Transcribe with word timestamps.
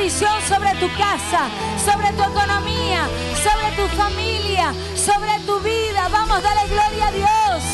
bendición 0.00 0.40
sobre 0.48 0.70
tu 0.76 0.88
casa, 0.96 1.48
sobre 1.84 2.08
tu 2.12 2.22
economía, 2.22 3.06
sobre 3.42 3.70
tu 3.76 3.86
familia, 3.96 4.72
sobre 4.96 5.38
tu 5.44 5.60
vida. 5.60 6.08
Vamos, 6.10 6.42
dale 6.42 6.68
gloria 6.68 7.06
a 7.06 7.12
Dios. 7.12 7.64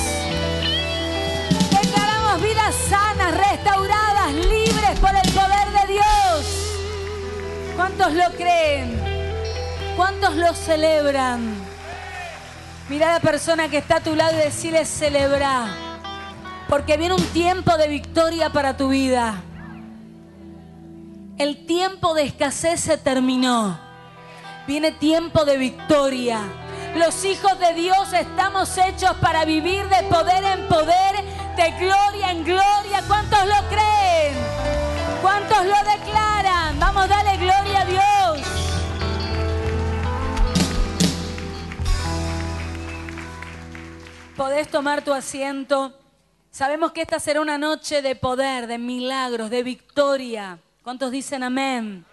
Declaramos 1.70 2.42
vidas 2.42 2.74
sanas, 2.90 3.32
restauradas, 3.32 4.32
libres 4.32 4.98
por 5.00 5.10
el 5.10 5.32
poder 5.32 5.86
de 5.86 5.92
Dios. 5.92 6.74
¿Cuántos 7.76 8.12
lo 8.12 8.30
creen? 8.36 9.00
¿Cuántos 9.96 10.34
lo 10.34 10.52
celebran? 10.52 11.54
Mira 12.88 13.10
a 13.10 13.12
la 13.14 13.20
persona 13.20 13.68
que 13.68 13.78
está 13.78 13.96
a 13.96 14.00
tu 14.00 14.16
lado 14.16 14.32
y 14.34 14.42
decirle 14.42 14.84
celebra. 14.84 15.66
Porque 16.68 16.96
viene 16.96 17.14
un 17.14 17.26
tiempo 17.26 17.76
de 17.76 17.86
victoria 17.86 18.50
para 18.50 18.76
tu 18.76 18.88
vida. 18.88 19.44
El 21.38 21.66
tiempo 21.66 22.14
de 22.14 22.22
escasez 22.22 22.80
se 22.80 22.96
terminó. 22.96 23.78
Viene 24.66 24.90
tiempo 24.90 25.44
de 25.44 25.58
victoria. 25.58 26.40
Los 26.94 27.26
hijos 27.26 27.58
de 27.58 27.74
Dios 27.74 28.10
estamos 28.14 28.78
hechos 28.78 29.14
para 29.20 29.44
vivir 29.44 29.86
de 29.90 30.02
poder 30.04 30.42
en 30.44 30.66
poder, 30.66 31.14
de 31.56 31.70
gloria 31.72 32.30
en 32.30 32.42
gloria. 32.42 33.02
¿Cuántos 33.06 33.38
lo 33.44 33.68
creen? 33.68 34.34
¿Cuántos 35.20 35.58
lo 35.66 35.76
declaran? 35.98 36.80
Vamos, 36.80 37.06
dale 37.06 37.36
gloria 37.36 37.82
a 37.82 37.84
Dios. 37.84 38.46
Podés 44.34 44.68
tomar 44.68 45.04
tu 45.04 45.12
asiento. 45.12 45.92
Sabemos 46.50 46.92
que 46.92 47.02
esta 47.02 47.20
será 47.20 47.42
una 47.42 47.58
noche 47.58 48.00
de 48.00 48.16
poder, 48.16 48.66
de 48.66 48.78
milagros, 48.78 49.50
de 49.50 49.62
victoria. 49.62 50.60
¿Cuántos 50.86 51.10
dicen 51.10 51.42
amén? 51.42 52.04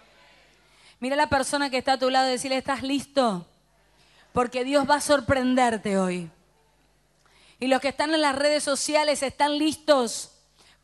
Mira 0.98 1.14
a 1.14 1.16
la 1.16 1.28
persona 1.28 1.70
que 1.70 1.78
está 1.78 1.92
a 1.92 1.98
tu 1.98 2.10
lado 2.10 2.26
y 2.26 2.32
decirle, 2.32 2.56
¿estás 2.56 2.82
listo? 2.82 3.46
Porque 4.32 4.64
Dios 4.64 4.90
va 4.90 4.96
a 4.96 5.00
sorprenderte 5.00 5.96
hoy. 5.96 6.28
Y 7.60 7.68
los 7.68 7.80
que 7.80 7.90
están 7.90 8.12
en 8.12 8.20
las 8.20 8.34
redes 8.34 8.64
sociales 8.64 9.22
están 9.22 9.58
listos. 9.58 10.32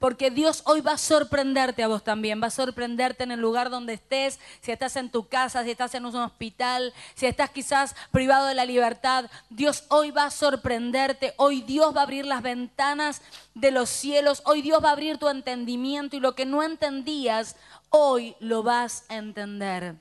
Porque 0.00 0.30
Dios 0.30 0.62
hoy 0.64 0.80
va 0.80 0.92
a 0.92 0.98
sorprenderte 0.98 1.82
a 1.82 1.88
vos 1.88 2.02
también, 2.02 2.40
va 2.42 2.46
a 2.46 2.50
sorprenderte 2.50 3.22
en 3.22 3.32
el 3.32 3.40
lugar 3.40 3.68
donde 3.68 3.92
estés, 3.92 4.40
si 4.62 4.72
estás 4.72 4.96
en 4.96 5.10
tu 5.10 5.28
casa, 5.28 5.62
si 5.62 5.70
estás 5.72 5.94
en 5.94 6.06
un 6.06 6.16
hospital, 6.16 6.94
si 7.14 7.26
estás 7.26 7.50
quizás 7.50 7.94
privado 8.10 8.46
de 8.46 8.54
la 8.54 8.64
libertad. 8.64 9.26
Dios 9.50 9.84
hoy 9.88 10.10
va 10.10 10.24
a 10.24 10.30
sorprenderte, 10.30 11.34
hoy 11.36 11.60
Dios 11.60 11.94
va 11.94 12.00
a 12.00 12.04
abrir 12.04 12.24
las 12.24 12.40
ventanas 12.40 13.20
de 13.54 13.72
los 13.72 13.90
cielos, 13.90 14.40
hoy 14.46 14.62
Dios 14.62 14.82
va 14.82 14.88
a 14.88 14.92
abrir 14.92 15.18
tu 15.18 15.28
entendimiento 15.28 16.16
y 16.16 16.20
lo 16.20 16.34
que 16.34 16.46
no 16.46 16.62
entendías, 16.62 17.56
hoy 17.90 18.36
lo 18.40 18.62
vas 18.62 19.04
a 19.08 19.16
entender. 19.16 19.96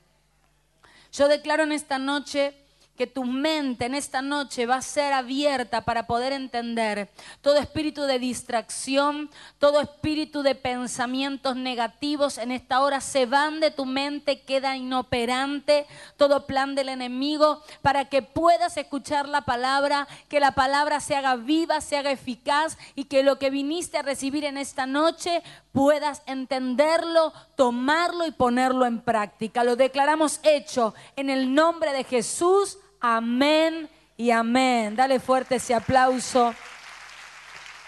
Yo 1.11 1.27
declaro 1.27 1.63
en 1.63 1.71
esta 1.71 1.97
noche 1.97 2.55
que 2.99 3.07
tu 3.07 3.23
mente 3.23 3.85
en 3.85 3.95
esta 3.95 4.21
noche 4.21 4.65
va 4.65 4.75
a 4.75 4.81
ser 4.81 5.13
abierta 5.13 5.85
para 5.85 6.05
poder 6.05 6.33
entender 6.33 7.09
todo 7.39 7.55
espíritu 7.55 8.03
de 8.03 8.19
distracción, 8.19 9.29
todo 9.57 9.79
espíritu 9.79 10.43
de 10.43 10.53
pensamientos 10.53 11.55
negativos 11.55 12.37
en 12.37 12.51
esta 12.51 12.81
hora 12.81 12.99
se 12.99 13.25
van 13.25 13.61
de 13.61 13.71
tu 13.71 13.85
mente, 13.85 14.41
queda 14.41 14.75
inoperante 14.75 15.87
todo 16.17 16.45
plan 16.45 16.75
del 16.75 16.89
enemigo 16.89 17.63
para 17.81 18.09
que 18.09 18.21
puedas 18.21 18.75
escuchar 18.75 19.29
la 19.29 19.43
palabra, 19.43 20.05
que 20.27 20.41
la 20.41 20.51
palabra 20.51 20.99
se 20.99 21.15
haga 21.15 21.37
viva, 21.37 21.79
se 21.79 21.95
haga 21.95 22.11
eficaz 22.11 22.77
y 22.95 23.05
que 23.05 23.23
lo 23.23 23.39
que 23.39 23.49
viniste 23.49 23.97
a 23.97 24.01
recibir 24.01 24.43
en 24.43 24.57
esta 24.57 24.85
noche 24.85 25.41
puedas 25.71 26.21
entenderlo, 26.25 27.31
tomarlo 27.55 28.25
y 28.25 28.31
ponerlo 28.31 28.85
en 28.85 28.99
práctica. 28.99 29.63
Lo 29.63 29.77
declaramos 29.77 30.41
hecho 30.43 30.93
en 31.15 31.29
el 31.29 31.53
nombre 31.55 31.93
de 31.93 32.03
Jesús. 32.03 32.77
Amén 33.01 33.89
y 34.17 34.31
amén. 34.31 34.93
Dale 34.93 35.21
fuerte 35.21 35.55
ese 35.55 35.73
aplauso 35.73 36.53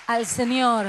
al 0.08 0.26
Señor. 0.26 0.88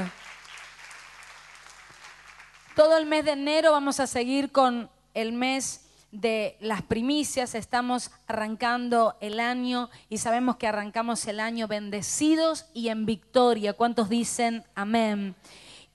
Todo 2.73 2.97
el 2.97 3.05
mes 3.05 3.25
de 3.25 3.31
enero 3.31 3.73
vamos 3.73 3.99
a 3.99 4.07
seguir 4.07 4.51
con 4.51 4.89
el 5.13 5.33
mes 5.33 5.81
de 6.13 6.55
las 6.61 6.81
primicias. 6.81 7.53
Estamos 7.53 8.11
arrancando 8.25 9.17
el 9.19 9.41
año 9.41 9.89
y 10.07 10.19
sabemos 10.19 10.55
que 10.55 10.67
arrancamos 10.67 11.27
el 11.27 11.41
año 11.41 11.67
bendecidos 11.67 12.67
y 12.73 12.87
en 12.87 13.05
victoria. 13.05 13.73
¿Cuántos 13.73 14.07
dicen 14.07 14.63
amén? 14.73 15.35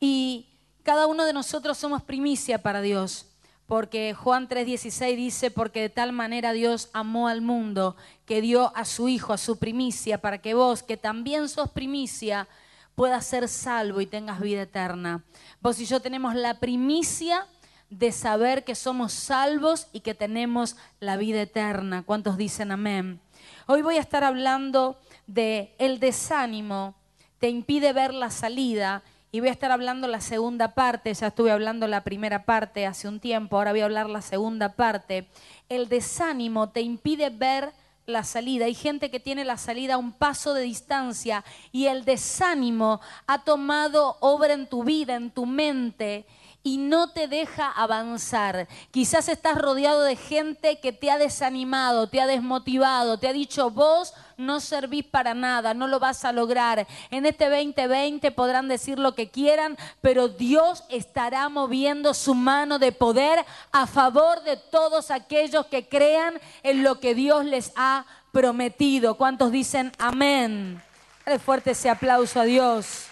Y 0.00 0.48
cada 0.82 1.06
uno 1.06 1.24
de 1.24 1.32
nosotros 1.32 1.78
somos 1.78 2.02
primicia 2.02 2.60
para 2.60 2.82
Dios. 2.82 3.27
Porque 3.68 4.14
Juan 4.14 4.48
3:16 4.48 5.14
dice, 5.14 5.50
porque 5.50 5.82
de 5.82 5.90
tal 5.90 6.12
manera 6.12 6.52
Dios 6.52 6.88
amó 6.94 7.28
al 7.28 7.42
mundo 7.42 7.96
que 8.24 8.40
dio 8.40 8.74
a 8.74 8.86
su 8.86 9.08
Hijo, 9.08 9.34
a 9.34 9.38
su 9.38 9.58
primicia, 9.58 10.22
para 10.22 10.38
que 10.38 10.54
vos, 10.54 10.82
que 10.82 10.96
también 10.96 11.50
sos 11.50 11.70
primicia, 11.70 12.48
puedas 12.94 13.26
ser 13.26 13.46
salvo 13.46 14.00
y 14.00 14.06
tengas 14.06 14.40
vida 14.40 14.62
eterna. 14.62 15.22
Vos 15.60 15.78
y 15.80 15.84
yo 15.84 16.00
tenemos 16.00 16.34
la 16.34 16.58
primicia 16.58 17.46
de 17.90 18.10
saber 18.10 18.64
que 18.64 18.74
somos 18.74 19.12
salvos 19.12 19.88
y 19.92 20.00
que 20.00 20.14
tenemos 20.14 20.76
la 20.98 21.18
vida 21.18 21.42
eterna. 21.42 22.02
¿Cuántos 22.02 22.38
dicen 22.38 22.72
amén? 22.72 23.20
Hoy 23.66 23.82
voy 23.82 23.98
a 23.98 24.00
estar 24.00 24.24
hablando 24.24 24.98
de 25.26 25.74
el 25.78 26.00
desánimo 26.00 26.94
te 27.38 27.50
impide 27.50 27.92
ver 27.92 28.14
la 28.14 28.30
salida 28.30 29.02
y 29.30 29.40
voy 29.40 29.50
a 29.50 29.52
estar 29.52 29.70
hablando 29.70 30.08
la 30.08 30.20
segunda 30.20 30.74
parte, 30.74 31.12
ya 31.12 31.26
estuve 31.28 31.50
hablando 31.50 31.86
la 31.86 32.02
primera 32.02 32.44
parte 32.44 32.86
hace 32.86 33.08
un 33.08 33.20
tiempo, 33.20 33.56
ahora 33.56 33.72
voy 33.72 33.80
a 33.80 33.84
hablar 33.84 34.08
la 34.08 34.22
segunda 34.22 34.74
parte. 34.74 35.28
El 35.68 35.88
desánimo 35.88 36.70
te 36.70 36.80
impide 36.80 37.28
ver 37.28 37.72
la 38.06 38.24
salida. 38.24 38.64
Hay 38.64 38.74
gente 38.74 39.10
que 39.10 39.20
tiene 39.20 39.44
la 39.44 39.58
salida 39.58 39.94
a 39.94 39.98
un 39.98 40.12
paso 40.12 40.54
de 40.54 40.62
distancia 40.62 41.44
y 41.72 41.86
el 41.86 42.04
desánimo 42.04 43.00
ha 43.26 43.44
tomado 43.44 44.16
obra 44.20 44.54
en 44.54 44.66
tu 44.66 44.82
vida, 44.82 45.14
en 45.14 45.30
tu 45.30 45.44
mente 45.44 46.24
y 46.62 46.78
no 46.78 47.10
te 47.10 47.28
deja 47.28 47.70
avanzar. 47.70 48.68
Quizás 48.90 49.28
estás 49.28 49.56
rodeado 49.56 50.02
de 50.02 50.16
gente 50.16 50.80
que 50.80 50.92
te 50.92 51.10
ha 51.10 51.18
desanimado, 51.18 52.08
te 52.08 52.20
ha 52.20 52.26
desmotivado, 52.26 53.18
te 53.18 53.28
ha 53.28 53.32
dicho 53.32 53.70
vos 53.70 54.14
no 54.38 54.60
servís 54.60 55.04
para 55.04 55.34
nada, 55.34 55.74
no 55.74 55.88
lo 55.88 55.98
vas 55.98 56.24
a 56.24 56.32
lograr. 56.32 56.86
En 57.10 57.26
este 57.26 57.50
2020 57.50 58.30
podrán 58.30 58.68
decir 58.68 58.98
lo 58.98 59.14
que 59.14 59.28
quieran, 59.28 59.76
pero 60.00 60.28
Dios 60.28 60.84
estará 60.88 61.48
moviendo 61.48 62.14
su 62.14 62.34
mano 62.34 62.78
de 62.78 62.92
poder 62.92 63.44
a 63.72 63.86
favor 63.86 64.42
de 64.44 64.56
todos 64.56 65.10
aquellos 65.10 65.66
que 65.66 65.88
crean 65.88 66.40
en 66.62 66.84
lo 66.84 67.00
que 67.00 67.14
Dios 67.14 67.44
les 67.44 67.72
ha 67.74 68.06
prometido. 68.32 69.16
¿Cuántos 69.16 69.50
dicen 69.50 69.92
amén? 69.98 70.80
Dale 71.26 71.40
fuerte 71.40 71.72
ese 71.72 71.90
aplauso 71.90 72.40
a 72.40 72.44
Dios. 72.44 73.07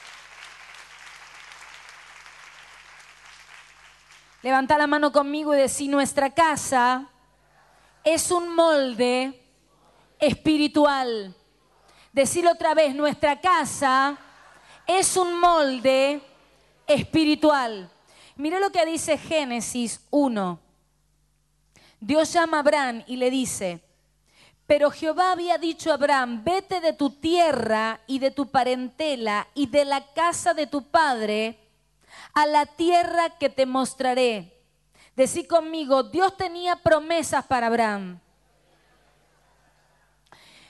Levanta 4.42 4.78
la 4.78 4.86
mano 4.86 5.12
conmigo 5.12 5.54
y 5.54 5.58
decí, 5.58 5.88
nuestra 5.88 6.30
casa 6.30 7.08
es 8.04 8.30
un 8.30 8.54
molde 8.54 9.42
espiritual. 10.18 11.34
Decir 12.12 12.46
otra 12.46 12.74
vez, 12.74 12.94
nuestra 12.94 13.40
casa 13.40 14.16
es 14.86 15.16
un 15.16 15.38
molde 15.40 16.20
espiritual. 16.86 17.90
Mira 18.36 18.60
lo 18.60 18.70
que 18.70 18.86
dice 18.86 19.18
Génesis 19.18 20.00
1. 20.10 20.60
Dios 22.00 22.32
llama 22.32 22.58
a 22.58 22.60
Abraham 22.60 23.02
y 23.06 23.16
le 23.16 23.30
dice, 23.30 23.80
pero 24.66 24.90
Jehová 24.90 25.32
había 25.32 25.58
dicho 25.58 25.90
a 25.90 25.94
Abraham, 25.94 26.42
vete 26.44 26.80
de 26.80 26.92
tu 26.92 27.10
tierra 27.10 28.00
y 28.06 28.18
de 28.18 28.30
tu 28.30 28.48
parentela 28.50 29.48
y 29.54 29.66
de 29.66 29.84
la 29.84 30.12
casa 30.12 30.54
de 30.54 30.66
tu 30.66 30.82
padre 30.84 31.58
a 32.34 32.46
la 32.46 32.66
tierra 32.66 33.30
que 33.38 33.48
te 33.48 33.66
mostraré. 33.66 34.52
Decí 35.14 35.46
conmigo, 35.46 36.02
Dios 36.02 36.36
tenía 36.36 36.76
promesas 36.76 37.44
para 37.46 37.68
Abraham. 37.68 38.20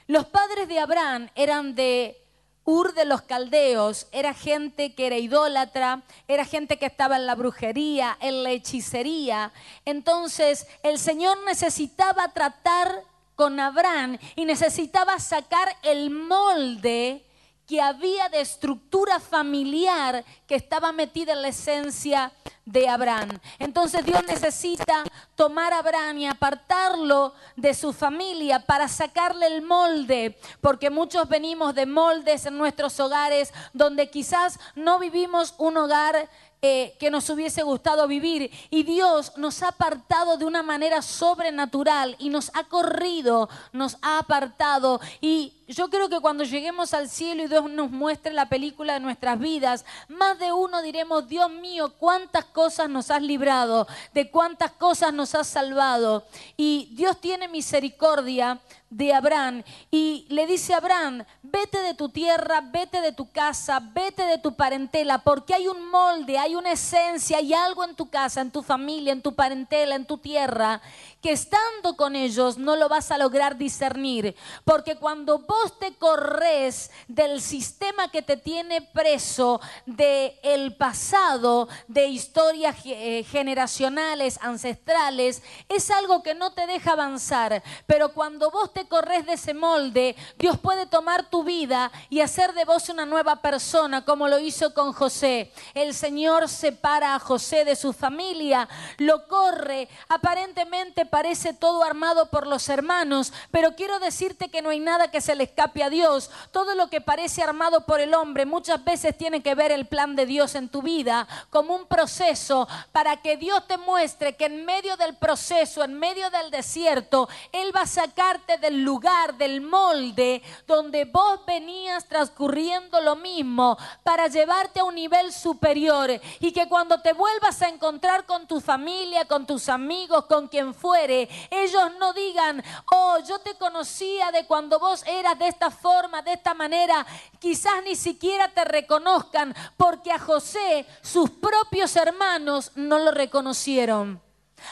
Los 0.07 0.27
padres 0.27 0.69
de 0.69 0.79
Abraham 0.79 1.29
eran 1.35 1.75
de 1.75 2.23
Ur 2.69 2.95
de 2.95 3.05
los 3.05 3.23
caldeos 3.23 4.09
era 4.11 4.35
gente 4.35 4.93
que 4.97 5.07
era 5.07 5.19
idólatra, 5.19 6.03
era 6.27 6.45
gente 6.45 6.79
que 6.79 6.87
estaba 6.87 7.15
en 7.15 7.25
la 7.25 7.37
brujería, 7.37 8.17
en 8.21 8.43
la 8.43 8.51
hechicería. 8.51 9.53
Entonces 9.85 10.67
el 10.83 10.99
Señor 10.99 11.39
necesitaba 11.45 12.29
tratar 12.33 13.05
con 13.37 13.61
Abraham 13.61 14.19
y 14.35 14.47
necesitaba 14.47 15.21
sacar 15.21 15.69
el 15.85 16.11
molde 16.11 17.26
que 17.67 17.81
había 17.81 18.29
de 18.29 18.41
estructura 18.41 19.19
familiar 19.19 20.25
que 20.47 20.55
estaba 20.55 20.93
metida 20.93 21.33
en 21.33 21.43
la 21.43 21.49
esencia 21.49 22.33
de 22.65 22.89
Abraham. 22.89 23.39
Entonces 23.59 24.05
Dios 24.05 24.23
necesita 24.27 25.05
tomar 25.37 25.73
a 25.73 25.79
Abraham 25.79 26.19
y 26.19 26.27
apartarlo 26.27 27.33
de 27.55 27.75
su 27.75 27.93
familia 27.93 28.61
para 28.61 28.89
sacarle 28.89 29.47
el 29.47 29.63
molde, 29.63 30.39
porque 30.61 30.91
muchos 30.91 31.29
venimos 31.29 31.75
de 31.75 31.87
moldes 31.87 32.47
en 32.47 32.59
nuestros 32.59 32.99
hogares 32.99 33.53
donde 33.73 34.11
quizás 34.11 34.59
no 34.75 34.99
vivimos 34.99 35.55
un 35.59 35.77
hogar 35.77 36.29
eh, 36.63 36.97
que 36.99 37.11
nos 37.11 37.29
hubiese 37.29 37.63
gustado 37.63 38.09
vivir. 38.09 38.51
Y 38.71 38.83
Dios 38.83 39.37
nos 39.37 39.63
ha 39.63 39.69
apartado 39.69 40.37
de 40.37 40.45
una 40.45 40.63
manera 40.63 41.03
sobrenatural 41.03 42.17
y 42.19 42.31
nos 42.31 42.51
ha 42.55 42.65
corrido, 42.65 43.49
nos 43.73 43.99
ha 44.01 44.19
apartado. 44.19 45.01
Y 45.21 45.53
yo 45.69 45.91
creo 45.91 46.09
que 46.09 46.21
cuando 46.21 46.45
lleguemos 46.45 46.95
al 46.95 47.09
cielo 47.09 47.43
y 47.43 47.49
Dios 47.49 47.71
nos 47.71 47.91
muestre 47.91 48.33
la 48.33 48.49
película 48.49 48.95
de 48.95 49.01
nuestras 49.01 49.39
vidas, 49.39 49.85
más 50.09 50.39
de 50.39 50.53
uno 50.53 50.81
diremos, 50.81 51.29
Dios 51.29 51.51
mío, 51.51 51.93
cuántas 51.99 52.45
cosas 52.47 52.89
nos 52.89 53.11
has 53.11 53.23
librado, 53.23 53.87
de 54.15 54.31
cuántas 54.31 54.73
cosas 54.73 55.13
nos 55.13 55.35
has 55.35 55.47
salvado. 55.47 56.25
Y 56.57 56.89
Dios 56.93 57.21
tiene 57.21 57.49
misericordia 57.49 58.61
de 58.97 59.13
Abraham 59.13 59.63
y 59.91 60.27
le 60.31 60.47
dice 60.47 60.73
a 60.73 60.79
Abraham, 60.79 61.23
vete 61.43 61.83
de 61.83 61.93
tu 61.93 62.09
tierra, 62.09 62.63
vete 62.63 63.03
de 63.03 63.13
tu 63.13 63.31
casa, 63.31 63.79
vete 63.93 64.23
de 64.23 64.39
tu 64.39 64.57
parentela, 64.57 65.19
porque 65.19 65.53
hay 65.53 65.69
un 65.69 65.91
molde, 65.91 66.39
hay 66.39 66.55
una 66.55 66.73
esencia, 66.73 67.37
hay 67.37 67.53
algo 67.53 67.85
en 67.85 67.95
tu 67.95 68.09
casa, 68.09 68.41
en 68.41 68.51
tu 68.51 68.63
familia, 68.63 69.13
en 69.13 69.21
tu 69.21 69.35
parentela, 69.35 69.97
en 69.97 70.07
tu 70.07 70.17
tierra, 70.17 70.81
que 71.21 71.33
estando 71.33 71.95
con 71.97 72.17
ellos 72.17 72.57
no 72.57 72.75
lo 72.75 72.89
vas 72.89 73.11
a 73.11 73.19
lograr 73.19 73.59
discernir, 73.59 74.35
porque 74.65 74.97
cuando 74.97 75.41
vos 75.41 75.79
te 75.79 75.95
corres 75.97 76.91
del 77.07 77.43
sistema 77.43 78.11
que 78.11 78.23
te 78.23 78.39
tiene 78.39 78.81
preso, 78.81 79.61
de 79.85 80.41
el 80.43 80.75
pasado, 80.75 81.69
de 81.87 82.07
historias 82.07 82.77
eh, 82.87 83.25
generacionales, 83.25 84.39
ancestrales, 84.41 85.43
es 85.69 85.91
algo 85.91 86.23
que 86.23 86.35
no 86.35 86.55
te 86.55 86.67
deja 86.67 86.93
avanzar, 86.93 87.63
pero 87.87 88.15
cuando 88.15 88.51
vos 88.51 88.73
te 88.73 88.86
corres 88.89 89.27
de 89.27 89.35
ese 89.35 89.55
molde, 89.55 90.17
Dios 90.39 90.59
puede 90.59 90.87
tomar 90.87 91.29
tu 91.31 91.45
vida 91.45 91.91
y 92.11 92.21
hacer 92.21 92.53
de 92.55 92.65
vos 92.65 92.89
una 92.89 93.07
nueva 93.07 93.37
persona, 93.37 94.05
como 94.05 94.29
lo 94.29 94.39
hizo 94.39 94.75
con 94.75 94.93
José. 94.93 95.53
El 95.75 95.95
Señor 95.95 96.49
separa 96.49 97.15
a 97.15 97.19
José 97.19 97.65
de 97.65 97.77
su 97.77 97.93
familia, 97.93 98.69
lo 98.99 99.27
corre, 99.29 99.89
aparentemente 100.09 101.07
parece 101.07 101.55
todo 101.55 101.83
armado 101.83 102.31
por 102.31 102.47
los 102.47 102.69
hermanos, 102.69 103.33
pero 103.51 103.75
quiero 103.75 103.99
decirte 103.99 104.49
que 104.49 104.63
no 104.63 104.71
hay 104.71 104.81
nada 104.81 105.11
que 105.11 105.21
se 105.21 105.35
le 105.35 105.45
escape 105.45 105.83
a 105.83 105.91
Dios. 105.91 106.31
Todo 106.53 106.75
lo 106.75 106.89
que 106.89 107.01
parece 107.01 107.43
armado 107.43 107.87
por 107.87 108.01
el 108.01 108.15
hombre 108.15 108.47
muchas 108.47 108.85
veces 108.85 109.17
tiene 109.17 109.43
que 109.43 109.55
ver 109.55 109.73
el 109.73 109.87
plan 109.87 110.17
de 110.17 110.27
Dios 110.27 110.55
en 110.55 110.69
tu 110.69 110.83
vida 110.83 111.27
como 111.51 111.75
un 111.75 111.87
proceso 111.87 112.69
para 112.93 113.17
que 113.19 113.37
Dios 113.37 113.67
te 113.67 113.79
muestre 113.79 114.37
que 114.37 114.47
en 114.47 114.65
medio 114.65 114.97
del 114.97 115.17
proceso, 115.17 115.85
en 115.85 115.99
medio 115.99 116.31
del 116.31 116.51
desierto, 116.51 117.29
Él 117.53 117.75
va 117.75 117.83
a 117.83 117.87
sacarte 117.87 118.59
del 118.67 118.83
lugar, 118.83 119.37
del 119.37 119.61
molde 119.61 120.43
donde 120.67 121.05
vos 121.05 121.41
venías 121.47 122.05
transcurriendo 122.07 123.01
lo 123.01 123.15
mismo 123.15 123.79
para 124.03 124.27
llevarte 124.27 124.81
a 124.81 124.85
un 124.85 124.97
nivel 124.97 125.33
superior 125.33 126.11
y 126.41 126.51
que 126.51 126.69
cuando 126.69 127.01
te 127.01 127.13
vuelvas 127.13 127.63
a 127.63 127.69
encontrar 127.69 128.27
con 128.27 128.49
tu 128.49 128.61
familia, 128.61 129.25
con 129.27 129.47
tus 129.47 129.69
amigos, 129.69 130.27
con 130.27 130.49
quien 130.49 130.75
fuere, 130.75 131.29
ellos 131.49 131.93
no 132.01 132.13
digan, 132.13 132.63
oh, 132.93 133.19
yo 133.27 133.39
te 133.39 133.55
conocía 133.55 134.33
de 134.33 134.47
cuando 134.47 134.81
vos 134.81 135.05
eras 135.07 135.39
de 135.39 135.47
esta 135.47 135.71
forma, 135.71 136.23
de 136.23 136.33
esta 136.33 136.53
manera, 136.53 137.07
quizás 137.39 137.85
ni 137.85 137.95
siquiera 137.95 138.49
te 138.49 138.65
reconozcan, 138.65 139.55
porque 139.77 140.11
a 140.11 140.19
José 140.19 140.87
sus 141.03 141.31
propios 141.31 141.95
hermanos 141.95 142.73
no 142.75 142.99
lo 142.99 143.13
reconocieron. 143.13 144.26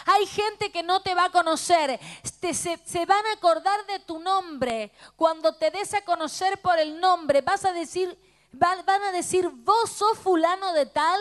Hay 0.07 0.27
gente 0.27 0.71
que 0.73 0.83
no 0.83 1.03
te 1.03 1.15
va 1.15 1.27
a 1.27 1.31
conocer, 1.31 1.99
se, 2.53 3.07
van 3.07 3.27
a 3.27 3.33
acordar 3.33 3.87
de 3.87 3.99
tu 4.01 4.19
nombre. 4.19 4.93
Cuando 5.17 5.55
te 5.55 5.71
des 5.71 5.95
a 5.95 6.05
conocer 6.05 6.61
por 6.61 6.79
el 6.79 7.01
nombre, 7.01 7.41
vas 7.41 7.65
a 7.65 7.73
decir, 7.73 8.19
van 8.53 8.89
a 8.89 9.13
decir, 9.13 9.49
vos 9.49 9.91
sos 9.91 10.19
fulano 10.19 10.73
de 10.73 10.87
tal 10.87 11.21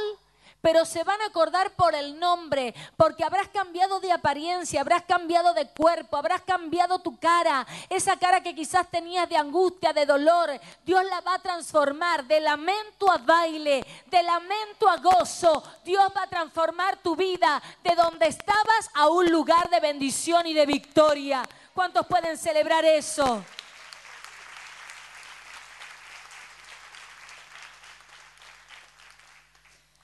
pero 0.64 0.86
se 0.86 1.04
van 1.04 1.22
a 1.22 1.26
acordar 1.26 1.72
por 1.72 1.94
el 1.94 2.18
nombre, 2.18 2.74
porque 2.96 3.26
habrás 3.26 3.50
cambiado 3.50 4.00
de 4.00 4.14
apariencia, 4.14 4.80
habrás 4.80 5.04
cambiado 5.04 5.54
de 5.54 5.68
cuerpo, 5.68 6.16
habrás 6.16 6.40
cambiado 6.44 7.00
tu 7.00 7.20
cara, 7.20 7.68
esa 7.90 8.16
cara 8.16 8.42
que 8.42 8.56
quizás 8.56 8.90
tenías 8.90 9.28
de 9.28 9.36
angustia, 9.36 9.92
de 9.92 10.06
dolor, 10.06 10.52
Dios 10.86 11.04
la 11.04 11.20
va 11.20 11.34
a 11.34 11.40
transformar 11.40 12.24
de 12.24 12.40
lamento 12.40 13.12
a 13.12 13.18
baile, 13.18 13.86
de 14.06 14.24
lamento 14.24 14.88
a 14.88 14.96
gozo. 14.96 15.62
Dios 15.84 16.10
va 16.16 16.24
a 16.24 16.28
transformar 16.28 16.96
tu 16.96 17.14
vida 17.18 17.62
de 17.84 17.94
donde 17.96 18.28
estabas 18.28 18.90
a 18.94 19.10
un 19.10 19.30
lugar 19.30 19.70
de 19.70 19.82
bendición 19.82 20.48
y 20.48 20.54
de 20.54 20.66
victoria. 20.66 21.44
¿Cuántos 21.74 22.08
pueden 22.08 22.38
celebrar 22.38 22.86
eso? 22.86 23.44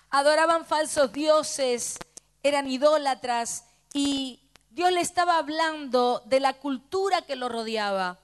Adoraban 0.09 0.65
falsos 0.65 1.11
dioses, 1.11 1.97
eran 2.43 2.69
idólatras 2.69 3.65
y 3.93 4.41
Dios 4.69 4.91
le 4.91 5.01
estaba 5.01 5.37
hablando 5.37 6.21
de 6.25 6.39
la 6.39 6.53
cultura 6.53 7.21
que 7.21 7.35
lo 7.35 7.49
rodeaba. 7.49 8.19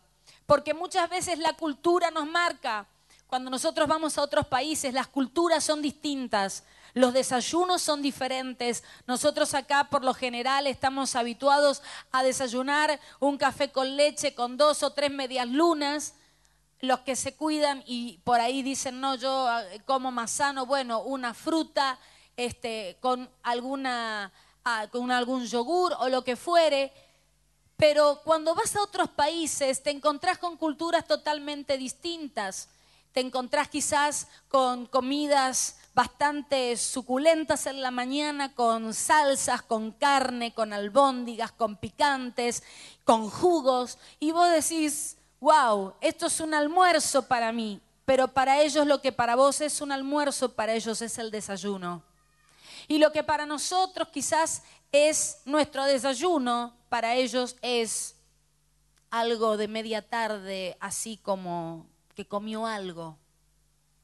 Porque 0.46 0.74
muchas 0.74 1.10
veces 1.10 1.40
la 1.40 1.54
cultura 1.54 2.12
nos 2.12 2.28
marca. 2.28 2.88
Cuando 3.28 3.50
nosotros 3.50 3.88
vamos 3.88 4.18
a 4.18 4.22
otros 4.22 4.46
países, 4.46 4.94
las 4.94 5.08
culturas 5.08 5.64
son 5.64 5.82
distintas, 5.82 6.64
los 6.94 7.14
desayunos 7.14 7.82
son 7.82 8.02
diferentes. 8.02 8.84
Nosotros 9.08 9.54
acá 9.54 9.90
por 9.90 10.06
lo 10.06 10.14
general 10.14 10.68
estamos 10.68 11.16
habituados 11.16 11.82
a 12.12 12.24
desayunar 12.24 13.00
un 13.20 13.38
café 13.38 13.72
con 13.72 13.98
leche 13.98 14.36
con 14.36 14.56
dos 14.56 14.84
o 14.84 14.92
tres 14.92 15.12
medias 15.12 15.48
lunas 15.48 16.14
los 16.82 17.00
que 17.02 17.16
se 17.16 17.36
cuidan 17.36 17.84
y 17.86 18.20
por 18.24 18.40
ahí 18.40 18.62
dicen, 18.62 19.00
no, 19.00 19.16
yo 19.16 19.48
ah, 19.48 19.64
como 19.86 20.12
más 20.12 20.32
sano, 20.32 20.66
bueno, 20.66 21.02
una 21.02 21.34
fruta 21.34 22.00
este, 22.38 22.98
con, 23.00 23.30
alguna, 23.44 24.32
ah, 24.64 24.88
con 24.92 25.12
algún 25.12 25.46
yogur 25.46 25.94
o 26.00 26.10
lo 26.10 26.24
que 26.24 26.36
fuere. 26.36 26.92
Pero 27.78 28.22
cuando 28.24 28.56
vas 28.56 28.76
a 28.76 28.82
otros 28.82 29.10
países 29.10 29.84
te 29.84 29.92
encontrás 29.92 30.38
con 30.38 30.58
culturas 30.58 31.06
totalmente 31.06 31.78
distintas. 31.78 32.70
Te 33.12 33.22
encontrás 33.22 33.70
quizás 33.70 34.28
con 34.50 34.86
comidas 34.88 35.78
bastante 35.94 36.76
suculentas 36.76 37.66
en 37.66 37.82
la 37.82 37.90
mañana, 37.90 38.54
con 38.54 38.94
salsas, 38.94 39.62
con 39.62 39.94
carne, 39.94 40.54
con 40.54 40.74
albóndigas, 40.74 41.54
con 41.54 41.78
picantes, 41.78 42.64
con 43.06 43.30
jugos. 43.30 43.98
Y 44.20 44.32
vos 44.32 44.50
decís, 44.52 45.18
wow, 45.46 45.94
esto 46.02 46.26
es 46.26 46.40
un 46.40 46.56
almuerzo 46.56 47.28
para 47.28 47.52
mí, 47.52 47.80
pero 48.04 48.28
para 48.28 48.64
ellos 48.64 48.88
lo 48.88 49.00
que 49.00 49.12
para 49.12 49.36
vos 49.36 49.62
es 49.62 49.80
un 49.80 49.92
almuerzo, 49.92 50.52
para 50.52 50.74
ellos 50.74 51.04
es 51.04 51.20
el 51.20 51.30
desayuno. 51.30 52.02
Y 52.88 52.98
lo 52.98 53.12
que 53.12 53.24
para 53.24 53.46
nosotros 53.46 54.08
quizás 54.08 54.64
es 54.92 55.38
nuestro 55.46 55.86
desayuno, 55.86 56.76
para 56.90 57.14
ellos 57.14 57.58
es 57.62 58.16
algo 59.12 59.56
de 59.56 59.68
media 59.68 60.02
tarde, 60.02 60.78
así 60.80 61.18
como 61.18 61.86
que 62.16 62.26
comió 62.26 62.66
algo, 62.66 63.16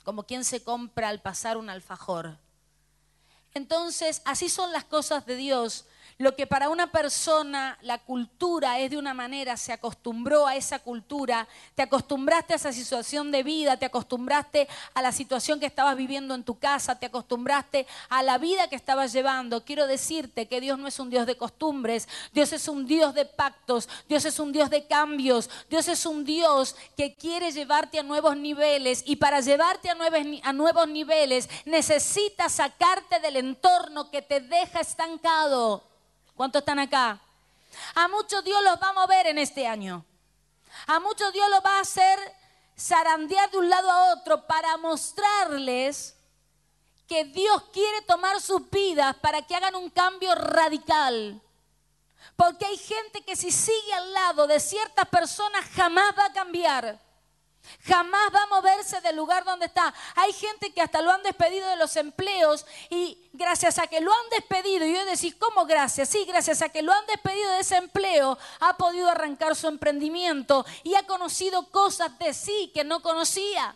como 0.03 0.27
quien 0.27 0.45
se 0.45 0.63
compra 0.63 1.09
al 1.09 1.23
pasar 1.23 1.57
un 1.57 1.71
alfajor. 1.71 2.37
Entonces, 3.55 4.21
así 4.25 4.47
son 4.47 4.71
las 4.71 4.83
cosas 4.83 5.25
de 5.25 5.37
Dios. 5.37 5.85
Lo 6.21 6.35
que 6.35 6.47
para 6.47 6.69
una 6.69 6.91
persona 6.91 7.77
la 7.81 7.97
cultura 7.97 8.79
es 8.79 8.91
de 8.91 8.97
una 8.97 9.13
manera, 9.13 9.57
se 9.57 9.73
acostumbró 9.73 10.47
a 10.47 10.55
esa 10.55 10.79
cultura, 10.79 11.47
te 11.75 11.81
acostumbraste 11.81 12.53
a 12.53 12.55
esa 12.57 12.71
situación 12.71 13.31
de 13.31 13.43
vida, 13.43 13.77
te 13.77 13.85
acostumbraste 13.85 14.67
a 14.93 15.01
la 15.01 15.11
situación 15.11 15.59
que 15.59 15.65
estabas 15.65 15.97
viviendo 15.97 16.35
en 16.35 16.43
tu 16.43 16.59
casa, 16.59 16.99
te 16.99 17.07
acostumbraste 17.07 17.87
a 18.09 18.23
la 18.23 18.37
vida 18.37 18.67
que 18.67 18.75
estabas 18.75 19.13
llevando. 19.13 19.65
Quiero 19.65 19.87
decirte 19.87 20.47
que 20.47 20.61
Dios 20.61 20.77
no 20.77 20.87
es 20.87 20.99
un 20.99 21.09
Dios 21.09 21.25
de 21.25 21.37
costumbres, 21.37 22.07
Dios 22.31 22.53
es 22.53 22.67
un 22.67 22.85
Dios 22.85 23.13
de 23.13 23.25
pactos, 23.25 23.89
Dios 24.07 24.25
es 24.25 24.39
un 24.39 24.51
Dios 24.51 24.69
de 24.69 24.85
cambios, 24.87 25.49
Dios 25.69 25.87
es 25.87 26.05
un 26.05 26.23
Dios 26.23 26.75
que 26.95 27.15
quiere 27.15 27.51
llevarte 27.51 27.99
a 27.99 28.03
nuevos 28.03 28.37
niveles 28.37 29.03
y 29.05 29.15
para 29.15 29.41
llevarte 29.41 29.89
a 29.89 29.95
nuevos, 29.95 30.19
a 30.43 30.53
nuevos 30.53 30.87
niveles 30.87 31.49
necesitas 31.65 32.53
sacarte 32.53 33.19
del 33.19 33.37
entorno 33.37 34.11
que 34.11 34.21
te 34.21 34.39
deja 34.39 34.81
estancado. 34.81 35.90
¿Cuántos 36.41 36.61
están 36.61 36.79
acá? 36.79 37.19
A 37.93 38.07
muchos 38.07 38.43
Dios 38.43 38.63
los 38.63 38.81
va 38.81 38.89
a 38.89 38.93
mover 38.93 39.27
en 39.27 39.37
este 39.37 39.67
año. 39.67 40.03
A 40.87 40.99
muchos 40.99 41.31
Dios 41.31 41.47
los 41.51 41.63
va 41.63 41.77
a 41.77 41.81
hacer 41.81 42.17
zarandear 42.75 43.51
de 43.51 43.59
un 43.59 43.69
lado 43.69 43.91
a 43.91 44.13
otro 44.13 44.47
para 44.47 44.75
mostrarles 44.77 46.15
que 47.07 47.25
Dios 47.25 47.61
quiere 47.71 48.01
tomar 48.07 48.41
sus 48.41 48.67
vidas 48.71 49.15
para 49.17 49.43
que 49.43 49.55
hagan 49.55 49.75
un 49.75 49.91
cambio 49.91 50.33
radical. 50.33 51.39
Porque 52.35 52.65
hay 52.65 52.77
gente 52.79 53.21
que 53.21 53.35
si 53.35 53.51
sigue 53.51 53.93
al 53.93 54.11
lado 54.11 54.47
de 54.47 54.59
ciertas 54.59 55.07
personas 55.09 55.63
jamás 55.75 56.11
va 56.17 56.25
a 56.25 56.33
cambiar. 56.33 56.99
Jamás 57.85 58.33
va 58.33 58.43
a 58.43 58.47
moverse 58.47 59.01
del 59.01 59.15
lugar 59.15 59.43
donde 59.43 59.67
está. 59.67 59.93
Hay 60.15 60.33
gente 60.33 60.73
que 60.73 60.81
hasta 60.81 61.01
lo 61.01 61.11
han 61.11 61.23
despedido 61.23 61.67
de 61.69 61.75
los 61.77 61.95
empleos 61.95 62.65
y 62.89 63.29
gracias 63.33 63.79
a 63.79 63.87
que 63.87 64.01
lo 64.01 64.11
han 64.11 64.29
despedido, 64.31 64.85
y 64.85 64.93
yo 64.93 65.05
decís, 65.05 65.35
¿cómo 65.35 65.65
gracias? 65.65 66.09
Sí, 66.09 66.25
gracias 66.25 66.61
a 66.61 66.69
que 66.69 66.81
lo 66.81 66.91
han 66.91 67.05
despedido 67.07 67.51
de 67.51 67.61
ese 67.61 67.77
empleo, 67.77 68.37
ha 68.59 68.77
podido 68.77 69.09
arrancar 69.09 69.55
su 69.55 69.67
emprendimiento 69.67 70.65
y 70.83 70.95
ha 70.95 71.05
conocido 71.07 71.69
cosas 71.69 72.17
de 72.19 72.33
sí 72.33 72.71
que 72.73 72.83
no 72.83 73.01
conocía. 73.01 73.75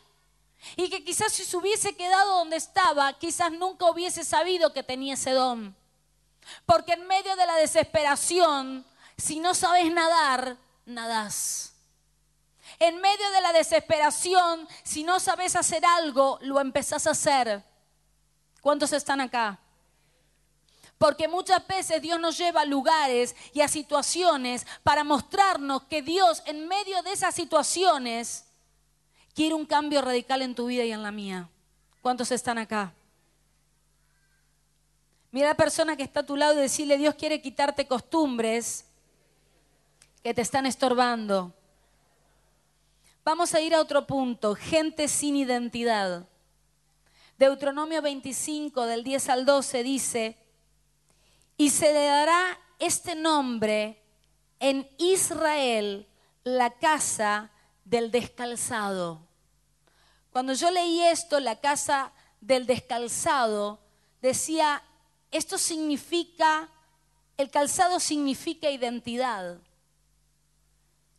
Y 0.75 0.89
que 0.89 1.03
quizás 1.03 1.31
si 1.31 1.43
se 1.43 1.57
hubiese 1.57 1.95
quedado 1.95 2.39
donde 2.39 2.57
estaba, 2.57 3.13
quizás 3.13 3.51
nunca 3.51 3.85
hubiese 3.89 4.23
sabido 4.23 4.73
que 4.73 4.83
tenía 4.83 5.13
ese 5.13 5.31
don. 5.31 5.75
Porque 6.65 6.93
en 6.93 7.07
medio 7.07 7.35
de 7.35 7.45
la 7.45 7.55
desesperación, 7.55 8.85
si 9.17 9.39
no 9.39 9.53
sabes 9.53 9.91
nadar, 9.91 10.57
nadás. 10.85 11.75
En 12.79 13.00
medio 13.00 13.29
de 13.32 13.41
la 13.41 13.53
desesperación, 13.53 14.67
si 14.84 15.03
no 15.03 15.20
sabes 15.20 15.55
hacer 15.55 15.86
algo, 15.86 16.38
lo 16.41 16.60
empezás 16.60 17.08
a 17.08 17.12
hacer. 17.12 17.63
¿Cuántos 18.62 18.91
están 18.94 19.22
acá? 19.22 19.60
Porque 20.98 21.27
muchas 21.27 21.65
veces 21.67 22.01
Dios 22.01 22.20
nos 22.20 22.38
lleva 22.38 22.62
a 22.62 22.65
lugares 22.65 23.36
y 23.53 23.62
a 23.62 23.67
situaciones 23.67 24.65
para 24.84 25.03
mostrarnos 25.03 25.84
que 25.84 26.01
Dios 26.01 26.41
en 26.46 26.67
medio 26.67 27.01
de 27.03 27.12
esas 27.12 27.36
situaciones 27.36 28.46
quiere 29.34 29.55
un 29.55 29.65
cambio 29.65 30.01
radical 30.01 30.41
en 30.41 30.55
tu 30.55 30.67
vida 30.67 30.84
y 30.84 30.91
en 30.91 31.03
la 31.03 31.12
mía. 31.12 31.50
¿Cuántos 32.01 32.32
están 32.32 32.58
acá? 32.58 32.94
Mira 35.32 35.48
a 35.48 35.51
la 35.51 35.58
persona 35.58 35.98
que 35.98 36.03
está 36.03 36.22
a 36.22 36.25
tu 36.25 36.38
lado 36.38 36.53
y 36.53 36.62
decirle, 36.62 36.98
Dios 36.98 37.15
quiere 37.15 37.41
quitarte 37.41 37.88
costumbres 37.88 38.86
que 40.24 40.34
te 40.34 40.41
están 40.41 40.65
estorbando. 40.65 41.53
Vamos 43.25 43.55
a 43.55 43.60
ir 43.60 43.74
a 43.74 43.82
otro 43.82 44.05
punto, 44.05 44.53
gente 44.53 45.08
sin 45.08 45.36
identidad. 45.36 46.27
Deuteronomio 47.39 48.00
25 48.03 48.86
del 48.86 49.03
10 49.03 49.29
al 49.29 49.46
12 49.48 49.82
dice, 49.82 50.38
y 51.58 51.72
se 51.72 51.91
le 51.91 52.05
dará 52.05 52.60
este 52.77 53.15
nombre 53.15 54.00
en 54.60 54.88
Israel, 55.00 56.08
la 56.44 56.70
casa 56.70 57.50
del 57.84 58.12
descalzado. 58.12 59.22
Cuando 60.29 60.53
yo 60.53 60.70
leí 60.70 61.01
esto, 61.01 61.39
la 61.39 61.60
casa 61.60 62.13
del 62.41 62.67
descalzado, 62.67 63.79
decía, 64.22 64.84
esto 65.32 65.58
significa, 65.58 66.70
el 67.38 67.50
calzado 67.50 68.00
significa 68.00 68.70
identidad. 68.70 69.58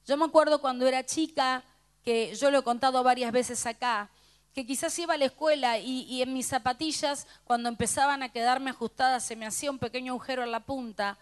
Yo 0.07 0.17
me 0.17 0.27
acuerdo 0.27 0.61
cuando 0.61 0.87
era 0.87 1.05
chica, 1.05 1.65
que 2.07 2.37
yo 2.37 2.53
lo 2.53 2.61
he 2.61 2.63
contado 2.63 3.03
varias 3.03 3.33
veces 3.33 3.67
acá, 3.67 4.09
que 4.55 4.65
quizás 4.65 4.97
iba 5.01 5.15
a 5.15 5.17
la 5.17 5.25
escuela 5.25 5.79
y, 5.79 6.23
en 6.23 6.33
mis 6.33 6.47
zapatillas, 6.47 7.27
cuando 7.43 7.69
empezaban 7.69 8.23
a 8.23 8.29
quedarme 8.29 8.71
ajustadas, 8.71 9.25
se 9.25 9.35
me 9.35 9.45
hacía 9.45 9.73
un 9.73 9.81
pequeño 9.81 10.13
agujero 10.13 10.45
en 10.45 10.53
la 10.53 10.61
punta 10.61 11.19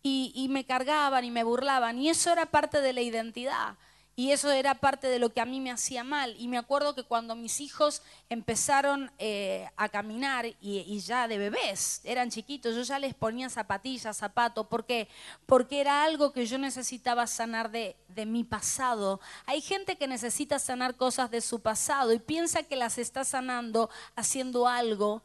y, 0.00 0.46
me 0.48 0.64
cargaban 0.64 1.24
y 1.24 1.32
me 1.32 1.42
burlaban. 1.42 1.98
Y 1.98 2.08
eso 2.08 2.30
era 2.30 2.46
parte 2.46 2.80
de 2.80 2.92
la 2.92 3.00
identidad. 3.00 3.74
Y 4.18 4.32
eso 4.32 4.50
era 4.50 4.74
parte 4.74 5.06
de 5.06 5.20
lo 5.20 5.32
que 5.32 5.40
a 5.40 5.44
mí 5.44 5.60
me 5.60 5.70
hacía 5.70 6.02
mal. 6.02 6.34
Y 6.40 6.48
me 6.48 6.58
acuerdo 6.58 6.96
que 6.96 7.04
cuando 7.04 7.36
mis 7.36 7.60
hijos 7.60 8.02
empezaron 8.28 9.12
eh, 9.16 9.70
a 9.76 9.88
caminar 9.90 10.44
y, 10.60 10.98
ya 10.98 11.28
de 11.28 11.38
bebés, 11.38 12.00
eran 12.02 12.28
chiquitos, 12.28 12.74
yo 12.74 12.82
ya 12.82 12.98
les 12.98 13.14
ponía 13.14 13.48
zapatillas, 13.48 14.16
zapatos. 14.16 14.66
¿Por 14.66 14.86
qué? 14.86 15.06
Porque 15.46 15.80
era 15.80 16.02
algo 16.02 16.32
que 16.32 16.46
yo 16.46 16.58
necesitaba 16.58 17.28
sanar 17.28 17.70
de, 17.70 17.94
de 18.08 18.26
mi 18.26 18.42
pasado. 18.42 19.20
Hay 19.46 19.60
gente 19.60 19.94
que 19.94 20.08
necesita 20.08 20.58
sanar 20.58 20.96
cosas 20.96 21.30
de 21.30 21.40
su 21.40 21.60
pasado 21.60 22.12
y 22.12 22.18
piensa 22.18 22.64
que 22.64 22.74
las 22.74 22.98
está 22.98 23.22
sanando 23.22 23.88
haciendo 24.16 24.66
algo 24.66 25.22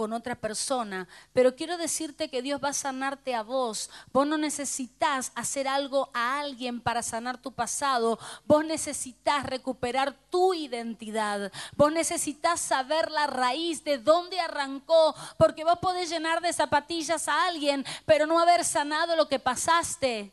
con 0.00 0.14
otra 0.14 0.34
persona, 0.34 1.06
pero 1.34 1.54
quiero 1.54 1.76
decirte 1.76 2.30
que 2.30 2.40
Dios 2.40 2.58
va 2.64 2.70
a 2.70 2.72
sanarte 2.72 3.34
a 3.34 3.42
vos. 3.42 3.90
Vos 4.14 4.26
no 4.26 4.38
necesitas 4.38 5.30
hacer 5.34 5.68
algo 5.68 6.08
a 6.14 6.40
alguien 6.40 6.80
para 6.80 7.02
sanar 7.02 7.36
tu 7.36 7.52
pasado. 7.52 8.18
Vos 8.46 8.64
necesitas 8.64 9.44
recuperar 9.44 10.16
tu 10.30 10.54
identidad. 10.54 11.52
Vos 11.76 11.92
necesitas 11.92 12.62
saber 12.62 13.10
la 13.10 13.26
raíz 13.26 13.84
de 13.84 13.98
dónde 13.98 14.40
arrancó, 14.40 15.14
porque 15.36 15.64
vos 15.64 15.78
podés 15.80 16.08
llenar 16.08 16.40
de 16.40 16.54
zapatillas 16.54 17.28
a 17.28 17.44
alguien, 17.44 17.84
pero 18.06 18.24
no 18.24 18.40
haber 18.40 18.64
sanado 18.64 19.16
lo 19.16 19.28
que 19.28 19.38
pasaste. 19.38 20.32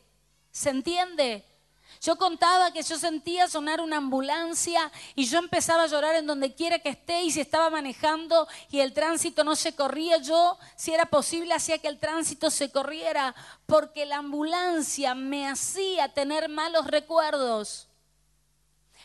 ¿Se 0.50 0.70
entiende? 0.70 1.44
Yo 2.00 2.16
contaba 2.16 2.72
que 2.72 2.82
yo 2.82 2.96
sentía 2.96 3.48
sonar 3.48 3.80
una 3.80 3.96
ambulancia 3.96 4.90
y 5.14 5.26
yo 5.26 5.38
empezaba 5.38 5.82
a 5.82 5.86
llorar 5.88 6.14
en 6.14 6.26
donde 6.26 6.54
quiera 6.54 6.78
que 6.78 6.90
esté 6.90 7.22
y 7.22 7.30
si 7.30 7.40
estaba 7.40 7.70
manejando 7.70 8.46
y 8.70 8.80
el 8.80 8.92
tránsito 8.92 9.42
no 9.42 9.56
se 9.56 9.74
corría, 9.74 10.18
yo, 10.18 10.58
si 10.76 10.92
era 10.94 11.06
posible, 11.06 11.54
hacía 11.54 11.78
que 11.78 11.88
el 11.88 11.98
tránsito 11.98 12.50
se 12.50 12.70
corriera 12.70 13.34
porque 13.66 14.06
la 14.06 14.18
ambulancia 14.18 15.14
me 15.14 15.48
hacía 15.48 16.12
tener 16.14 16.48
malos 16.48 16.86
recuerdos. 16.86 17.87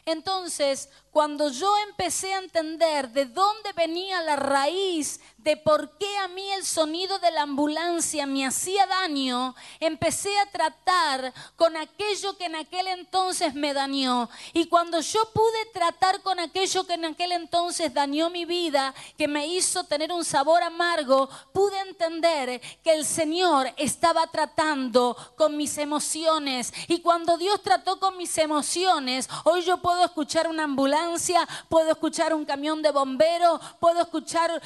Entonces, 0.06 0.90
cuando 1.14 1.50
yo 1.50 1.72
empecé 1.88 2.34
a 2.34 2.40
entender 2.40 3.08
de 3.10 3.26
dónde 3.26 3.72
venía 3.74 4.20
la 4.22 4.36
raíz 4.36 5.22
de 5.38 5.58
por 5.58 5.98
qué 5.98 6.18
a 6.18 6.28
mí 6.28 6.50
el 6.54 6.66
sonido 6.66 7.20
de 7.20 7.30
la 7.30 7.44
ambulancia 7.44 8.26
me 8.26 8.46
hacía 8.46 8.88
daño, 8.88 9.54
empecé 9.80 10.36
a 10.40 10.50
tratar 10.50 11.32
con 11.56 11.78
aquello 11.78 12.36
que 12.38 12.46
en 12.46 12.56
aquel 12.56 12.88
entonces 12.88 13.54
me 13.54 13.74
dañó. 13.74 14.30
Y 14.54 14.68
cuando 14.68 15.02
yo 15.02 15.22
pude 15.34 15.66
tratar 15.74 16.22
con 16.22 16.40
aquello 16.40 16.88
que 16.88 16.94
en 16.94 17.06
aquel 17.06 17.34
entonces 17.34 17.94
dañó 17.94 18.30
mi 18.30 18.46
vida, 18.46 18.96
que 19.18 19.28
me 19.28 19.46
hizo 19.46 19.84
tener 19.84 20.12
un 20.12 20.26
sabor 20.26 20.64
amargo, 20.64 21.30
pude 21.52 21.78
entender 21.82 22.60
que 22.84 22.94
el 22.94 23.06
Señor 23.06 23.72
estaba 23.78 24.26
tratando 24.28 25.16
con 25.36 25.58
mis 25.58 25.78
emociones. 25.78 26.74
Y 26.88 27.02
cuando 27.02 27.38
Dios 27.38 27.62
trató 27.62 28.00
con 28.00 28.18
mis 28.18 28.36
emociones, 28.40 29.30
hoy 29.44 29.62
yo 29.62 29.78
puedo 29.78 29.93
escuchar 30.02 30.48
una 30.48 30.64
ambulancia, 30.64 31.48
puedo 31.70 31.92
escuchar 31.92 32.34
un 32.34 32.46
camión 32.46 32.82
de 32.82 32.92
bomberos, 32.92 33.60
puedo 33.80 34.02
escuchar 34.02 34.62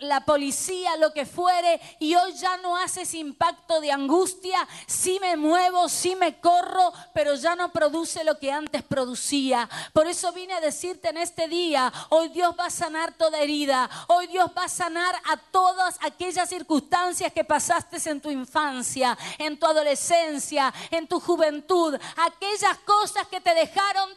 la 0.00 0.24
policía, 0.24 0.96
lo 0.96 1.12
que 1.12 1.26
fuere, 1.26 1.80
y 2.00 2.14
hoy 2.14 2.32
ya 2.32 2.56
no 2.56 2.76
hace 2.76 3.02
ese 3.02 3.18
impacto 3.18 3.80
de 3.80 3.92
angustia. 3.92 4.66
Sí 4.86 5.18
me 5.20 5.36
muevo, 5.36 5.88
sí 5.88 6.16
me 6.16 6.40
corro, 6.40 6.92
pero 7.14 7.34
ya 7.34 7.54
no 7.54 7.70
produce 7.72 8.24
lo 8.24 8.38
que 8.38 8.50
antes 8.50 8.82
producía. 8.82 9.68
Por 9.92 10.06
eso 10.06 10.32
vine 10.32 10.54
a 10.54 10.60
decirte 10.60 11.10
en 11.10 11.18
este 11.18 11.46
día, 11.46 11.92
hoy 12.08 12.30
Dios 12.30 12.54
va 12.58 12.66
a 12.66 12.70
sanar 12.70 13.12
toda 13.12 13.38
herida, 13.38 13.88
hoy 14.08 14.26
Dios 14.26 14.50
va 14.56 14.64
a 14.64 14.68
sanar 14.68 15.14
a 15.26 15.36
todas 15.36 15.98
aquellas 16.02 16.48
circunstancias 16.48 17.32
que 17.32 17.44
pasaste 17.44 17.92
en 18.10 18.20
tu 18.20 18.30
infancia, 18.30 19.16
en 19.38 19.58
tu 19.58 19.66
adolescencia, 19.66 20.72
en 20.90 21.06
tu 21.06 21.20
juventud, 21.20 21.94
aquellas 22.16 22.78
cosas 22.84 23.26
que 23.28 23.40
te 23.40 23.54
dejaron 23.54 24.14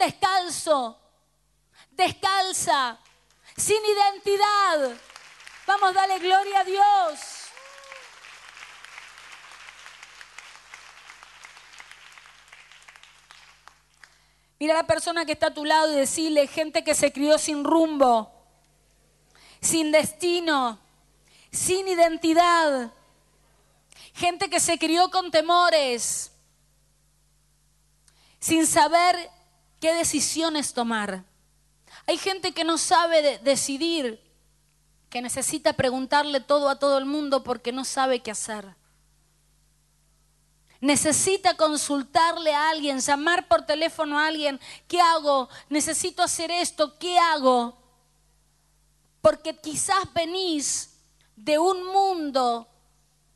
descalza, 1.91 2.99
sin 3.55 3.83
identidad. 3.85 4.97
Vamos, 5.67 5.93
dale 5.93 6.19
gloria 6.19 6.59
a 6.59 6.63
Dios. 6.63 7.19
Mira 14.59 14.73
a 14.73 14.77
la 14.77 14.87
persona 14.87 15.25
que 15.25 15.33
está 15.33 15.47
a 15.47 15.53
tu 15.53 15.65
lado 15.65 15.91
y 15.91 15.95
decirle, 15.95 16.47
gente 16.47 16.83
que 16.83 16.95
se 16.95 17.11
crió 17.11 17.37
sin 17.37 17.63
rumbo, 17.63 18.31
sin 19.61 19.91
destino, 19.91 20.79
sin 21.51 21.87
identidad. 21.87 22.91
gente 24.13 24.49
que 24.49 24.61
se 24.61 24.79
crió 24.79 25.09
con 25.09 25.29
temores, 25.29 26.31
sin 28.39 28.65
saber 28.65 29.29
qué 29.85 29.93
decisiones 29.93 30.73
tomar. 30.73 31.23
Hay 32.07 32.17
gente 32.17 32.53
que 32.53 32.63
no 32.63 32.79
sabe 32.79 33.37
decidir, 33.43 34.19
que 35.11 35.21
necesita 35.21 35.73
preguntarle 35.73 36.39
todo 36.39 36.69
a 36.69 36.79
todo 36.79 36.97
el 36.97 37.05
mundo 37.05 37.43
porque 37.43 37.71
no 37.71 37.85
sabe 37.85 38.23
qué 38.23 38.31
hacer. 38.31 38.65
Necesita 40.81 41.55
consultarle 41.55 42.51
a 42.55 42.69
alguien, 42.69 42.99
llamar 42.99 43.47
por 43.47 43.63
teléfono 43.67 44.17
a 44.17 44.25
alguien, 44.25 44.59
¿qué 44.87 44.99
hago? 44.99 45.49
Necesito 45.69 46.23
hacer 46.23 46.49
esto, 46.49 46.97
¿qué 46.97 47.19
hago? 47.19 47.77
Porque 49.21 49.55
quizás 49.55 50.11
venís 50.15 50.95
de 51.35 51.59
un 51.59 51.85
mundo 51.85 52.67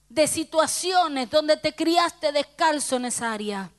de 0.10 0.26
situaciones 0.26 1.30
donde 1.30 1.58
te 1.58 1.76
criaste 1.76 2.32
descalzo 2.32 2.96
en 2.96 3.06
esa 3.06 3.34
área. 3.34 3.72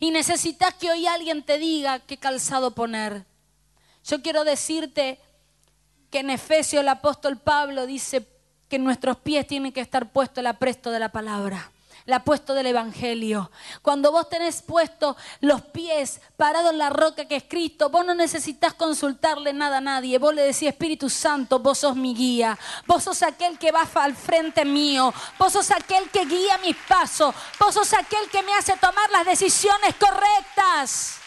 Y 0.00 0.10
necesitas 0.10 0.74
que 0.74 0.90
hoy 0.90 1.06
alguien 1.06 1.42
te 1.42 1.58
diga 1.58 1.98
qué 2.00 2.16
calzado 2.16 2.74
poner. 2.74 3.24
Yo 4.04 4.22
quiero 4.22 4.44
decirte 4.44 5.18
que 6.10 6.20
en 6.20 6.30
Efesios 6.30 6.82
el 6.82 6.88
apóstol 6.88 7.38
Pablo 7.38 7.86
dice 7.86 8.26
que 8.68 8.78
nuestros 8.78 9.18
pies 9.18 9.46
tienen 9.46 9.72
que 9.72 9.80
estar 9.80 10.12
puestos 10.12 10.38
el 10.38 10.46
apresto 10.46 10.90
de 10.90 11.00
la 11.00 11.10
palabra 11.10 11.70
la 12.06 12.22
puesto 12.22 12.54
del 12.54 12.66
Evangelio. 12.66 13.50
Cuando 13.82 14.12
vos 14.12 14.28
tenés 14.28 14.62
puesto 14.62 15.16
los 15.40 15.62
pies 15.62 16.20
parados 16.36 16.72
en 16.72 16.78
la 16.78 16.90
roca 16.90 17.24
que 17.26 17.36
es 17.36 17.44
Cristo, 17.44 17.88
vos 17.88 18.04
no 18.04 18.14
necesitas 18.14 18.74
consultarle 18.74 19.52
nada 19.52 19.78
a 19.78 19.80
nadie. 19.80 20.18
Vos 20.18 20.34
le 20.34 20.42
decís, 20.42 20.68
Espíritu 20.68 21.08
Santo, 21.08 21.58
vos 21.58 21.78
sos 21.78 21.96
mi 21.96 22.14
guía. 22.14 22.58
Vos 22.86 23.04
sos 23.04 23.22
aquel 23.22 23.58
que 23.58 23.72
va 23.72 23.88
al 23.94 24.14
frente 24.14 24.64
mío. 24.64 25.12
Vos 25.38 25.52
sos 25.52 25.70
aquel 25.70 26.10
que 26.10 26.24
guía 26.26 26.58
mis 26.58 26.76
pasos. 26.76 27.34
Vos 27.58 27.74
sos 27.74 27.92
aquel 27.94 28.28
que 28.30 28.42
me 28.42 28.54
hace 28.54 28.76
tomar 28.76 29.10
las 29.10 29.24
decisiones 29.24 29.94
correctas. 29.94 31.18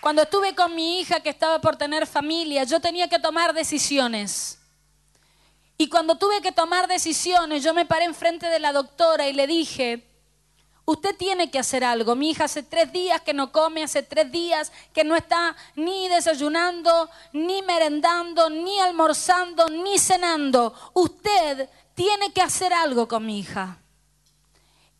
Cuando 0.00 0.22
estuve 0.22 0.54
con 0.54 0.74
mi 0.74 1.00
hija 1.00 1.20
que 1.20 1.28
estaba 1.28 1.60
por 1.60 1.76
tener 1.76 2.06
familia, 2.06 2.64
yo 2.64 2.80
tenía 2.80 3.08
que 3.08 3.18
tomar 3.18 3.52
decisiones. 3.52 4.59
Y 5.80 5.88
cuando 5.88 6.16
tuve 6.16 6.42
que 6.42 6.52
tomar 6.52 6.88
decisiones, 6.88 7.64
yo 7.64 7.72
me 7.72 7.86
paré 7.86 8.04
enfrente 8.04 8.50
de 8.50 8.58
la 8.58 8.70
doctora 8.70 9.26
y 9.28 9.32
le 9.32 9.46
dije, 9.46 10.06
usted 10.84 11.16
tiene 11.16 11.50
que 11.50 11.58
hacer 11.58 11.84
algo. 11.84 12.14
Mi 12.14 12.32
hija 12.32 12.44
hace 12.44 12.62
tres 12.62 12.92
días 12.92 13.22
que 13.22 13.32
no 13.32 13.50
come, 13.50 13.82
hace 13.82 14.02
tres 14.02 14.30
días 14.30 14.72
que 14.92 15.04
no 15.04 15.16
está 15.16 15.56
ni 15.76 16.06
desayunando, 16.08 17.08
ni 17.32 17.62
merendando, 17.62 18.50
ni 18.50 18.78
almorzando, 18.78 19.70
ni 19.70 19.98
cenando. 19.98 20.74
Usted 20.92 21.70
tiene 21.94 22.30
que 22.30 22.42
hacer 22.42 22.74
algo 22.74 23.08
con 23.08 23.24
mi 23.24 23.38
hija. 23.38 23.78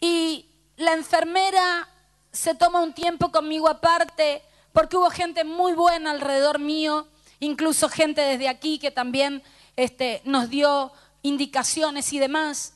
Y 0.01 0.47
la 0.79 0.95
enfermera 0.95 1.91
se 2.33 2.55
toma 2.55 2.81
un 2.81 2.95
tiempo 2.95 3.31
conmigo 3.31 3.69
aparte 3.69 4.43
porque 4.73 4.97
hubo 4.97 5.11
gente 5.11 5.45
muy 5.45 5.75
buena 5.75 6.11
alrededor 6.11 6.59
mío, 6.59 7.07
incluso 7.39 7.91
gente 7.91 8.23
desde 8.23 8.49
aquí 8.49 8.79
que 8.79 8.91
también 8.91 9.43
este, 9.77 10.23
nos 10.25 10.51
dio 10.51 10.93
indicaciones 11.23 12.13
y 12.13 12.19
demás. 12.19 12.75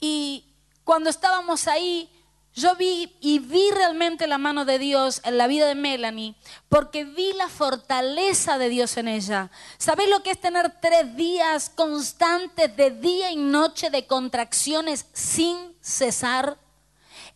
Y 0.00 0.44
cuando 0.84 1.10
estábamos 1.10 1.68
ahí, 1.68 2.08
yo 2.54 2.74
vi 2.74 3.14
y 3.20 3.38
vi 3.38 3.70
realmente 3.70 4.26
la 4.26 4.38
mano 4.38 4.64
de 4.64 4.78
Dios 4.78 5.20
en 5.24 5.38
la 5.38 5.46
vida 5.46 5.66
de 5.66 5.76
Melanie, 5.76 6.34
porque 6.68 7.04
vi 7.04 7.32
la 7.34 7.48
fortaleza 7.48 8.58
de 8.58 8.68
Dios 8.68 8.96
en 8.96 9.08
ella. 9.08 9.50
¿Sabéis 9.78 10.10
lo 10.10 10.22
que 10.22 10.32
es 10.32 10.40
tener 10.40 10.80
tres 10.80 11.14
días 11.16 11.70
constantes 11.70 12.76
de 12.76 12.90
día 12.90 13.30
y 13.30 13.36
noche 13.36 13.90
de 13.90 14.06
contracciones 14.06 15.06
sin 15.12 15.56
cesar? 15.80 16.58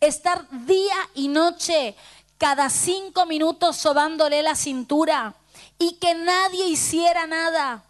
Estar 0.01 0.45
día 0.65 0.95
y 1.13 1.29
noche 1.29 1.95
cada 2.37 2.69
cinco 2.69 3.25
minutos 3.25 3.77
sobándole 3.77 4.43
la 4.43 4.55
cintura 4.55 5.33
y 5.79 5.93
que 5.93 6.13
nadie 6.13 6.67
hiciera 6.67 7.25
nada 7.25 7.83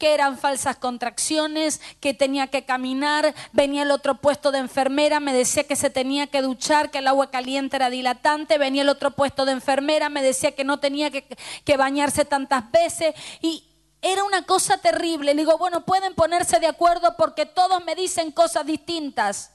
que 0.00 0.14
eran 0.14 0.38
falsas 0.38 0.76
contracciones, 0.76 1.80
que 2.00 2.14
tenía 2.14 2.46
que 2.48 2.64
caminar, 2.64 3.34
venía 3.52 3.82
el 3.82 3.90
otro 3.90 4.16
puesto 4.16 4.50
de 4.50 4.58
enfermera, 4.58 5.20
me 5.20 5.34
decía 5.34 5.64
que 5.64 5.76
se 5.76 5.90
tenía 5.90 6.26
que 6.26 6.40
duchar, 6.40 6.90
que 6.90 6.98
el 6.98 7.06
agua 7.06 7.30
caliente 7.30 7.76
era 7.76 7.90
dilatante, 7.90 8.56
venía 8.56 8.80
el 8.80 8.88
otro 8.88 9.10
puesto 9.12 9.44
de 9.44 9.52
enfermera, 9.52 10.08
me 10.08 10.22
decía 10.22 10.52
que 10.52 10.64
no 10.64 10.80
tenía 10.80 11.10
que, 11.10 11.28
que 11.64 11.76
bañarse 11.76 12.24
tantas 12.24 12.72
veces 12.72 13.14
y 13.42 13.62
era 14.00 14.24
una 14.24 14.42
cosa 14.46 14.78
terrible. 14.78 15.34
Le 15.34 15.42
digo, 15.42 15.58
bueno, 15.58 15.84
pueden 15.84 16.14
ponerse 16.14 16.58
de 16.58 16.66
acuerdo 16.66 17.14
porque 17.18 17.44
todos 17.44 17.84
me 17.84 17.94
dicen 17.94 18.32
cosas 18.32 18.64
distintas. 18.64 19.52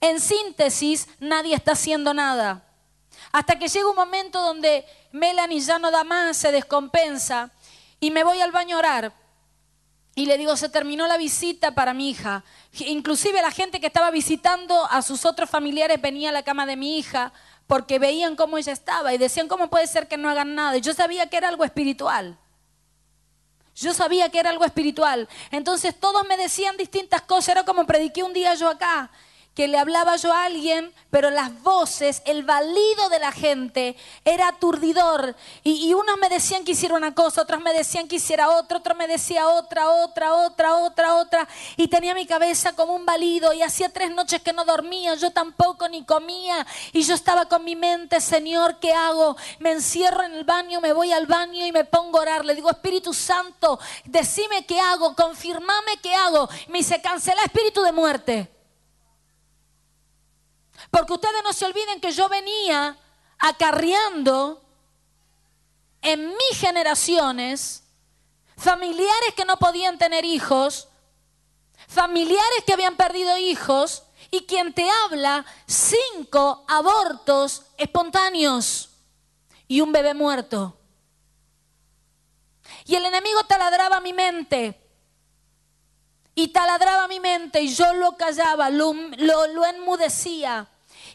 En 0.00 0.20
síntesis, 0.20 1.08
nadie 1.18 1.56
está 1.56 1.72
haciendo 1.72 2.14
nada. 2.14 2.64
Hasta 3.32 3.58
que 3.58 3.66
llega 3.66 3.90
un 3.90 3.96
momento 3.96 4.40
donde 4.40 4.86
Melanie 5.10 5.60
ya 5.60 5.80
no 5.80 5.90
da 5.90 6.04
más, 6.04 6.36
se 6.36 6.52
descompensa 6.52 7.50
y 7.98 8.12
me 8.12 8.22
voy 8.22 8.40
al 8.40 8.52
baño 8.52 8.76
a 8.76 8.78
orar. 8.78 9.19
Y 10.14 10.26
le 10.26 10.36
digo, 10.38 10.56
se 10.56 10.68
terminó 10.68 11.06
la 11.06 11.16
visita 11.16 11.74
para 11.74 11.94
mi 11.94 12.10
hija. 12.10 12.44
Inclusive 12.72 13.40
la 13.42 13.50
gente 13.50 13.80
que 13.80 13.86
estaba 13.86 14.10
visitando 14.10 14.86
a 14.86 15.02
sus 15.02 15.24
otros 15.24 15.48
familiares 15.48 16.00
venía 16.00 16.30
a 16.30 16.32
la 16.32 16.42
cama 16.42 16.66
de 16.66 16.76
mi 16.76 16.98
hija 16.98 17.32
porque 17.66 17.98
veían 17.98 18.34
cómo 18.34 18.58
ella 18.58 18.72
estaba 18.72 19.14
y 19.14 19.18
decían, 19.18 19.46
¿cómo 19.46 19.70
puede 19.70 19.86
ser 19.86 20.08
que 20.08 20.16
no 20.16 20.28
hagan 20.28 20.54
nada? 20.56 20.76
Y 20.76 20.80
yo 20.80 20.92
sabía 20.92 21.28
que 21.28 21.36
era 21.36 21.48
algo 21.48 21.64
espiritual. 21.64 22.36
Yo 23.76 23.94
sabía 23.94 24.28
que 24.28 24.40
era 24.40 24.50
algo 24.50 24.64
espiritual. 24.64 25.28
Entonces 25.52 25.98
todos 25.98 26.26
me 26.26 26.36
decían 26.36 26.76
distintas 26.76 27.22
cosas. 27.22 27.50
Era 27.50 27.64
como 27.64 27.86
prediqué 27.86 28.22
un 28.22 28.32
día 28.32 28.54
yo 28.54 28.68
acá 28.68 29.10
que 29.60 29.68
le 29.68 29.76
hablaba 29.76 30.16
yo 30.16 30.32
a 30.32 30.44
alguien, 30.44 30.90
pero 31.10 31.28
las 31.28 31.62
voces, 31.62 32.22
el 32.24 32.44
valido 32.44 33.10
de 33.10 33.18
la 33.18 33.30
gente 33.30 33.94
era 34.24 34.48
aturdidor. 34.48 35.36
Y, 35.62 35.92
unos 35.92 36.16
me 36.16 36.30
decían 36.30 36.64
que 36.64 36.72
hiciera 36.72 36.94
una 36.94 37.14
cosa, 37.14 37.42
otros 37.42 37.60
me 37.60 37.74
decían 37.74 38.08
que 38.08 38.16
hiciera 38.16 38.48
otra, 38.48 38.78
otro 38.78 38.94
me 38.94 39.06
decía 39.06 39.46
otra, 39.50 39.90
otra, 39.90 40.32
otra, 40.32 40.76
otra, 40.76 41.16
otra. 41.16 41.48
Y 41.76 41.88
tenía 41.88 42.14
mi 42.14 42.24
cabeza 42.24 42.72
como 42.72 42.94
un 42.94 43.04
valido 43.04 43.52
y 43.52 43.60
hacía 43.60 43.90
tres 43.90 44.10
noches 44.12 44.40
que 44.40 44.54
no 44.54 44.64
dormía, 44.64 45.14
yo 45.16 45.30
tampoco 45.30 45.86
ni 45.90 46.06
comía. 46.06 46.66
Y 46.94 47.02
yo 47.02 47.12
estaba 47.12 47.44
con 47.44 47.62
mi 47.62 47.76
mente, 47.76 48.18
Señor, 48.22 48.78
¿qué 48.80 48.94
hago? 48.94 49.36
Me 49.58 49.72
encierro 49.72 50.22
en 50.22 50.32
el 50.32 50.44
baño, 50.44 50.80
me 50.80 50.94
voy 50.94 51.12
al 51.12 51.26
baño 51.26 51.66
y 51.66 51.70
me 51.70 51.84
pongo 51.84 52.16
a 52.16 52.22
orar. 52.22 52.46
Le 52.46 52.54
digo, 52.54 52.70
Espíritu 52.70 53.12
Santo, 53.12 53.78
decime 54.06 54.64
qué 54.64 54.80
hago, 54.80 55.14
confirmame 55.14 55.98
qué 56.02 56.14
hago. 56.14 56.48
Me 56.68 56.78
dice, 56.78 57.02
cancela 57.02 57.42
espíritu 57.42 57.82
de 57.82 57.92
muerte. 57.92 58.59
Porque 60.90 61.12
ustedes 61.12 61.42
no 61.44 61.52
se 61.52 61.66
olviden 61.66 62.00
que 62.00 62.12
yo 62.12 62.28
venía 62.28 62.96
acarreando 63.38 64.62
en 66.02 66.28
mis 66.28 66.58
generaciones 66.58 67.84
familiares 68.56 69.34
que 69.34 69.44
no 69.44 69.58
podían 69.58 69.98
tener 69.98 70.24
hijos, 70.24 70.88
familiares 71.88 72.64
que 72.66 72.74
habían 72.74 72.96
perdido 72.96 73.36
hijos 73.38 74.04
y 74.30 74.42
quien 74.42 74.72
te 74.72 74.88
habla, 74.88 75.44
cinco 75.66 76.64
abortos 76.68 77.62
espontáneos 77.76 78.90
y 79.66 79.80
un 79.80 79.92
bebé 79.92 80.14
muerto. 80.14 80.76
Y 82.84 82.94
el 82.94 83.06
enemigo 83.06 83.42
taladraba 83.44 84.00
mi 84.00 84.12
mente. 84.12 84.80
Y 86.40 86.48
taladraba 86.48 87.06
mi 87.06 87.20
mente 87.20 87.60
y 87.60 87.68
yo 87.68 87.92
lo 87.92 88.16
callaba, 88.16 88.70
lo, 88.70 88.94
lo 88.94 89.66
enmudecía. 89.66 90.66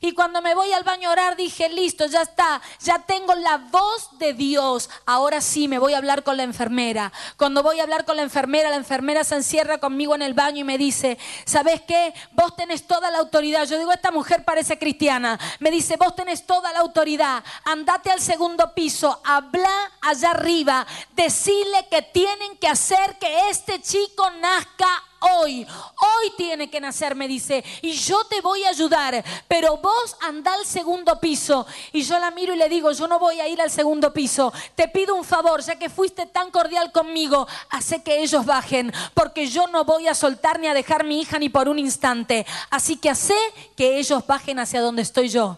Y 0.02 0.14
cuando 0.14 0.42
me 0.42 0.54
voy 0.54 0.72
al 0.72 0.84
baño 0.84 1.10
a 1.10 1.14
orar 1.14 1.36
dije, 1.36 1.70
listo, 1.70 2.06
ya 2.06 2.22
está, 2.22 2.62
ya 2.80 3.00
tengo 3.00 3.34
la 3.34 3.58
voz 3.58 4.18
de 4.20 4.34
Dios. 4.34 4.90
Ahora 5.06 5.42
sí 5.42 5.68
me 5.68 5.80
voy 5.80 5.94
a 5.94 5.98
hablar 5.98 6.24
con 6.24 6.38
la 6.38 6.44
enfermera. 6.44 7.12
Cuando 7.38 7.64
voy 7.64 7.80
a 7.80 7.84
hablar 7.84 8.06
con 8.06 8.18
la 8.18 8.24
enfermera, 8.24 8.70
la 8.70 8.76
enfermera 8.76 9.24
se 9.24 9.36
encierra 9.36 9.80
conmigo 9.80 10.14
en 10.14 10.22
el 10.22 10.34
baño 10.34 10.60
y 10.60 10.64
me 10.64 10.78
dice, 10.78 11.18
¿sabes 11.46 11.82
qué? 11.82 12.14
Vos 12.34 12.56
tenés 12.56 12.86
toda 12.86 13.10
la 13.10 13.20
autoridad. 13.20 13.66
Yo 13.66 13.78
digo, 13.78 13.92
esta 13.92 14.12
mujer 14.12 14.44
parece 14.44 14.78
cristiana. 14.78 15.40
Me 15.60 15.72
dice, 15.72 15.98
vos 15.98 16.16
tenés 16.16 16.46
toda 16.46 16.72
la 16.74 16.80
autoridad. 16.80 17.44
Andate 17.64 18.12
al 18.12 18.22
segundo 18.22 18.74
piso, 18.76 19.22
habla 19.24 19.92
allá 20.02 20.32
arriba, 20.32 20.86
decirle 21.16 21.88
que 21.90 22.02
tienen 22.02 22.58
que 22.58 22.68
hacer 22.68 23.18
que 23.20 23.50
este 23.50 23.82
chico 23.82 24.30
nazca 24.40 24.88
hoy. 25.20 25.66
Hoy 25.66 26.34
tiene 26.38 26.70
que 26.70 26.80
nacer, 26.80 27.16
me 27.16 27.28
dice. 27.28 27.64
Y 27.82 27.94
yo 27.94 28.24
te 28.26 28.42
voy 28.42 28.64
a 28.64 28.70
ayudar. 28.70 29.24
Pero 29.48 29.78
vos 29.78 30.16
anda 30.22 30.54
al 30.54 30.66
segundo 30.66 31.20
piso. 31.20 31.66
Y 31.92 32.04
yo 32.04 32.20
la 32.20 32.32
miro 32.32 32.54
y 32.54 32.58
le 32.58 32.70
digo, 32.70 32.92
yo 32.92 33.08
no 33.08 33.20
voy 33.20 33.40
a 33.40 33.48
ir 33.48 33.62
al 33.62 33.72
segundo 33.72 34.14
piso. 34.14 34.54
Te 34.76 34.88
pido 34.88 35.16
un 35.16 35.24
favor, 35.24 35.62
ya 35.62 35.78
que 35.78 35.90
fuiste 35.90 36.26
tan 36.26 36.52
cordial 36.52 36.92
conmigo, 36.92 37.48
hace 37.70 38.04
que 38.04 38.22
ellos 38.22 38.46
bajen. 38.46 38.94
Porque 39.14 39.48
yo 39.48 39.68
no 39.68 39.86
voy 39.86 40.08
a 40.08 40.16
soltar 40.16 40.60
ni 40.60 40.68
a 40.68 40.74
dejar 40.74 41.04
mi 41.04 41.22
hija 41.22 41.40
ni 41.40 41.50
por 41.50 41.68
un 41.70 41.80
instante. 41.80 42.46
Así 42.70 42.98
que 42.98 43.10
hace 43.10 43.36
que 43.76 43.98
ellos 43.98 44.26
bajen 44.26 44.60
hacia 44.60 44.82
donde 44.82 45.02
estoy 45.02 45.30
yo. 45.30 45.58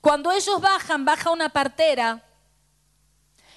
Cuando 0.00 0.30
ellos 0.30 0.60
bajan, 0.60 1.04
baja 1.04 1.30
una 1.30 1.48
partera 1.48 2.22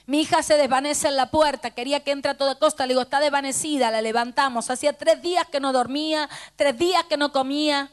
Mi 0.08 0.22
hija 0.22 0.42
se 0.44 0.58
desvanece 0.58 1.08
en 1.08 1.16
la 1.16 1.30
puerta, 1.30 1.72
quería 1.72 2.04
que 2.04 2.12
entre 2.12 2.32
a 2.32 2.38
toda 2.38 2.58
costa, 2.58 2.86
le 2.86 2.94
digo, 2.94 3.02
está 3.02 3.20
desvanecida, 3.20 3.92
la 3.92 4.02
levantamos. 4.02 4.70
Hacía 4.70 4.98
tres 4.98 5.22
días 5.22 5.46
que 5.52 5.60
no 5.60 5.72
dormía, 5.72 6.30
tres 6.56 6.78
días 6.78 7.04
que 7.06 7.18
no 7.18 7.32
comía. 7.32 7.92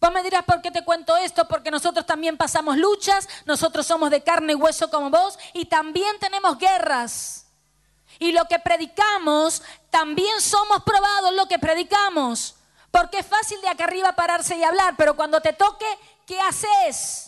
Vos 0.00 0.12
me 0.12 0.22
dirás 0.22 0.44
por 0.44 0.62
qué 0.62 0.70
te 0.70 0.84
cuento 0.84 1.16
esto, 1.16 1.46
porque 1.48 1.70
nosotros 1.70 2.06
también 2.06 2.36
pasamos 2.36 2.76
luchas, 2.76 3.28
nosotros 3.46 3.86
somos 3.86 4.10
de 4.10 4.22
carne 4.22 4.52
y 4.52 4.56
hueso 4.56 4.90
como 4.90 5.10
vos 5.10 5.38
y 5.52 5.64
también 5.64 6.18
tenemos 6.20 6.58
guerras. 6.58 7.46
Y 8.18 8.32
lo 8.32 8.44
que 8.46 8.58
predicamos, 8.58 9.62
también 9.90 10.40
somos 10.40 10.82
probados 10.82 11.32
lo 11.34 11.46
que 11.46 11.58
predicamos. 11.58 12.56
Porque 12.90 13.18
es 13.18 13.26
fácil 13.26 13.60
de 13.60 13.68
acá 13.68 13.84
arriba 13.84 14.12
pararse 14.12 14.56
y 14.56 14.64
hablar, 14.64 14.94
pero 14.96 15.14
cuando 15.14 15.40
te 15.40 15.52
toque, 15.52 15.86
¿qué 16.26 16.40
haces? 16.40 17.27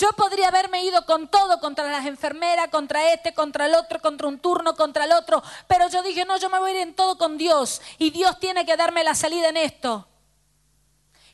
Yo 0.00 0.10
podría 0.14 0.48
haberme 0.48 0.82
ido 0.82 1.04
con 1.04 1.28
todo, 1.28 1.60
contra 1.60 1.84
las 1.90 2.06
enfermeras, 2.06 2.68
contra 2.68 3.12
este, 3.12 3.34
contra 3.34 3.66
el 3.66 3.74
otro, 3.74 4.00
contra 4.00 4.28
un 4.28 4.38
turno, 4.38 4.74
contra 4.74 5.04
el 5.04 5.12
otro, 5.12 5.42
pero 5.68 5.90
yo 5.90 6.02
dije, 6.02 6.24
no, 6.24 6.38
yo 6.38 6.48
me 6.48 6.58
voy 6.58 6.70
a 6.70 6.74
ir 6.74 6.80
en 6.80 6.94
todo 6.94 7.18
con 7.18 7.36
Dios 7.36 7.82
y 7.98 8.08
Dios 8.08 8.40
tiene 8.40 8.64
que 8.64 8.78
darme 8.78 9.04
la 9.04 9.14
salida 9.14 9.50
en 9.50 9.58
esto. 9.58 10.08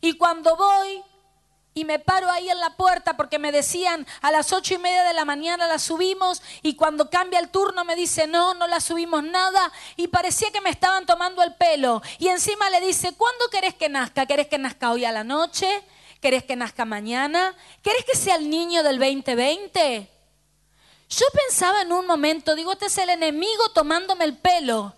Y 0.00 0.14
cuando 0.14 0.57
voy 0.57 1.00
y 1.74 1.85
me 1.85 2.00
paro 2.00 2.29
ahí 2.29 2.50
en 2.50 2.59
la 2.59 2.76
puerta 2.76 3.16
porque 3.16 3.38
me 3.38 3.52
decían 3.52 4.05
a 4.20 4.33
las 4.33 4.52
ocho 4.52 4.74
y 4.74 4.79
media 4.79 5.05
de 5.05 5.14
la 5.14 5.24
mañana 5.24 5.68
la 5.68 5.79
subimos 5.79 6.42
y 6.62 6.74
cuando 6.74 7.09
cambia 7.09 7.38
el 7.38 7.50
turno 7.50 7.85
me 7.85 7.94
dice 7.94 8.26
no, 8.26 8.55
no 8.55 8.66
la 8.66 8.81
subimos 8.81 9.22
nada 9.22 9.70
y 9.94 10.09
parecía 10.09 10.50
que 10.50 10.61
me 10.61 10.70
estaban 10.70 11.07
tomando 11.07 11.40
el 11.44 11.55
pelo 11.55 12.02
y 12.18 12.29
encima 12.29 12.68
le 12.70 12.81
dice, 12.81 13.14
¿cuándo 13.14 13.48
querés 13.48 13.74
que 13.74 13.88
nazca? 13.88 14.26
¿Querés 14.26 14.48
que 14.48 14.59
nazca 14.59 14.90
hoy 14.90 15.05
a 15.05 15.12
la 15.12 15.22
noche? 15.22 15.85
¿Querés 16.20 16.44
que 16.44 16.57
nazca 16.57 16.85
mañana? 16.85 17.55
¿Querés 17.83 18.05
que 18.05 18.16
sea 18.16 18.37
el 18.37 18.48
niño 18.48 18.83
del 18.83 18.98
2020? 18.98 20.11
Yo 21.09 21.26
pensaba 21.33 21.83
en 21.83 21.92
un 21.92 22.07
momento, 22.07 22.55
digo, 22.55 22.72
este 22.72 22.87
es 22.87 22.98
el 22.98 23.11
enemigo 23.11 23.68
tomándome 23.74 24.24
el 24.24 24.37
pelo. 24.37 24.94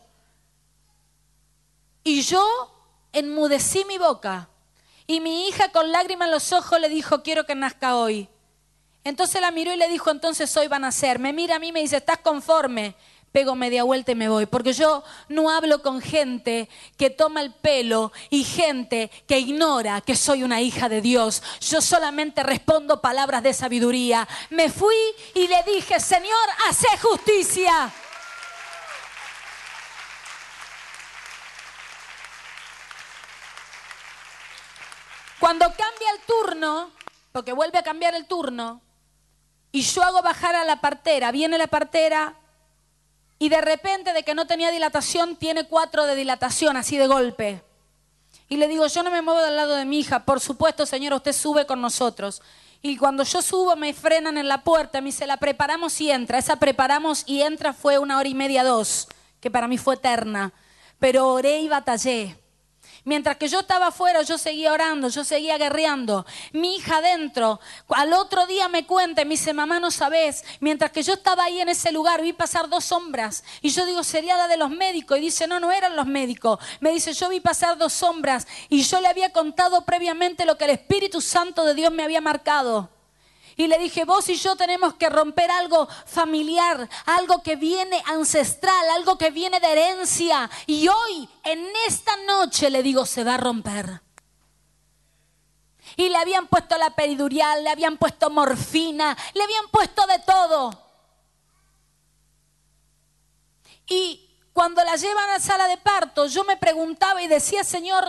Y 2.02 2.22
yo 2.22 2.42
enmudecí 3.12 3.84
mi 3.84 3.98
boca. 3.98 4.48
Y 5.06 5.20
mi 5.20 5.48
hija 5.48 5.70
con 5.70 5.90
lágrimas 5.90 6.26
en 6.26 6.32
los 6.32 6.52
ojos 6.52 6.80
le 6.80 6.88
dijo, 6.88 7.22
quiero 7.22 7.44
que 7.44 7.54
nazca 7.54 7.96
hoy. 7.96 8.28
Entonces 9.04 9.40
la 9.40 9.50
miró 9.50 9.72
y 9.72 9.76
le 9.76 9.88
dijo, 9.88 10.10
entonces 10.10 10.54
hoy 10.56 10.68
van 10.68 10.84
a 10.84 10.92
ser. 10.92 11.18
Me 11.18 11.32
mira 11.32 11.56
a 11.56 11.58
mí 11.58 11.68
y 11.68 11.72
me 11.72 11.80
dice, 11.80 11.96
¿estás 11.96 12.18
conforme? 12.18 12.94
Pego 13.32 13.54
media 13.54 13.84
vuelta 13.84 14.12
y 14.12 14.14
me 14.14 14.28
voy, 14.28 14.46
porque 14.46 14.72
yo 14.72 15.02
no 15.28 15.50
hablo 15.50 15.82
con 15.82 16.00
gente 16.00 16.68
que 16.96 17.10
toma 17.10 17.40
el 17.40 17.52
pelo 17.52 18.12
y 18.30 18.44
gente 18.44 19.10
que 19.26 19.38
ignora 19.38 20.00
que 20.00 20.16
soy 20.16 20.42
una 20.42 20.60
hija 20.60 20.88
de 20.88 21.00
Dios. 21.00 21.42
Yo 21.60 21.80
solamente 21.80 22.42
respondo 22.42 23.00
palabras 23.00 23.42
de 23.42 23.52
sabiduría. 23.52 24.26
Me 24.50 24.70
fui 24.70 24.96
y 25.34 25.46
le 25.46 25.62
dije, 25.64 26.00
Señor, 26.00 26.48
hace 26.68 26.88
justicia. 26.98 27.92
Cuando 35.38 35.66
cambia 35.66 36.10
el 36.14 36.20
turno, 36.26 36.90
porque 37.30 37.52
vuelve 37.52 37.78
a 37.78 37.82
cambiar 37.82 38.14
el 38.14 38.26
turno, 38.26 38.82
y 39.70 39.82
yo 39.82 40.02
hago 40.02 40.22
bajar 40.22 40.56
a 40.56 40.64
la 40.64 40.80
partera, 40.80 41.30
viene 41.30 41.58
la 41.58 41.68
partera, 41.68 42.34
y 43.38 43.48
de 43.48 43.60
repente 43.60 44.12
de 44.12 44.22
que 44.22 44.34
no 44.34 44.46
tenía 44.46 44.70
dilatación, 44.70 45.36
tiene 45.36 45.64
cuatro 45.64 46.04
de 46.06 46.14
dilatación, 46.14 46.76
así 46.76 46.96
de 46.96 47.06
golpe. 47.06 47.62
Y 48.48 48.56
le 48.56 48.66
digo, 48.66 48.86
yo 48.86 49.02
no 49.02 49.10
me 49.10 49.22
muevo 49.22 49.40
del 49.40 49.56
lado 49.56 49.76
de 49.76 49.84
mi 49.84 50.00
hija, 50.00 50.24
por 50.24 50.40
supuesto, 50.40 50.86
señor, 50.86 51.12
usted 51.12 51.32
sube 51.32 51.66
con 51.66 51.80
nosotros. 51.80 52.42
Y 52.80 52.96
cuando 52.96 53.24
yo 53.24 53.42
subo 53.42 53.76
me 53.76 53.92
frenan 53.92 54.38
en 54.38 54.48
la 54.48 54.62
puerta, 54.62 55.00
me 55.00 55.06
dice, 55.06 55.26
la 55.26 55.36
preparamos 55.36 56.00
y 56.00 56.10
entra. 56.10 56.38
Esa 56.38 56.56
preparamos 56.56 57.24
y 57.26 57.42
entra 57.42 57.72
fue 57.72 57.98
una 57.98 58.18
hora 58.18 58.28
y 58.28 58.34
media, 58.34 58.64
dos, 58.64 59.08
que 59.40 59.50
para 59.50 59.68
mí 59.68 59.78
fue 59.78 59.94
eterna. 59.94 60.52
Pero 60.98 61.28
oré 61.28 61.60
y 61.60 61.68
batallé. 61.68 62.36
Mientras 63.04 63.36
que 63.36 63.48
yo 63.48 63.60
estaba 63.60 63.88
afuera, 63.88 64.22
yo 64.22 64.38
seguía 64.38 64.72
orando, 64.72 65.08
yo 65.08 65.24
seguía 65.24 65.58
guerreando. 65.58 66.26
Mi 66.52 66.76
hija 66.76 66.98
adentro, 66.98 67.60
al 67.88 68.12
otro 68.12 68.46
día 68.46 68.68
me 68.68 68.86
cuenta 68.86 69.08
me 69.24 69.30
dice, 69.30 69.52
mamá, 69.52 69.80
no 69.80 69.90
sabes. 69.90 70.44
Mientras 70.60 70.90
que 70.90 71.02
yo 71.02 71.14
estaba 71.14 71.44
ahí 71.44 71.60
en 71.60 71.68
ese 71.68 71.92
lugar, 71.92 72.22
vi 72.22 72.32
pasar 72.32 72.68
dos 72.68 72.84
sombras. 72.84 73.44
Y 73.60 73.70
yo 73.70 73.86
digo, 73.86 74.02
sería 74.04 74.36
la 74.36 74.48
de 74.48 74.56
los 74.56 74.70
médicos. 74.70 75.18
Y 75.18 75.22
dice, 75.22 75.46
no, 75.46 75.60
no 75.60 75.72
eran 75.72 75.96
los 75.96 76.06
médicos. 76.06 76.58
Me 76.80 76.90
dice, 76.90 77.12
yo 77.12 77.28
vi 77.28 77.40
pasar 77.40 77.78
dos 77.78 77.92
sombras. 77.92 78.46
Y 78.68 78.82
yo 78.82 79.00
le 79.00 79.08
había 79.08 79.30
contado 79.32 79.84
previamente 79.84 80.44
lo 80.44 80.56
que 80.56 80.64
el 80.64 80.70
Espíritu 80.70 81.20
Santo 81.20 81.64
de 81.64 81.74
Dios 81.74 81.92
me 81.92 82.04
había 82.04 82.20
marcado. 82.20 82.90
Y 83.58 83.66
le 83.66 83.76
dije, 83.76 84.04
vos 84.04 84.28
y 84.28 84.36
yo 84.36 84.54
tenemos 84.54 84.94
que 84.94 85.10
romper 85.10 85.50
algo 85.50 85.88
familiar, 86.06 86.88
algo 87.06 87.42
que 87.42 87.56
viene 87.56 88.00
ancestral, 88.06 88.88
algo 88.90 89.18
que 89.18 89.32
viene 89.32 89.58
de 89.58 89.72
herencia. 89.72 90.48
Y 90.64 90.86
hoy, 90.86 91.28
en 91.42 91.66
esta 91.88 92.16
noche, 92.18 92.70
le 92.70 92.84
digo, 92.84 93.04
se 93.04 93.24
va 93.24 93.34
a 93.34 93.38
romper. 93.38 94.00
Y 95.96 96.08
le 96.08 96.16
habían 96.18 96.46
puesto 96.46 96.78
la 96.78 96.90
peridurial, 96.90 97.64
le 97.64 97.70
habían 97.70 97.96
puesto 97.98 98.30
morfina, 98.30 99.18
le 99.34 99.42
habían 99.42 99.66
puesto 99.72 100.06
de 100.06 100.20
todo. 100.20 100.70
Y 103.88 104.30
cuando 104.52 104.84
la 104.84 104.94
llevan 104.94 105.30
a 105.30 105.32
la 105.32 105.40
sala 105.40 105.66
de 105.66 105.78
parto, 105.78 106.26
yo 106.26 106.44
me 106.44 106.58
preguntaba 106.58 107.20
y 107.22 107.26
decía, 107.26 107.64
Señor, 107.64 108.04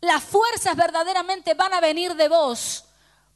las 0.00 0.24
fuerzas 0.24 0.74
verdaderamente 0.74 1.52
van 1.52 1.74
a 1.74 1.80
venir 1.80 2.14
de 2.14 2.30
vos. 2.30 2.86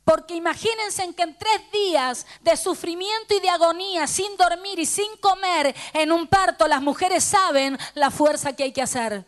Porque 0.04 0.34
imagínense 0.34 1.02
en 1.02 1.14
que 1.14 1.22
en 1.22 1.36
tres 1.38 1.70
días 1.72 2.26
de 2.42 2.56
sufrimiento 2.56 3.34
y 3.34 3.40
de 3.40 3.48
agonía, 3.48 4.06
sin 4.06 4.36
dormir 4.36 4.78
y 4.78 4.86
sin 4.86 5.16
comer, 5.16 5.74
en 5.94 6.12
un 6.12 6.26
parto, 6.26 6.68
las 6.68 6.82
mujeres 6.82 7.24
saben 7.24 7.78
la 7.94 8.10
fuerza 8.10 8.54
que 8.54 8.64
hay 8.64 8.72
que 8.72 8.82
hacer. 8.82 9.24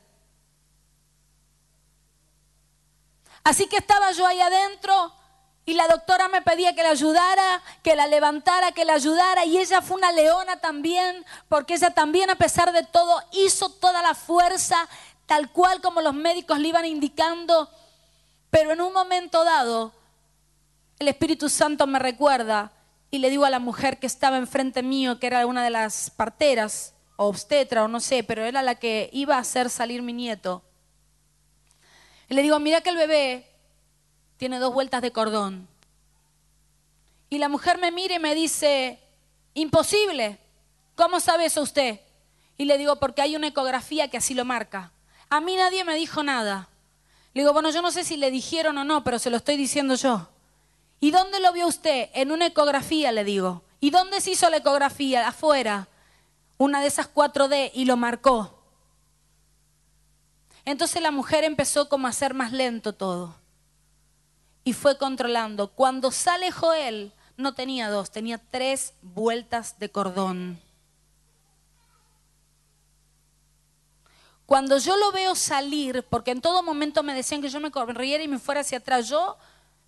Así 3.42 3.66
que 3.68 3.76
estaba 3.76 4.10
yo 4.12 4.26
ahí 4.26 4.40
adentro 4.40 5.14
y 5.64 5.74
la 5.74 5.88
doctora 5.88 6.28
me 6.28 6.42
pedía 6.42 6.74
que 6.74 6.82
la 6.82 6.90
ayudara, 6.90 7.62
que 7.82 7.96
la 7.96 8.06
levantara, 8.06 8.72
que 8.72 8.84
la 8.84 8.94
ayudara. 8.94 9.44
Y 9.44 9.58
ella 9.58 9.80
fue 9.80 9.96
una 9.96 10.12
leona 10.12 10.58
también, 10.58 11.24
porque 11.48 11.74
ella 11.74 11.90
también 11.90 12.28
a 12.28 12.36
pesar 12.36 12.72
de 12.72 12.84
todo 12.84 13.22
hizo 13.32 13.70
toda 13.70 14.02
la 14.02 14.14
fuerza, 14.14 14.88
tal 15.26 15.50
cual 15.50 15.80
como 15.80 16.02
los 16.02 16.12
médicos 16.12 16.58
le 16.58 16.68
iban 16.68 16.84
indicando. 16.84 17.70
Pero 18.50 18.72
en 18.72 18.80
un 18.80 18.92
momento 18.92 19.42
dado, 19.42 19.92
el 20.98 21.08
Espíritu 21.08 21.48
Santo 21.48 21.86
me 21.86 21.98
recuerda 21.98 22.72
y 23.10 23.18
le 23.18 23.30
digo 23.30 23.44
a 23.44 23.50
la 23.50 23.58
mujer 23.58 23.98
que 23.98 24.06
estaba 24.06 24.38
enfrente 24.38 24.82
mío, 24.82 25.18
que 25.18 25.26
era 25.26 25.46
una 25.46 25.62
de 25.62 25.70
las 25.70 26.10
parteras, 26.10 26.94
o 27.16 27.26
obstetra, 27.26 27.84
o 27.84 27.88
no 27.88 28.00
sé, 28.00 28.22
pero 28.22 28.44
era 28.44 28.62
la 28.62 28.74
que 28.74 29.08
iba 29.12 29.36
a 29.36 29.40
hacer 29.40 29.70
salir 29.70 30.02
mi 30.02 30.12
nieto. 30.12 30.62
Y 32.28 32.34
le 32.34 32.42
digo, 32.42 32.58
mira 32.60 32.80
que 32.80 32.90
el 32.90 32.96
bebé 32.96 33.50
tiene 34.36 34.58
dos 34.58 34.72
vueltas 34.72 35.02
de 35.02 35.12
cordón. 35.12 35.68
Y 37.30 37.38
la 37.38 37.48
mujer 37.48 37.78
me 37.78 37.90
mira 37.90 38.16
y 38.16 38.18
me 38.18 38.34
dice, 38.34 39.00
imposible. 39.54 40.38
¿Cómo 40.94 41.20
sabe 41.20 41.46
eso 41.46 41.62
usted? 41.62 42.00
Y 42.58 42.64
le 42.64 42.78
digo, 42.78 42.96
porque 42.96 43.22
hay 43.22 43.36
una 43.36 43.48
ecografía 43.48 44.08
que 44.08 44.16
así 44.16 44.34
lo 44.34 44.44
marca. 44.44 44.92
A 45.28 45.40
mí 45.40 45.56
nadie 45.56 45.84
me 45.84 45.94
dijo 45.94 46.22
nada. 46.22 46.68
Le 47.34 47.42
digo, 47.42 47.52
bueno, 47.52 47.70
yo 47.70 47.82
no 47.82 47.90
sé 47.90 48.04
si 48.04 48.16
le 48.16 48.30
dijeron 48.30 48.78
o 48.78 48.84
no, 48.84 49.04
pero 49.04 49.18
se 49.18 49.30
lo 49.30 49.36
estoy 49.36 49.56
diciendo 49.56 49.94
yo. 49.94 50.28
¿Y 51.00 51.10
dónde 51.10 51.40
lo 51.40 51.52
vio 51.52 51.66
usted? 51.66 52.10
En 52.14 52.32
una 52.32 52.46
ecografía, 52.46 53.12
le 53.12 53.24
digo. 53.24 53.62
¿Y 53.80 53.90
dónde 53.90 54.20
se 54.20 54.30
hizo 54.30 54.48
la 54.50 54.58
ecografía? 54.58 55.28
Afuera. 55.28 55.88
Una 56.58 56.80
de 56.80 56.86
esas 56.86 57.12
4D 57.12 57.70
y 57.74 57.84
lo 57.84 57.96
marcó. 57.96 58.56
Entonces 60.64 61.00
la 61.00 61.10
mujer 61.10 61.44
empezó 61.44 61.88
como 61.88 62.06
a 62.06 62.10
hacer 62.10 62.34
más 62.34 62.52
lento 62.52 62.94
todo. 62.94 63.36
Y 64.64 64.72
fue 64.72 64.98
controlando. 64.98 65.68
Cuando 65.68 66.10
sale 66.10 66.50
Joel, 66.50 67.12
no 67.36 67.54
tenía 67.54 67.88
dos, 67.88 68.10
tenía 68.10 68.38
tres 68.38 68.94
vueltas 69.02 69.78
de 69.78 69.90
cordón. 69.90 70.60
Cuando 74.46 74.78
yo 74.78 74.96
lo 74.96 75.12
veo 75.12 75.34
salir, 75.34 76.04
porque 76.08 76.30
en 76.30 76.40
todo 76.40 76.62
momento 76.62 77.02
me 77.02 77.14
decían 77.14 77.42
que 77.42 77.48
yo 77.48 77.60
me 77.60 77.70
corriera 77.70 78.22
y 78.22 78.28
me 78.28 78.38
fuera 78.38 78.60
hacia 78.62 78.78
atrás, 78.78 79.08
yo 79.08 79.36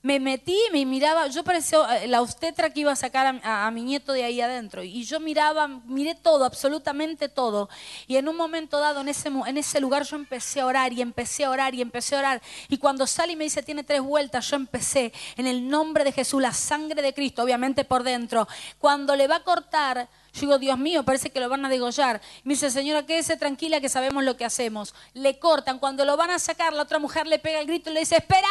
me 0.01 0.21
metí, 0.21 0.57
me 0.73 0.87
miraba, 0.87 1.27
yo 1.27 1.43
parecía 1.43 2.03
eh, 2.03 2.07
la 2.07 2.23
obstetra 2.23 2.71
que 2.71 2.81
iba 2.81 2.93
a 2.93 2.97
sacar 2.97 3.41
a, 3.43 3.71
mi 3.73 3.83
nieto 3.83 4.13
de 4.13 4.23
ahí 4.23 4.41
adentro. 4.41 4.83
Y 4.85 5.03
yo 5.03 5.19
miraba, 5.19 5.67
miré 5.67 6.15
todo, 6.15 6.45
absolutamente 6.45 7.29
todo. 7.29 7.69
Y 8.07 8.17
en 8.17 8.29
un 8.29 8.37
momento 8.37 8.79
dado, 8.79 9.01
en 9.01 9.09
ese, 9.09 9.29
en 9.29 9.59
ese 9.59 9.81
lugar, 9.81 10.05
yo 10.05 10.15
empecé 10.15 10.61
a 10.61 10.67
orar 10.67 10.93
y 10.93 11.03
empecé 11.03 11.45
a 11.45 11.51
orar 11.51 11.75
y 11.75 11.83
empecé 11.83 12.15
a 12.15 12.21
orar. 12.21 12.43
Y 12.69 12.79
cuando 12.79 13.09
sale 13.09 13.33
y 13.33 13.37
me 13.37 13.45
dice, 13.45 13.63
tiene 13.63 13.83
tres 13.83 14.01
vueltas, 14.01 14.49
yo 14.49 14.57
empecé 14.57 15.13
en 15.37 15.49
el 15.49 15.69
nombre 15.69 16.05
de 16.05 16.13
Jesús, 16.13 16.41
la 16.41 16.53
sangre 16.53 17.03
de 17.03 17.13
Cristo, 17.13 17.43
obviamente 17.43 17.85
por 17.85 18.05
dentro. 18.05 18.47
Cuando 18.79 19.17
le 19.17 19.27
va 19.27 19.37
a 19.37 19.45
cortar, 19.45 20.09
yo 20.33 20.41
digo, 20.43 20.59
Dios 20.59 20.79
mío, 20.79 21.03
parece 21.03 21.31
que 21.31 21.41
lo 21.41 21.49
van 21.49 21.65
a 21.65 21.69
degollar. 21.69 22.21
me 22.45 22.55
dice, 22.55 22.71
señora, 22.71 23.05
quédese 23.05 23.37
tranquila 23.37 23.81
que 23.81 23.89
sabemos 23.89 24.23
lo 24.23 24.37
que 24.37 24.45
hacemos. 24.45 24.95
Le 25.13 25.41
cortan. 25.41 25.81
Cuando 25.81 26.05
lo 26.05 26.17
van 26.17 26.31
a 26.31 26.39
sacar, 26.39 26.73
la 26.73 26.85
otra 26.85 27.01
mujer 27.01 27.27
le 27.27 27.41
pega 27.41 27.59
el 27.59 27.67
grito 27.67 27.91
y 27.91 27.95
le 27.95 28.01
dice, 28.01 28.17
espera 28.17 28.49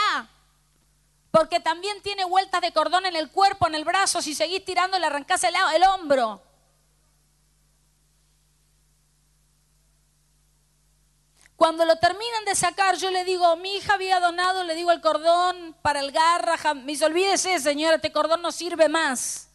Porque 1.31 1.59
también 1.59 2.01
tiene 2.01 2.25
vueltas 2.25 2.61
de 2.61 2.71
cordón 2.71 3.05
en 3.05 3.15
el 3.15 3.29
cuerpo, 3.29 3.67
en 3.67 3.75
el 3.75 3.83
brazo. 3.83 4.21
Si 4.21 4.33
seguís 4.33 4.63
tirando, 4.63 4.97
le 4.97 5.05
arrancás 5.05 5.43
el, 5.43 5.55
hombro. 5.83 6.41
Cuando 11.55 11.85
lo 11.85 11.97
terminan 11.97 12.45
de 12.45 12.55
sacar, 12.55 12.95
yo 12.97 13.09
le 13.09 13.25
digo, 13.25 13.55
mi 13.57 13.75
hija 13.75 13.95
había 13.95 14.19
donado, 14.19 14.63
le 14.63 14.75
digo 14.75 14.91
el 14.91 15.01
cordón 15.01 15.75
para 15.81 15.99
el 15.99 16.11
garra. 16.11 16.57
Me 16.75 16.93
dice, 16.93 17.05
olvídese, 17.05 17.59
señora, 17.59 17.95
este 17.95 18.11
cordón 18.11 18.41
no 18.41 18.51
sirve 18.51 18.87
más. 18.89 19.46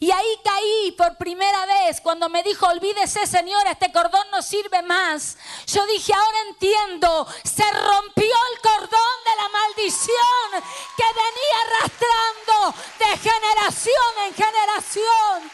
Y 0.00 0.10
ahí 0.10 0.40
caí 0.44 0.92
por 0.98 1.16
primera 1.16 1.66
vez 1.66 2.00
cuando 2.00 2.28
me 2.28 2.42
dijo, 2.42 2.66
olvídese 2.66 3.26
señora, 3.26 3.70
este 3.72 3.92
cordón 3.92 4.26
no 4.30 4.42
sirve 4.42 4.82
más. 4.82 5.36
Yo 5.66 5.86
dije, 5.86 6.12
ahora 6.12 6.38
entiendo, 6.48 7.26
se 7.44 7.70
rompió 7.70 8.34
el 8.52 8.60
cordón 8.60 9.16
de 9.24 9.36
la 9.36 9.48
maldición 9.48 10.64
que 10.96 11.04
venía 11.04 11.58
arrastrando 11.66 12.74
de 12.98 13.18
generación 13.18 14.12
en 14.26 14.34
generación. 14.34 15.50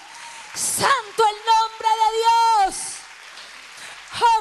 Santo 0.55 1.25
el 1.29 1.37
nombre 1.47 1.89
de 1.89 2.19
Dios. 2.19 2.77
Oh, 4.23 4.41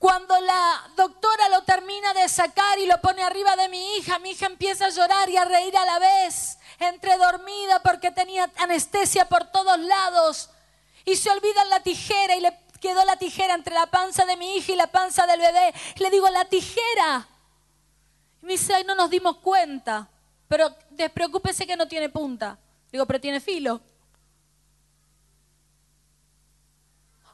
Cuando 0.00 0.40
la 0.40 0.90
doctora 0.96 1.50
lo 1.50 1.62
termina 1.64 2.14
de 2.14 2.26
sacar 2.26 2.78
y 2.78 2.86
lo 2.86 2.98
pone 3.02 3.22
arriba 3.22 3.54
de 3.54 3.68
mi 3.68 3.96
hija, 3.96 4.18
mi 4.18 4.30
hija 4.30 4.46
empieza 4.46 4.86
a 4.86 4.88
llorar 4.88 5.28
y 5.28 5.36
a 5.36 5.44
reír 5.44 5.76
a 5.76 5.84
la 5.84 5.98
vez, 5.98 6.56
entre 6.78 7.18
dormida 7.18 7.82
porque 7.82 8.10
tenía 8.10 8.50
anestesia 8.56 9.28
por 9.28 9.52
todos 9.52 9.78
lados. 9.78 10.48
Y 11.04 11.16
se 11.16 11.28
olvida 11.28 11.66
la 11.66 11.80
tijera 11.80 12.34
y 12.34 12.40
le 12.40 12.58
quedó 12.80 13.04
la 13.04 13.16
tijera 13.16 13.52
entre 13.52 13.74
la 13.74 13.88
panza 13.90 14.24
de 14.24 14.38
mi 14.38 14.56
hija 14.56 14.72
y 14.72 14.76
la 14.76 14.86
panza 14.86 15.26
del 15.26 15.38
bebé. 15.38 15.74
Le 15.96 16.08
digo, 16.08 16.30
la 16.30 16.46
tijera. 16.46 17.28
Y 18.40 18.46
me 18.46 18.52
dice, 18.52 18.72
ay, 18.72 18.84
no 18.84 18.94
nos 18.94 19.10
dimos 19.10 19.36
cuenta. 19.36 20.08
Pero 20.48 20.74
despreocúpese 20.88 21.66
que 21.66 21.76
no 21.76 21.86
tiene 21.86 22.08
punta. 22.08 22.58
Digo, 22.90 23.04
pero 23.04 23.20
tiene 23.20 23.38
filo. 23.38 23.82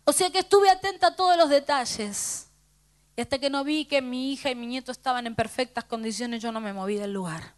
O 0.03 0.13
sea 0.13 0.31
que 0.31 0.41
estuve 0.41 0.69
atenta 0.69 1.07
a 1.07 1.15
todos 1.15 1.37
los 1.37 1.49
detalles. 1.49 2.46
Y 3.17 3.23
hasta 3.23 3.39
que 3.39 3.49
no 3.49 3.65
vi 3.65 3.87
que 3.87 4.03
mi 4.03 4.33
hija 4.33 4.51
y 4.51 4.55
mi 4.55 4.67
nieto 4.67 4.93
estaban 4.93 5.27
en 5.27 5.35
perfectas 5.35 5.85
condiciones, 5.85 6.43
yo 6.43 6.53
no 6.53 6.61
me 6.61 6.75
moví 6.75 6.97
del 6.97 7.15
lugar. 7.15 7.55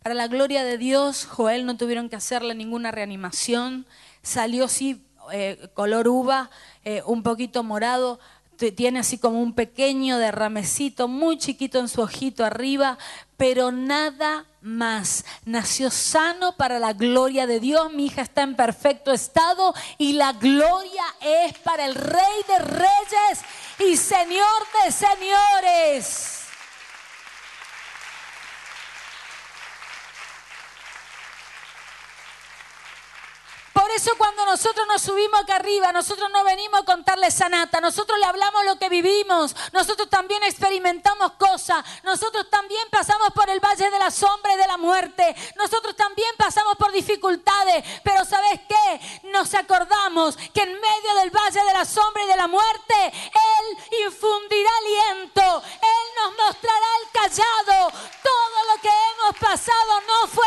Para 0.00 0.14
la 0.14 0.28
gloria 0.28 0.62
de 0.62 0.78
Dios, 0.78 1.26
Joel 1.26 1.66
no 1.66 1.76
tuvieron 1.76 2.08
que 2.08 2.14
hacerle 2.14 2.54
ninguna 2.54 2.92
reanimación. 2.92 3.84
Salió 4.22 4.68
sí 4.68 5.04
eh, 5.32 5.68
color 5.74 6.06
uva, 6.06 6.50
eh, 6.84 7.02
un 7.04 7.24
poquito 7.24 7.64
morado, 7.64 8.20
tiene 8.74 9.00
así 9.00 9.18
como 9.18 9.40
un 9.40 9.52
pequeño 9.52 10.18
derramecito, 10.18 11.06
muy 11.06 11.38
chiquito 11.38 11.78
en 11.78 11.88
su 11.88 12.00
ojito 12.00 12.44
arriba, 12.44 12.98
pero 13.36 13.70
nada 13.70 14.46
más. 14.60 15.24
Nació 15.44 15.90
sano 15.90 16.56
para 16.56 16.80
la 16.80 16.92
gloria 16.92 17.46
de 17.46 17.60
Dios. 17.60 17.92
Mi 17.92 18.06
hija 18.06 18.22
está 18.22 18.42
en 18.42 18.56
perfecto 18.56 19.12
estado 19.12 19.74
y 19.96 20.14
la 20.14 20.32
gloria 20.32 21.04
es 21.20 21.56
para 21.58 21.86
el 21.86 21.94
Rey 21.94 22.42
de 22.48 22.58
Reyes 22.58 23.44
y 23.78 23.96
Señor 23.96 24.66
de 24.84 24.92
Señores. 24.92 26.37
Por 33.88 33.96
eso 33.96 34.10
cuando 34.18 34.44
nosotros 34.44 34.86
nos 34.86 35.00
subimos 35.00 35.40
acá 35.40 35.56
arriba, 35.56 35.92
nosotros 35.92 36.28
no 36.30 36.44
venimos 36.44 36.82
a 36.82 36.84
contarles 36.84 37.32
sanata, 37.32 37.80
nosotros 37.80 38.18
le 38.18 38.26
hablamos 38.26 38.62
lo 38.66 38.78
que 38.78 38.90
vivimos, 38.90 39.56
nosotros 39.72 40.10
también 40.10 40.42
experimentamos 40.42 41.32
cosas, 41.38 41.82
nosotros 42.02 42.50
también 42.50 42.86
pasamos 42.90 43.30
por 43.34 43.48
el 43.48 43.60
valle 43.60 43.90
de 43.90 43.98
la 43.98 44.10
sombra 44.10 44.52
y 44.52 44.58
de 44.58 44.66
la 44.66 44.76
muerte, 44.76 45.34
nosotros 45.56 45.96
también 45.96 46.28
pasamos 46.36 46.76
por 46.76 46.92
dificultades, 46.92 47.82
pero 48.04 48.26
¿sabes 48.26 48.60
qué? 48.68 49.20
Nos 49.30 49.54
acordamos 49.54 50.36
que 50.36 50.64
en 50.64 50.78
medio 50.78 51.14
del 51.20 51.30
valle 51.30 51.64
de 51.64 51.72
la 51.72 51.86
sombra 51.86 52.24
y 52.24 52.26
de 52.26 52.36
la 52.36 52.46
muerte, 52.46 52.94
Él 53.06 54.04
infundirá 54.06 54.70
aliento, 54.80 55.62
Él 55.64 56.06
nos 56.22 56.36
mostrará 56.44 56.86
el 57.00 57.10
callado, 57.10 57.90
todo 58.22 58.74
lo 58.74 58.82
que 58.82 58.90
hemos 58.90 59.38
pasado 59.38 60.00
no 60.06 60.26
fue 60.28 60.46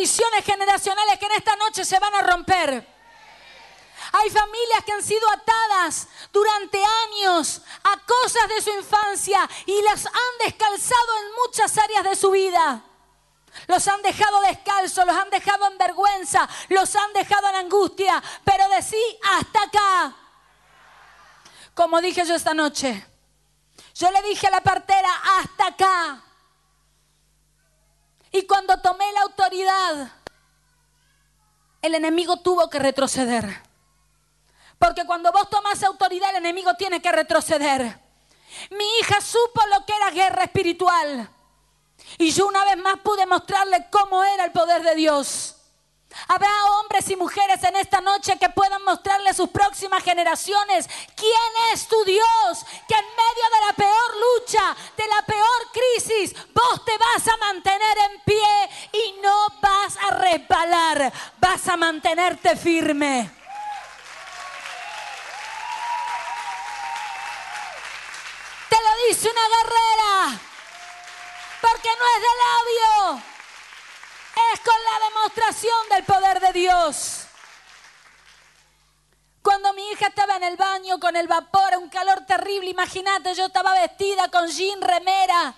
maldiciones 0.00 0.44
generacionales 0.46 1.18
que 1.18 1.26
en 1.26 1.32
esta 1.32 1.56
noche 1.56 1.84
se 1.84 1.98
van 1.98 2.14
a 2.14 2.22
romper. 2.22 2.86
Hay 4.12 4.30
familias 4.30 4.82
que 4.84 4.92
han 4.92 5.02
sido 5.02 5.28
atadas 5.30 6.08
durante 6.32 6.82
años 6.82 7.60
a 7.84 8.00
cosas 8.06 8.48
de 8.48 8.62
su 8.62 8.70
infancia 8.70 9.48
y 9.66 9.82
las 9.82 10.06
han 10.06 10.46
descalzado 10.46 11.18
en 11.18 11.34
muchas 11.44 11.76
áreas 11.76 12.04
de 12.04 12.16
su 12.16 12.30
vida. 12.30 12.82
Los 13.66 13.86
han 13.88 14.00
dejado 14.00 14.40
descalzos, 14.40 15.04
los 15.04 15.16
han 15.16 15.28
dejado 15.28 15.66
en 15.66 15.76
vergüenza, 15.76 16.48
los 16.70 16.96
han 16.96 17.12
dejado 17.12 17.48
en 17.50 17.56
angustia, 17.56 18.22
pero 18.42 18.68
de 18.70 18.80
sí 18.80 19.18
hasta 19.38 19.62
acá. 19.64 20.16
Como 21.74 22.00
dije 22.00 22.24
yo 22.24 22.34
esta 22.34 22.54
noche, 22.54 23.06
yo 23.94 24.10
le 24.10 24.22
dije 24.22 24.46
a 24.46 24.50
la 24.50 24.62
partera, 24.62 25.10
hasta 25.40 25.66
acá. 25.66 26.29
Y 28.32 28.46
cuando 28.46 28.80
tomé 28.80 29.10
la 29.12 29.22
autoridad, 29.22 30.12
el 31.82 31.94
enemigo 31.94 32.36
tuvo 32.38 32.68
que 32.70 32.78
retroceder. 32.78 33.62
Porque 34.78 35.04
cuando 35.04 35.32
vos 35.32 35.48
tomás 35.50 35.82
autoridad, 35.82 36.30
el 36.30 36.36
enemigo 36.36 36.74
tiene 36.74 37.02
que 37.02 37.12
retroceder. 37.12 38.00
Mi 38.70 38.84
hija 39.00 39.20
supo 39.20 39.60
lo 39.66 39.84
que 39.84 39.94
era 39.94 40.10
guerra 40.10 40.44
espiritual. 40.44 41.28
Y 42.18 42.30
yo 42.30 42.46
una 42.46 42.64
vez 42.64 42.76
más 42.78 42.98
pude 43.00 43.26
mostrarle 43.26 43.86
cómo 43.90 44.24
era 44.24 44.44
el 44.44 44.52
poder 44.52 44.82
de 44.82 44.94
Dios. 44.94 45.56
Habrá 46.28 46.50
hombres 46.72 47.08
y 47.08 47.16
mujeres 47.16 47.62
en 47.64 47.76
esta 47.76 48.00
noche 48.00 48.38
que 48.38 48.48
puedan 48.48 48.82
mostrarle 48.84 49.30
a 49.30 49.34
sus 49.34 49.48
próximas 49.48 50.02
generaciones 50.02 50.88
quién 51.14 51.72
es 51.72 51.86
tu 51.86 52.04
Dios, 52.04 52.66
que 52.88 52.94
en 52.94 53.04
medio 53.04 53.44
de 53.54 53.66
la 53.66 53.72
peor 53.74 54.16
lucha, 54.16 54.76
de 54.96 55.06
la 55.06 55.22
peor 55.22 55.70
crisis, 55.72 56.34
vos 56.52 56.84
te 56.84 56.96
vas 56.98 57.28
a 57.28 57.36
mantener 57.36 57.98
en 57.98 58.20
pie 58.22 58.70
y 58.92 59.20
no 59.22 59.46
vas 59.60 59.96
a 59.96 60.14
resbalar, 60.16 61.12
vas 61.38 61.68
a 61.68 61.76
mantenerte 61.76 62.56
firme. 62.56 63.30
Te 68.68 68.76
lo 68.76 69.08
dice 69.08 69.28
una 69.30 69.48
guerrera 69.48 70.40
porque 71.60 71.88
no 71.98 72.04
es 72.06 72.22
de 72.22 72.28
labio, 72.42 73.29
es 74.52 74.60
con 74.60 74.74
la 74.74 75.08
demostración 75.08 75.88
del 75.90 76.04
poder 76.04 76.40
de 76.40 76.52
Dios. 76.52 77.26
Cuando 79.42 79.72
mi 79.72 79.90
hija 79.90 80.08
estaba 80.08 80.36
en 80.36 80.44
el 80.44 80.56
baño 80.56 81.00
con 81.00 81.16
el 81.16 81.26
vapor, 81.26 81.78
un 81.78 81.88
calor 81.88 82.26
terrible, 82.26 82.70
imagínate, 82.70 83.34
yo 83.34 83.46
estaba 83.46 83.72
vestida 83.74 84.28
con 84.30 84.48
jean, 84.48 84.80
remera. 84.82 85.54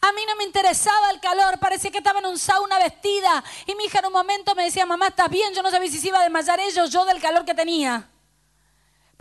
A 0.00 0.12
mí 0.12 0.22
no 0.26 0.36
me 0.36 0.44
interesaba 0.44 1.10
el 1.10 1.20
calor, 1.20 1.58
parecía 1.58 1.90
que 1.90 1.98
estaba 1.98 2.20
en 2.20 2.26
un 2.26 2.38
sauna 2.38 2.78
vestida. 2.78 3.42
Y 3.66 3.74
mi 3.74 3.84
hija 3.84 4.00
en 4.00 4.06
un 4.06 4.12
momento 4.12 4.54
me 4.54 4.64
decía, 4.64 4.86
mamá, 4.86 5.08
¿estás 5.08 5.28
bien? 5.28 5.54
Yo 5.54 5.62
no 5.62 5.70
sabía 5.70 5.90
si 5.90 5.98
se 5.98 6.08
iba 6.08 6.18
a 6.18 6.22
desmayar 6.22 6.60
ellos, 6.60 6.90
yo 6.90 7.04
del 7.04 7.20
calor 7.20 7.44
que 7.44 7.54
tenía. 7.54 8.11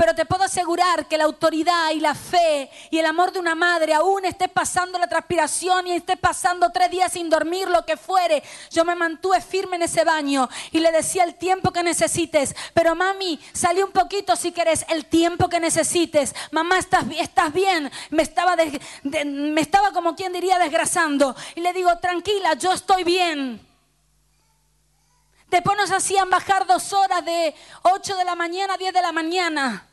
Pero 0.02 0.16
te 0.16 0.26
puedo 0.26 0.46
asegurar 0.46 1.06
que 1.06 1.16
la 1.16 1.26
autoridad 1.26 1.92
y 1.92 2.00
la 2.00 2.16
fe 2.16 2.72
y 2.90 2.98
el 2.98 3.06
amor 3.06 3.32
de 3.32 3.38
una 3.38 3.54
madre, 3.54 3.94
aún 3.94 4.26
esté 4.26 4.48
pasando 4.48 4.98
la 4.98 5.06
transpiración 5.06 5.86
y 5.86 5.92
esté 5.92 6.18
pasando 6.18 6.72
tres 6.72 6.90
días 6.90 7.14
sin 7.14 7.30
dormir, 7.30 7.70
lo 7.70 7.86
que 7.86 7.98
fuere, 7.98 8.42
yo 8.72 8.84
me 8.84 8.96
mantuve 8.96 9.40
firme 9.42 9.76
en 9.76 9.84
ese 9.84 10.04
baño 10.04 10.50
y 10.72 10.80
le 10.80 10.92
decía 10.92 11.24
el 11.24 11.36
tiempo 11.36 11.72
que 11.72 11.84
necesites. 11.84 12.56
Pero 12.74 12.96
mami, 12.96 13.40
salí 13.54 13.84
un 13.84 13.92
poquito 13.92 14.36
si 14.36 14.52
querés, 14.52 14.88
el 14.90 15.06
tiempo 15.06 15.48
que 15.50 15.60
necesites. 15.60 16.34
Mamá, 16.50 16.80
¿estás, 16.80 17.06
estás 17.20 17.54
bien? 17.54 17.92
Me 18.10 18.24
estaba, 18.24 18.56
me 19.04 19.62
estaba 19.62 19.92
como 19.92 20.16
quien 20.16 20.34
diría 20.34 20.58
desgrasando. 20.58 21.36
Y 21.54 21.62
le 21.62 21.74
digo, 21.74 21.96
tranquila, 22.00 22.56
yo 22.56 22.74
estoy 22.74 23.04
bien. 23.04 23.64
Después 25.48 25.78
nos 25.78 25.92
hacían 25.92 26.28
bajar 26.32 26.66
dos 26.66 26.92
horas 26.92 27.24
de 27.24 27.54
8 27.84 28.16
de 28.16 28.26
la 28.26 28.34
mañana 28.34 28.74
a 28.74 28.78
10 28.78 28.94
de 28.96 29.02
la 29.04 29.12
mañana. 29.12 29.90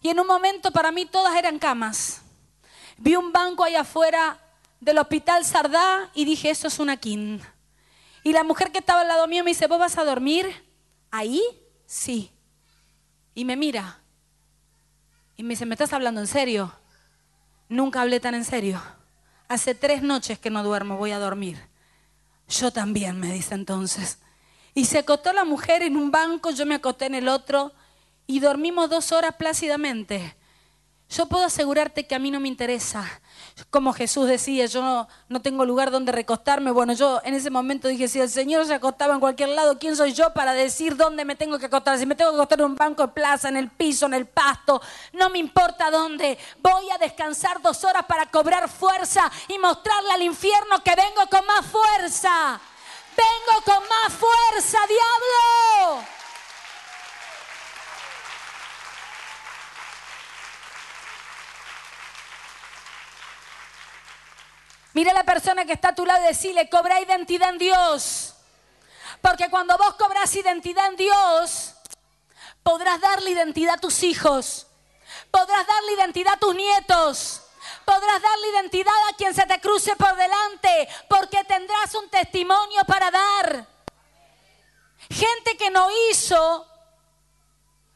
Y 0.00 0.10
en 0.10 0.20
un 0.20 0.26
momento 0.26 0.70
para 0.70 0.92
mí 0.92 1.06
todas 1.06 1.34
eran 1.36 1.58
camas. 1.58 2.22
Vi 2.96 3.16
un 3.16 3.32
banco 3.32 3.64
allá 3.64 3.80
afuera 3.80 4.38
del 4.80 4.98
hospital 4.98 5.44
Sardá 5.44 6.10
y 6.14 6.24
dije, 6.24 6.50
eso 6.50 6.68
es 6.68 6.78
una 6.78 6.96
kin. 6.96 7.40
Y 8.22 8.32
la 8.32 8.44
mujer 8.44 8.70
que 8.72 8.78
estaba 8.78 9.00
al 9.00 9.08
lado 9.08 9.26
mío 9.26 9.44
me 9.44 9.50
dice, 9.50 9.66
¿vos 9.66 9.78
vas 9.78 9.98
a 9.98 10.04
dormir 10.04 10.46
ahí? 11.10 11.42
Sí. 11.86 12.30
Y 13.34 13.44
me 13.44 13.56
mira. 13.56 14.00
Y 15.36 15.42
me 15.42 15.50
dice, 15.50 15.66
¿me 15.66 15.74
estás 15.74 15.92
hablando 15.92 16.20
en 16.20 16.26
serio? 16.26 16.74
Nunca 17.68 18.02
hablé 18.02 18.20
tan 18.20 18.34
en 18.34 18.44
serio. 18.44 18.82
Hace 19.48 19.74
tres 19.74 20.02
noches 20.02 20.38
que 20.38 20.50
no 20.50 20.62
duermo, 20.62 20.96
voy 20.96 21.12
a 21.12 21.18
dormir. 21.18 21.58
Yo 22.48 22.72
también, 22.72 23.20
me 23.20 23.32
dice 23.32 23.54
entonces. 23.54 24.18
Y 24.74 24.86
se 24.86 24.98
acostó 24.98 25.32
la 25.32 25.44
mujer 25.44 25.82
en 25.82 25.96
un 25.96 26.10
banco, 26.10 26.50
yo 26.50 26.66
me 26.66 26.74
acosté 26.74 27.06
en 27.06 27.14
el 27.14 27.28
otro 27.28 27.72
y 28.28 28.40
dormimos 28.40 28.90
dos 28.90 29.10
horas 29.10 29.34
plácidamente. 29.36 30.36
Yo 31.08 31.24
puedo 31.26 31.46
asegurarte 31.46 32.06
que 32.06 32.14
a 32.14 32.18
mí 32.18 32.30
no 32.30 32.38
me 32.38 32.48
interesa. 32.48 33.08
Como 33.70 33.94
Jesús 33.94 34.28
decía, 34.28 34.66
yo 34.66 35.08
no, 35.28 35.40
tengo 35.40 35.64
lugar 35.64 35.90
donde 35.90 36.12
recostarme. 36.12 36.70
Bueno, 36.70 36.92
yo 36.92 37.22
en 37.24 37.32
ese 37.32 37.48
momento 37.48 37.88
dije, 37.88 38.06
si 38.06 38.20
el 38.20 38.28
Señor 38.28 38.66
se 38.66 38.74
acostaba 38.74 39.14
en 39.14 39.20
cualquier 39.20 39.48
lado, 39.48 39.78
¿quién 39.78 39.96
soy 39.96 40.12
yo 40.12 40.34
para 40.34 40.52
decir 40.52 40.94
dónde 40.94 41.24
me 41.24 41.36
tengo 41.36 41.58
que 41.58 41.66
acostar? 41.66 41.98
Si 41.98 42.04
me 42.04 42.14
tengo 42.14 42.32
que 42.32 42.36
acostar 42.36 42.58
en 42.60 42.66
un 42.66 42.76
banco 42.76 43.06
de 43.06 43.12
plaza, 43.14 43.48
en 43.48 43.56
el 43.56 43.70
piso, 43.70 44.04
en 44.04 44.12
el 44.12 44.26
pasto, 44.26 44.82
no 45.14 45.30
me 45.30 45.38
importa 45.38 45.90
dónde. 45.90 46.38
Voy 46.58 46.90
a 46.90 46.98
descansar 46.98 47.62
dos 47.62 47.82
horas 47.84 48.04
para 48.04 48.26
cobrar 48.26 48.68
fuerza 48.68 49.32
y 49.48 49.58
mostrarle 49.58 50.12
al 50.12 50.22
infierno 50.22 50.84
que 50.84 50.94
vengo 50.94 51.26
con 51.30 51.46
más 51.46 51.64
fuerza. 51.64 52.60
Vengo 53.16 53.62
con 53.64 53.82
más 53.88 54.12
fuerza, 54.12 54.78
diablo. 54.86 56.17
Mira 64.98 65.12
a 65.12 65.14
la 65.14 65.22
persona 65.22 65.64
que 65.64 65.74
está 65.74 65.90
a 65.90 65.94
tu 65.94 66.04
lado 66.04 66.24
y 66.24 66.26
decirle, 66.26 66.68
cobra 66.68 67.00
identidad 67.00 67.50
en 67.50 67.58
Dios. 67.58 68.34
Porque 69.20 69.48
cuando 69.48 69.78
vos 69.78 69.94
cobras 69.94 70.34
identidad 70.34 70.88
en 70.88 70.96
Dios, 70.96 71.74
podrás 72.64 73.00
darle 73.00 73.30
identidad 73.30 73.74
a 73.74 73.78
tus 73.78 74.02
hijos, 74.02 74.66
podrás 75.30 75.64
darle 75.68 75.92
identidad 75.92 76.34
a 76.34 76.38
tus 76.38 76.52
nietos, 76.52 77.42
podrás 77.84 78.20
darle 78.20 78.48
identidad 78.48 78.92
a 79.08 79.12
quien 79.16 79.32
se 79.32 79.46
te 79.46 79.60
cruce 79.60 79.94
por 79.94 80.16
delante, 80.16 80.88
porque 81.08 81.44
tendrás 81.44 81.94
un 81.94 82.10
testimonio 82.10 82.82
para 82.84 83.12
dar. 83.12 83.68
Gente 85.10 85.56
que 85.56 85.70
no 85.70 85.86
hizo 86.10 86.66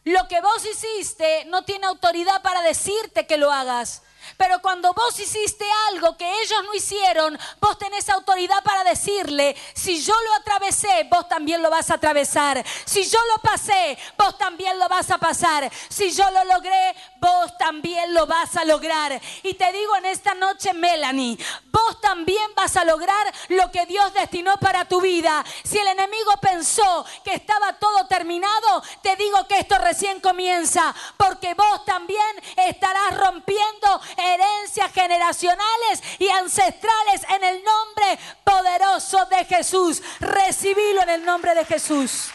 lo 0.05 0.29
que 0.29 0.41
vos 0.41 0.65
hiciste, 0.67 1.47
no 1.47 1.65
tiene 1.65 1.87
autoridad 1.87 2.43
para 2.43 2.62
decirte 2.62 3.27
que 3.27 3.38
lo 3.38 3.51
hagas. 3.51 4.03
Pero 4.37 4.61
cuando 4.61 4.92
vos 4.95 5.18
hiciste 5.18 5.64
algo 5.88 6.16
que 6.16 6.42
ellos 6.42 6.64
no 6.64 6.75
hicieron, 6.75 7.38
vos 7.61 7.79
tenés 7.79 8.09
autoridad 8.09 8.62
para 8.62 8.85
decirle, 8.85 9.57
si 9.75 10.03
yo 10.03 10.14
lo 10.27 10.35
atravesé, 10.35 11.07
vos 11.11 11.29
también 11.29 11.62
lo 11.62 11.71
vas 11.71 11.90
a 11.90 11.95
atravesar. 11.95 12.64
Si 12.85 13.05
yo 13.05 13.18
lo 13.35 13.42
pasé, 13.42 13.99
vos 14.18 14.37
también 14.38 14.79
lo 14.79 14.88
vas 14.88 15.11
a 15.11 15.18
pasar. 15.18 15.71
Si 15.88 16.11
yo 16.12 16.31
lo 16.31 16.45
logré, 16.45 16.95
vos 17.22 17.56
también 17.56 18.12
lo 18.12 18.26
vas 18.26 18.56
a 18.56 18.64
lograr. 18.64 19.18
Y 19.44 19.54
te 19.54 19.72
digo 19.72 19.96
en 19.96 20.06
esta 20.06 20.35
noche, 20.35 20.74
Melanie, 20.74 21.38
vos 21.70 22.00
también 22.00 22.50
vas 22.56 22.76
a 22.76 22.85
lograr 22.85 23.32
lo 23.48 23.70
que 23.70 23.87
Dios 23.87 24.12
destinó 24.12 24.56
para 24.58 24.85
tu 24.85 25.00
vida. 25.00 25.44
Si 25.62 25.78
el 25.78 25.87
enemigo 25.87 26.32
pensó 26.40 27.06
que 27.24 27.35
estaba 27.35 27.78
todo 27.78 28.06
terminado, 28.08 28.82
te 29.02 29.14
digo 29.16 29.46
que 29.46 29.61
esto 29.61 29.78
recién 29.78 30.20
comienza, 30.20 30.94
porque 31.16 31.54
vos 31.54 31.85
también 31.85 32.42
estarás 32.56 33.16
rompiendo 33.16 34.00
herencias 34.16 34.92
generacionales 34.92 36.02
y 36.18 36.28
ancestrales 36.28 37.22
en 37.28 37.44
el 37.44 37.62
nombre 37.62 38.18
poderoso 38.42 39.24
de 39.26 39.44
Jesús. 39.44 40.02
Recibilo 40.18 41.02
en 41.02 41.11
el 41.11 41.24
nombre 41.24 41.54
de 41.54 41.64
Jesús. 41.64 42.32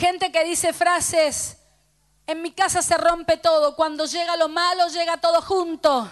Gente 0.00 0.32
que 0.32 0.44
dice 0.44 0.72
frases, 0.72 1.58
en 2.26 2.40
mi 2.40 2.52
casa 2.52 2.80
se 2.80 2.96
rompe 2.96 3.36
todo, 3.36 3.76
cuando 3.76 4.06
llega 4.06 4.34
lo 4.38 4.48
malo 4.48 4.88
llega 4.88 5.18
todo 5.18 5.42
junto. 5.42 6.10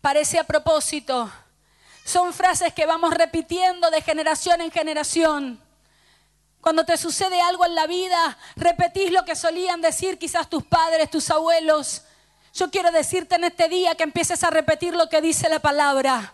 Parece 0.00 0.38
a 0.38 0.44
propósito. 0.44 1.30
Son 2.02 2.32
frases 2.32 2.72
que 2.72 2.86
vamos 2.86 3.12
repitiendo 3.12 3.90
de 3.90 4.00
generación 4.00 4.62
en 4.62 4.70
generación. 4.70 5.62
Cuando 6.62 6.86
te 6.86 6.96
sucede 6.96 7.42
algo 7.42 7.66
en 7.66 7.74
la 7.74 7.86
vida, 7.86 8.38
repetís 8.56 9.12
lo 9.12 9.22
que 9.26 9.36
solían 9.36 9.82
decir 9.82 10.18
quizás 10.18 10.48
tus 10.48 10.64
padres, 10.64 11.10
tus 11.10 11.30
abuelos. 11.30 12.04
Yo 12.54 12.70
quiero 12.70 12.90
decirte 12.90 13.34
en 13.34 13.44
este 13.44 13.68
día 13.68 13.96
que 13.96 14.04
empieces 14.04 14.42
a 14.44 14.48
repetir 14.48 14.94
lo 14.94 15.10
que 15.10 15.20
dice 15.20 15.46
la 15.50 15.58
palabra. 15.58 16.32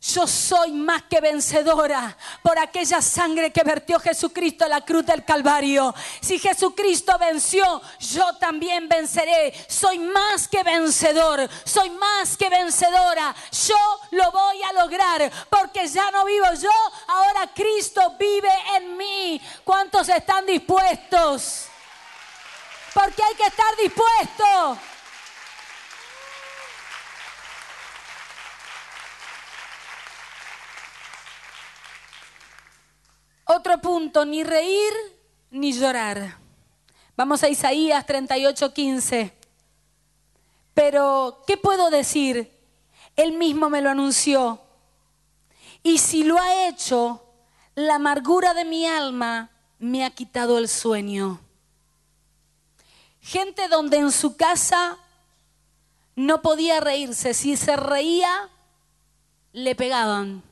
Yo 0.00 0.26
soy 0.26 0.72
más 0.72 1.04
que 1.04 1.20
vencedora 1.20 2.16
por 2.42 2.58
aquella 2.58 3.00
sangre 3.00 3.50
que 3.50 3.62
vertió 3.64 3.98
Jesucristo 3.98 4.64
en 4.64 4.70
la 4.70 4.82
cruz 4.82 5.06
del 5.06 5.24
Calvario. 5.24 5.94
Si 6.20 6.38
Jesucristo 6.38 7.18
venció, 7.18 7.80
yo 7.98 8.34
también 8.36 8.88
venceré. 8.88 9.54
Soy 9.68 9.98
más 9.98 10.48
que 10.48 10.62
vencedor, 10.62 11.48
soy 11.64 11.90
más 11.90 12.36
que 12.36 12.48
vencedora. 12.48 13.34
Yo 13.66 14.00
lo 14.12 14.30
voy 14.30 14.62
a 14.62 14.72
lograr 14.74 15.32
porque 15.48 15.88
ya 15.88 16.10
no 16.10 16.24
vivo 16.24 16.46
yo, 16.60 16.70
ahora 17.08 17.50
Cristo 17.54 18.14
vive 18.18 18.52
en 18.76 18.96
mí. 18.96 19.40
¿Cuántos 19.64 20.08
están 20.08 20.46
dispuestos? 20.46 21.66
Porque 22.94 23.22
hay 23.22 23.34
que 23.34 23.46
estar 23.46 23.76
dispuestos. 23.76 24.95
Otro 33.48 33.80
punto, 33.80 34.24
ni 34.24 34.42
reír 34.42 34.92
ni 35.50 35.72
llorar. 35.72 36.36
Vamos 37.16 37.44
a 37.44 37.48
Isaías 37.48 38.04
38, 38.04 38.74
15. 38.74 39.32
Pero, 40.74 41.44
¿qué 41.46 41.56
puedo 41.56 41.88
decir? 41.88 42.50
Él 43.14 43.32
mismo 43.32 43.70
me 43.70 43.80
lo 43.80 43.90
anunció. 43.90 44.60
Y 45.84 45.98
si 45.98 46.24
lo 46.24 46.38
ha 46.38 46.66
hecho, 46.66 47.22
la 47.76 47.94
amargura 47.94 48.52
de 48.52 48.64
mi 48.64 48.84
alma 48.84 49.50
me 49.78 50.04
ha 50.04 50.10
quitado 50.10 50.58
el 50.58 50.68
sueño. 50.68 51.38
Gente 53.20 53.68
donde 53.68 53.98
en 53.98 54.10
su 54.10 54.36
casa 54.36 54.98
no 56.16 56.42
podía 56.42 56.80
reírse. 56.80 57.32
Si 57.32 57.56
se 57.56 57.76
reía, 57.76 58.50
le 59.52 59.76
pegaban 59.76 60.42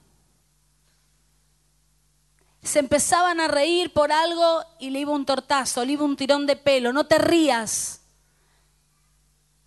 se 2.64 2.78
empezaban 2.78 3.40
a 3.40 3.48
reír 3.48 3.92
por 3.92 4.10
algo 4.10 4.64
y 4.78 4.90
le 4.90 5.00
iba 5.00 5.12
un 5.12 5.26
tortazo, 5.26 5.84
le 5.84 5.92
iba 5.92 6.04
un 6.04 6.16
tirón 6.16 6.46
de 6.46 6.56
pelo, 6.56 6.92
no 6.92 7.06
te 7.06 7.18
rías. 7.18 8.00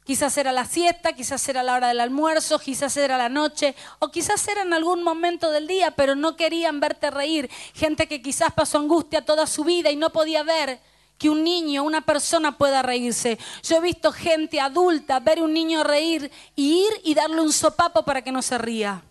Quizás 0.03 0.37
era 0.37 0.51
la 0.51 0.65
siesta, 0.65 1.13
quizás 1.13 1.47
era 1.49 1.63
la 1.63 1.75
hora 1.75 1.89
del 1.89 1.99
almuerzo, 1.99 2.59
quizás 2.59 2.95
era 2.97 3.17
la 3.17 3.29
noche, 3.29 3.75
o 3.99 4.09
quizás 4.09 4.47
era 4.47 4.61
en 4.61 4.73
algún 4.73 5.03
momento 5.03 5.51
del 5.51 5.67
día, 5.67 5.91
pero 5.91 6.15
no 6.15 6.35
querían 6.35 6.79
verte 6.79 7.11
reír. 7.11 7.49
Gente 7.73 8.07
que 8.07 8.21
quizás 8.21 8.53
pasó 8.53 8.79
angustia 8.79 9.25
toda 9.25 9.45
su 9.45 9.63
vida 9.63 9.91
y 9.91 9.95
no 9.95 10.09
podía 10.11 10.43
ver 10.43 10.79
que 11.17 11.29
un 11.29 11.43
niño, 11.43 11.83
una 11.83 12.01
persona 12.01 12.57
pueda 12.57 12.81
reírse. 12.81 13.37
Yo 13.63 13.77
he 13.77 13.81
visto 13.81 14.11
gente 14.11 14.61
adulta 14.61 15.19
ver 15.19 15.41
un 15.41 15.53
niño 15.53 15.83
reír 15.83 16.31
y 16.55 16.85
ir 16.85 17.01
y 17.03 17.13
darle 17.13 17.41
un 17.41 17.51
sopapo 17.51 18.03
para 18.03 18.21
que 18.23 18.31
no 18.31 18.41
se 18.41 18.57
ría. 18.57 19.03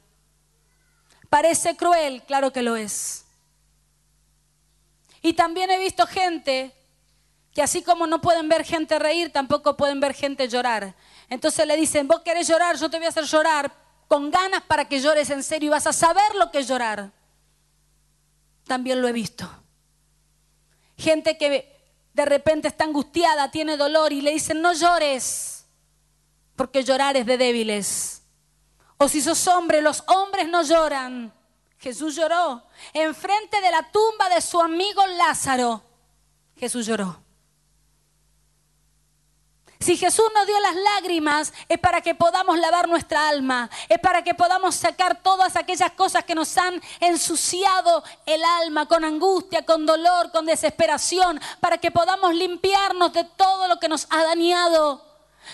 Parece 1.29 1.77
cruel, 1.77 2.23
claro 2.27 2.53
que 2.53 2.63
lo 2.63 2.75
es. 2.75 3.26
Y 5.27 5.33
también 5.33 5.69
he 5.73 5.79
visto 5.79 6.07
gente 6.07 6.73
que 7.53 7.61
así 7.61 7.83
como 7.83 8.07
no 8.07 8.21
pueden 8.21 8.49
ver 8.49 8.65
gente 8.65 8.97
reír, 8.97 9.33
tampoco 9.33 9.77
pueden 9.77 9.99
ver 9.99 10.15
gente 10.15 10.47
llorar. 10.47 10.95
Entonces 11.29 11.67
le 11.67 11.77
dicen, 11.77 12.07
vos 12.07 12.21
querés 12.21 12.47
llorar, 12.47 12.77
yo 12.77 12.89
te 12.89 12.99
voy 12.99 13.07
a 13.07 13.09
hacer 13.09 13.25
llorar 13.25 13.73
con 14.07 14.31
ganas 14.31 14.63
para 14.63 14.85
que 14.85 15.01
llores 15.01 15.29
en 15.31 15.43
serio 15.43 15.67
y 15.67 15.71
vas 15.71 15.89
a 15.89 15.93
saber 15.93 16.37
lo 16.37 16.53
que 16.53 16.61
es 16.61 16.69
llorar. 16.69 17.11
También 18.69 19.03
lo 19.03 19.09
he 19.09 19.13
visto. 19.13 19.51
Gente 20.97 21.37
que 21.37 21.77
de 22.13 22.25
repente 22.25 22.69
está 22.69 22.85
angustiada, 22.85 23.51
tiene 23.51 23.77
dolor 23.77 24.13
y 24.13 24.21
le 24.21 24.31
dicen, 24.31 24.63
no 24.63 24.75
llores, 24.75 25.67
porque 26.55 26.85
llorar 26.85 27.17
es 27.17 27.27
de 27.27 27.37
débiles. 27.37 28.23
O 28.97 29.09
si 29.09 29.21
sos 29.21 29.45
hombre, 29.49 29.83
los 29.83 30.05
hombres 30.07 30.47
no 30.47 30.63
lloran. 30.63 31.36
Jesús 31.79 32.17
lloró. 32.17 32.63
Enfrente 32.93 33.61
de 33.61 33.71
la 33.71 33.91
tumba 33.91 34.29
de 34.29 34.41
su 34.41 34.61
amigo 34.61 35.05
Lázaro, 35.07 35.83
Jesús 36.57 36.87
lloró. 36.87 37.27
Si 39.79 39.97
Jesús 39.97 40.27
nos 40.35 40.47
dio 40.47 40.59
las 40.61 40.75
lágrimas, 40.75 41.53
es 41.69 41.79
para 41.79 42.01
que 42.01 42.15
podamos 42.15 42.59
lavar 42.59 42.89
nuestra 42.89 43.29
alma, 43.29 43.71
es 43.89 43.99
para 44.01 44.25
que 44.25 44.35
podamos 44.35 44.75
sacar 44.75 45.23
todas 45.23 45.55
aquellas 45.55 45.93
cosas 45.93 46.25
que 46.25 46.35
nos 46.35 46.57
han 46.57 46.81
ensuciado 46.99 48.03
el 48.25 48.43
alma 48.43 48.87
con 48.87 49.05
angustia, 49.05 49.65
con 49.65 49.85
dolor, 49.85 50.33
con 50.33 50.47
desesperación, 50.47 51.41
para 51.61 51.79
que 51.79 51.91
podamos 51.91 52.35
limpiarnos 52.35 53.13
de 53.13 53.25
todo 53.25 53.69
lo 53.69 53.79
que 53.79 53.89
nos 53.89 54.07
ha 54.11 54.25
dañado. 54.25 55.05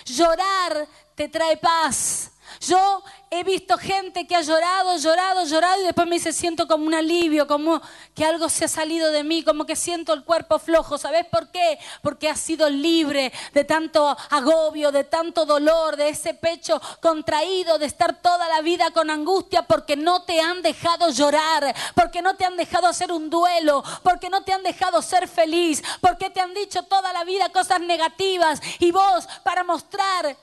Llorar 0.07 0.87
te 1.15 1.29
trae 1.29 1.57
paz. 1.57 2.32
Yo 2.67 3.03
he 3.29 3.43
visto 3.43 3.77
gente 3.77 4.25
que 4.25 4.37
ha 4.37 4.41
llorado, 4.41 4.97
llorado, 4.97 5.45
llorado 5.45 5.81
y 5.81 5.85
después 5.85 6.07
me 6.07 6.15
dice, 6.15 6.33
siento 6.33 6.69
como 6.69 6.87
un 6.87 6.95
alivio, 6.95 7.49
como 7.49 7.83
que 8.15 8.25
algo 8.25 8.49
se 8.49 8.67
ha 8.67 8.69
salido 8.69 9.11
de 9.11 9.25
mí, 9.25 9.43
como 9.43 9.67
que 9.67 9.75
siento 9.75 10.13
el 10.13 10.23
cuerpo 10.23 10.61
flojo. 10.61 10.97
¿Sabes 10.97 11.27
por 11.27 11.51
qué? 11.51 11.81
Porque 12.03 12.29
has 12.29 12.39
sido 12.39 12.71
libre 12.71 13.33
de 13.53 13.65
tanto 13.65 14.17
agobio, 14.31 14.93
de 14.93 15.03
tanto 15.03 15.45
dolor, 15.45 15.97
de 15.97 16.11
ese 16.11 16.35
pecho 16.35 16.81
contraído, 17.01 17.79
de 17.79 17.87
estar 17.87 18.21
toda 18.23 18.47
la 18.49 18.61
vida 18.61 18.93
con 18.93 19.11
angustia, 19.11 19.63
porque 19.63 19.97
no 19.97 20.23
te 20.23 20.41
han 20.41 20.63
dejado 20.63 21.11
llorar, 21.11 21.75
porque 21.97 22.23
no 22.23 22.37
te 22.37 22.45
han 22.45 22.57
dejado 22.57 22.87
hacer 22.87 23.11
un 23.11 23.29
duelo, 23.29 23.83
porque 24.05 24.31
no 24.31 24.45
te 24.45 24.53
han 24.53 24.63
dejado 24.63 25.03
ser 25.03 25.27
feliz, 25.27 25.83
porque 26.01 26.31
te 26.31 26.41
han 26.41 26.55
dicho 26.55 26.85
toda 26.85 27.13
la 27.13 27.25
vida 27.25 27.49
cosas 27.49 27.81
negativas 27.81 28.61
y 28.79 28.93
vos 28.93 29.27
para 29.43 29.65
mostrar 29.65 30.37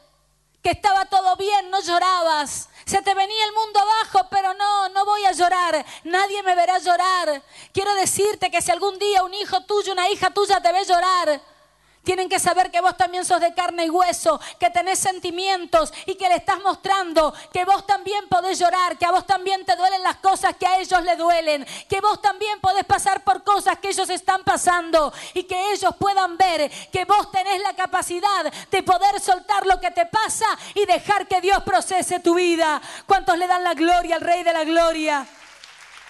que 0.62 0.72
estaba 0.72 1.06
todo 1.06 1.36
bien, 1.36 1.70
no 1.70 1.82
llorabas. 1.82 2.70
Se 2.86 3.02
te 3.02 3.14
venía 3.14 3.46
el 3.46 3.54
mundo 3.54 3.80
abajo, 3.80 4.28
pero 4.30 4.54
no, 4.54 4.90
no 4.90 5.06
voy 5.06 5.24
a 5.26 5.32
llorar. 5.32 5.86
Nadie 6.04 6.44
me 6.44 6.56
verá 6.56 6.80
llorar. 6.80 7.42
Quiero 7.72 7.94
decirte 7.96 8.52
que 8.52 8.62
si 8.62 8.72
algún 8.72 8.98
día 9.00 9.24
un 9.24 9.34
hijo 9.34 9.62
tuyo, 9.66 9.94
una 9.94 10.10
hija 10.10 10.32
tuya 10.32 10.60
te 10.62 10.72
ve 10.72 10.84
llorar, 10.86 11.42
tienen 12.04 12.30
que 12.30 12.40
saber 12.40 12.72
que 12.72 12.82
vos 12.82 12.98
también 12.98 13.26
sos 13.26 13.42
de 13.42 13.54
carne 13.54 13.86
y 13.86 13.90
hueso, 13.90 14.40
que 14.60 14.70
tenés 14.70 15.00
sentimientos 15.00 15.94
y 16.06 16.16
que 16.16 16.30
le 16.30 16.36
estás 16.36 16.60
mostrando 16.62 17.34
que 17.52 17.66
vos 17.66 17.86
también 17.86 18.28
podés 18.28 18.58
llorar, 18.58 18.98
que 18.98 19.06
a 19.06 19.12
vos 19.12 19.28
también 19.28 19.66
te 19.66 19.76
duelen 19.76 20.02
las 20.02 20.18
cosas 20.18 20.56
que 20.56 20.66
a 20.66 20.80
ellos 20.80 21.04
le 21.04 21.16
duelen, 21.16 21.66
que 21.88 22.02
vos 22.02 22.22
también 22.22 22.60
podés 22.62 22.86
pasar 22.86 23.24
por 23.24 23.44
cosas 23.44 23.78
que 23.80 23.90
ellos 23.90 24.10
están 24.10 24.44
pasando 24.44 25.14
y 25.34 25.44
que 25.44 25.72
ellos 25.74 25.94
puedan 26.00 26.38
ver 26.38 26.72
que 26.92 27.06
vos 27.06 27.32
tenés 27.32 27.62
la 27.62 27.76
capacidad 27.76 28.52
de 28.72 28.84
poder 28.84 29.20
soltar 29.20 29.66
lo 29.66 29.80
que 29.80 29.92
te 29.92 30.06
pasa 30.06 30.48
y 30.74 30.86
dejar 30.86 31.28
que 31.28 31.42
Dios 31.42 31.62
procese 31.64 32.20
tu 32.20 32.36
vida. 32.36 32.82
¿Cuántos 33.06 33.38
le 33.38 33.48
dan 33.48 33.64
la 33.64 33.74
gloria 33.74 34.16
al 34.16 34.22
Rey 34.22 34.44
de 34.44 34.54
la 34.54 34.64
Gloria? 34.64 35.28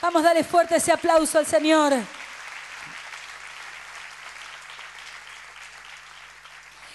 Vamos 0.01 0.21
a 0.21 0.27
darle 0.27 0.43
fuerte 0.43 0.77
ese 0.77 0.91
aplauso 0.91 1.39
al 1.39 1.45
Señor. 1.45 1.93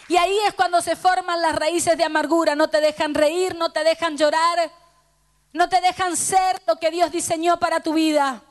Y 0.09 0.17
ahí 0.17 0.39
es 0.47 0.55
cuando 0.55 0.83
se 0.83 0.97
forman 0.97 1.41
las 1.41 1.55
raíces 1.55 1.97
de 1.97 2.05
amargura. 2.05 2.55
No 2.55 2.69
te 2.69 2.81
dejan 2.81 3.15
reír, 3.15 3.55
no 3.55 3.73
te 3.73 3.85
dejan 3.85 4.17
llorar, 4.17 4.71
no 5.53 5.69
te 5.69 5.81
dejan 5.81 6.17
ser 6.17 6.61
lo 6.67 6.77
que 6.77 6.91
Dios 6.91 7.11
diseñó 7.11 7.59
para 7.59 7.81
tu 7.81 7.95
vida. 7.95 8.43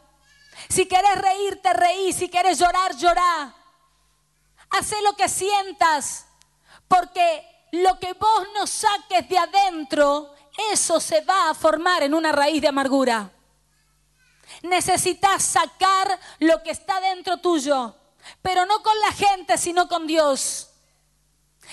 Si 0.70 0.88
quieres 0.88 1.16
reír, 1.22 1.62
te 1.62 1.74
reí. 1.74 2.14
Si 2.14 2.30
quieres 2.30 2.58
llorar, 2.60 2.96
llorá. 2.96 3.56
Haz 4.70 4.92
lo 5.04 5.16
que 5.16 5.30
sientas, 5.30 6.26
porque 6.88 7.68
lo 7.74 8.00
que 8.00 8.14
vos 8.14 8.48
no 8.56 8.66
saques 8.66 9.30
de 9.30 9.38
adentro, 9.38 10.34
eso 10.72 11.00
se 11.00 11.22
va 11.22 11.52
a 11.52 11.54
formar 11.54 12.02
en 12.04 12.14
una 12.14 12.32
raíz 12.32 12.62
de 12.62 12.70
amargura. 12.70 13.32
Necesitas 14.64 15.44
sacar 15.44 16.20
lo 16.40 16.64
que 16.64 16.72
está 16.72 17.00
dentro 17.02 17.38
tuyo, 17.38 17.96
pero 18.42 18.66
no 18.66 18.82
con 18.82 19.00
la 19.00 19.12
gente, 19.12 19.58
sino 19.58 19.88
con 19.88 20.08
Dios. 20.08 20.73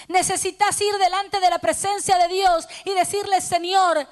Necesitas 0.08 0.80
ir 0.80 0.94
delante 0.98 1.40
de 1.40 1.50
la 1.50 1.58
presencia 1.58 2.18
de 2.18 2.28
Dios 2.28 2.66
y 2.84 2.94
decirle, 2.94 3.40
Señor, 3.40 4.06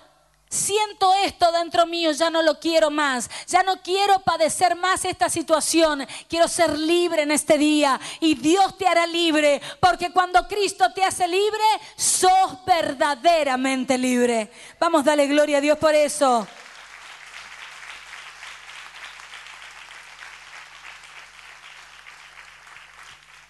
siento 0.51 1.12
esto 1.24 1.53
dentro 1.53 1.86
mío, 1.86 2.11
ya 2.12 2.30
no 2.30 2.43
lo 2.43 2.59
quiero 2.59 2.91
más, 2.91 3.28
ya 3.47 3.62
no 3.62 3.82
quiero 3.82 4.20
padecer 4.20 4.76
más 4.76 5.05
esta 5.05 5.28
situación, 5.28 6.07
quiero 6.28 6.49
ser 6.49 6.78
libre 6.78 7.22
en 7.22 7.30
este 7.30 7.59
día 7.59 8.01
y 8.20 8.34
Dios 8.34 8.76
te 8.78 8.86
hará 8.86 9.07
libre, 9.07 9.61
porque 9.80 10.11
cuando 10.11 10.47
Cristo 10.49 10.93
te 10.95 11.05
hace 11.05 11.28
libre, 11.28 11.62
sos 11.97 12.64
verdaderamente 12.64 13.99
libre. 13.99 14.51
Vamos, 14.78 15.05
dale 15.05 15.26
gloria 15.26 15.59
a 15.59 15.61
Dios 15.61 15.78
por 15.78 15.95
eso. 15.95 16.47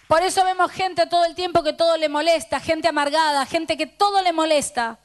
Por 0.09 0.23
eso 0.23 0.43
vemos 0.43 0.71
gente 0.71 1.05
todo 1.05 1.23
el 1.25 1.35
tiempo 1.35 1.61
que 1.61 1.71
todo 1.71 1.95
le 1.95 2.09
molesta, 2.09 2.59
gente 2.59 2.87
amargada, 2.87 3.45
gente 3.45 3.77
que 3.77 3.85
todo 3.85 4.23
le 4.23 4.33
molesta. 4.33 4.97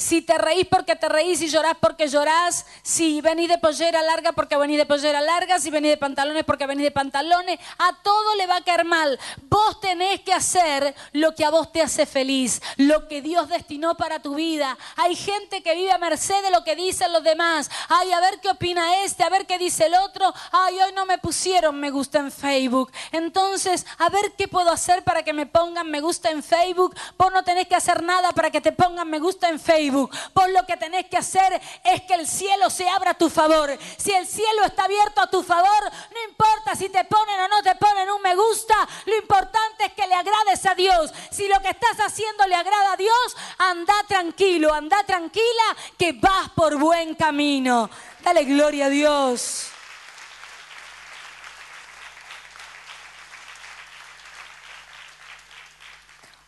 Si 0.00 0.22
te 0.22 0.38
reís 0.38 0.66
porque 0.66 0.96
te 0.96 1.10
reís 1.10 1.42
y 1.42 1.48
llorás 1.48 1.76
porque 1.78 2.08
llorás, 2.08 2.64
si 2.82 3.20
venís 3.20 3.50
de 3.50 3.58
pollera 3.58 4.00
larga 4.00 4.32
porque 4.32 4.56
venís 4.56 4.78
de 4.78 4.86
pollera 4.86 5.20
larga, 5.20 5.60
si 5.60 5.68
venís 5.68 5.90
de 5.90 5.98
pantalones 5.98 6.42
porque 6.44 6.66
venís 6.66 6.84
de 6.84 6.90
pantalones, 6.90 7.60
a 7.76 7.92
todo 8.02 8.34
le 8.36 8.46
va 8.46 8.56
a 8.56 8.64
caer 8.64 8.86
mal. 8.86 9.20
Vos 9.42 9.78
tenés 9.78 10.22
que 10.22 10.32
hacer 10.32 10.94
lo 11.12 11.34
que 11.34 11.44
a 11.44 11.50
vos 11.50 11.70
te 11.70 11.82
hace 11.82 12.06
feliz, 12.06 12.62
lo 12.78 13.08
que 13.08 13.20
Dios 13.20 13.50
destinó 13.50 13.94
para 13.94 14.22
tu 14.22 14.36
vida. 14.36 14.78
Hay 14.96 15.14
gente 15.14 15.62
que 15.62 15.74
vive 15.74 15.92
a 15.92 15.98
merced 15.98 16.42
de 16.44 16.50
lo 16.50 16.64
que 16.64 16.76
dicen 16.76 17.12
los 17.12 17.22
demás. 17.22 17.70
Ay, 17.90 18.10
a 18.10 18.20
ver 18.20 18.40
qué 18.40 18.48
opina 18.48 19.04
este, 19.04 19.22
a 19.22 19.28
ver 19.28 19.46
qué 19.46 19.58
dice 19.58 19.84
el 19.84 19.94
otro. 19.96 20.32
Ay, 20.50 20.80
hoy 20.80 20.92
no 20.94 21.04
me 21.04 21.18
pusieron 21.18 21.78
me 21.78 21.90
gusta 21.90 22.20
en 22.20 22.32
Facebook. 22.32 22.90
Entonces, 23.12 23.84
a 23.98 24.08
ver 24.08 24.32
qué 24.38 24.48
puedo 24.48 24.70
hacer 24.70 25.04
para 25.04 25.22
que 25.22 25.34
me 25.34 25.44
pongan 25.44 25.90
me 25.90 26.00
gusta 26.00 26.30
en 26.30 26.42
Facebook. 26.42 26.96
Vos 27.18 27.30
no 27.34 27.44
tenés 27.44 27.68
que 27.68 27.76
hacer 27.76 28.02
nada 28.02 28.32
para 28.32 28.50
que 28.50 28.62
te 28.62 28.72
pongan 28.72 29.06
me 29.06 29.18
gusta 29.18 29.50
en 29.50 29.60
Facebook. 29.60 29.89
Vos 29.90 30.50
lo 30.50 30.66
que 30.66 30.76
tenés 30.76 31.06
que 31.06 31.16
hacer 31.16 31.60
es 31.84 32.02
que 32.02 32.14
el 32.14 32.26
cielo 32.26 32.70
se 32.70 32.88
abra 32.88 33.12
a 33.12 33.18
tu 33.18 33.28
favor. 33.28 33.76
Si 33.96 34.12
el 34.12 34.26
cielo 34.26 34.64
está 34.64 34.84
abierto 34.84 35.20
a 35.20 35.30
tu 35.30 35.42
favor, 35.42 35.90
no 36.12 36.30
importa 36.30 36.74
si 36.74 36.88
te 36.88 37.04
ponen 37.04 37.40
o 37.40 37.48
no 37.48 37.62
te 37.62 37.74
ponen 37.74 38.10
un 38.10 38.22
me 38.22 38.34
gusta, 38.34 38.74
lo 39.06 39.16
importante 39.16 39.86
es 39.86 39.92
que 39.92 40.06
le 40.06 40.14
agrades 40.14 40.64
a 40.66 40.74
Dios. 40.74 41.12
Si 41.30 41.48
lo 41.48 41.60
que 41.60 41.70
estás 41.70 41.98
haciendo 41.98 42.46
le 42.46 42.54
agrada 42.54 42.92
a 42.92 42.96
Dios, 42.96 43.36
anda 43.58 43.94
tranquilo, 44.06 44.72
anda 44.72 45.02
tranquila, 45.04 45.76
que 45.98 46.12
vas 46.12 46.50
por 46.50 46.76
buen 46.78 47.14
camino. 47.14 47.90
Dale 48.22 48.44
gloria 48.44 48.86
a 48.86 48.90
Dios. 48.90 49.70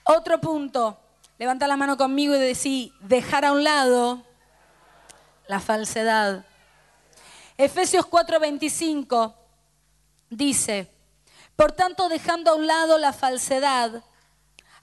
Otro 0.05 0.40
punto. 0.40 0.99
Levanta 1.39 1.66
la 1.66 1.76
mano 1.76 1.97
conmigo 1.97 2.35
y 2.35 2.39
decí, 2.39 2.95
dejar 3.01 3.45
a 3.45 3.53
un 3.53 3.64
lado 3.64 4.22
la 5.49 5.61
falsedad. 5.61 6.45
Efesios 7.57 8.07
4:25 8.07 9.35
dice, 10.30 10.91
por 11.57 11.72
tanto 11.72 12.09
dejando 12.09 12.53
a 12.53 12.55
un 12.55 12.66
lado 12.66 12.99
la 12.99 13.12
falsedad, 13.12 14.03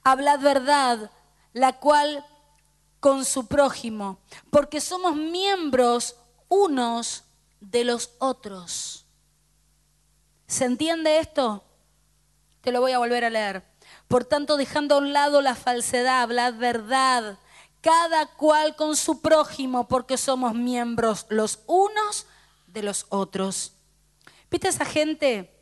hablad 0.03 0.39
verdad, 0.39 1.11
la 1.53 1.73
cual 1.73 2.25
con 2.99 3.25
su 3.25 3.47
prójimo, 3.47 4.19
porque 4.49 4.81
somos 4.81 5.15
miembros 5.15 6.15
unos 6.47 7.23
de 7.59 7.83
los 7.83 8.11
otros. 8.19 9.05
¿Se 10.47 10.65
entiende 10.65 11.19
esto? 11.19 11.63
Te 12.61 12.71
lo 12.71 12.81
voy 12.81 12.91
a 12.91 12.97
volver 12.97 13.23
a 13.23 13.29
leer. 13.29 13.68
Por 14.09 14.25
tanto, 14.25 14.57
dejando 14.57 14.95
a 14.95 14.97
un 14.97 15.13
lado 15.13 15.39
la 15.39 15.53
falsedad, 15.53 16.23
hablad 16.23 16.55
verdad, 16.55 17.37
cada 17.79 18.25
cual 18.25 18.75
con 18.75 18.95
su 18.95 19.21
prójimo, 19.21 19.87
porque 19.87 20.17
somos 20.17 20.55
miembros 20.55 21.27
los 21.29 21.59
unos 21.67 22.25
de 22.65 22.81
los 22.81 23.05
otros. 23.09 23.73
¿Viste 24.49 24.67
esa 24.67 24.83
gente 24.83 25.55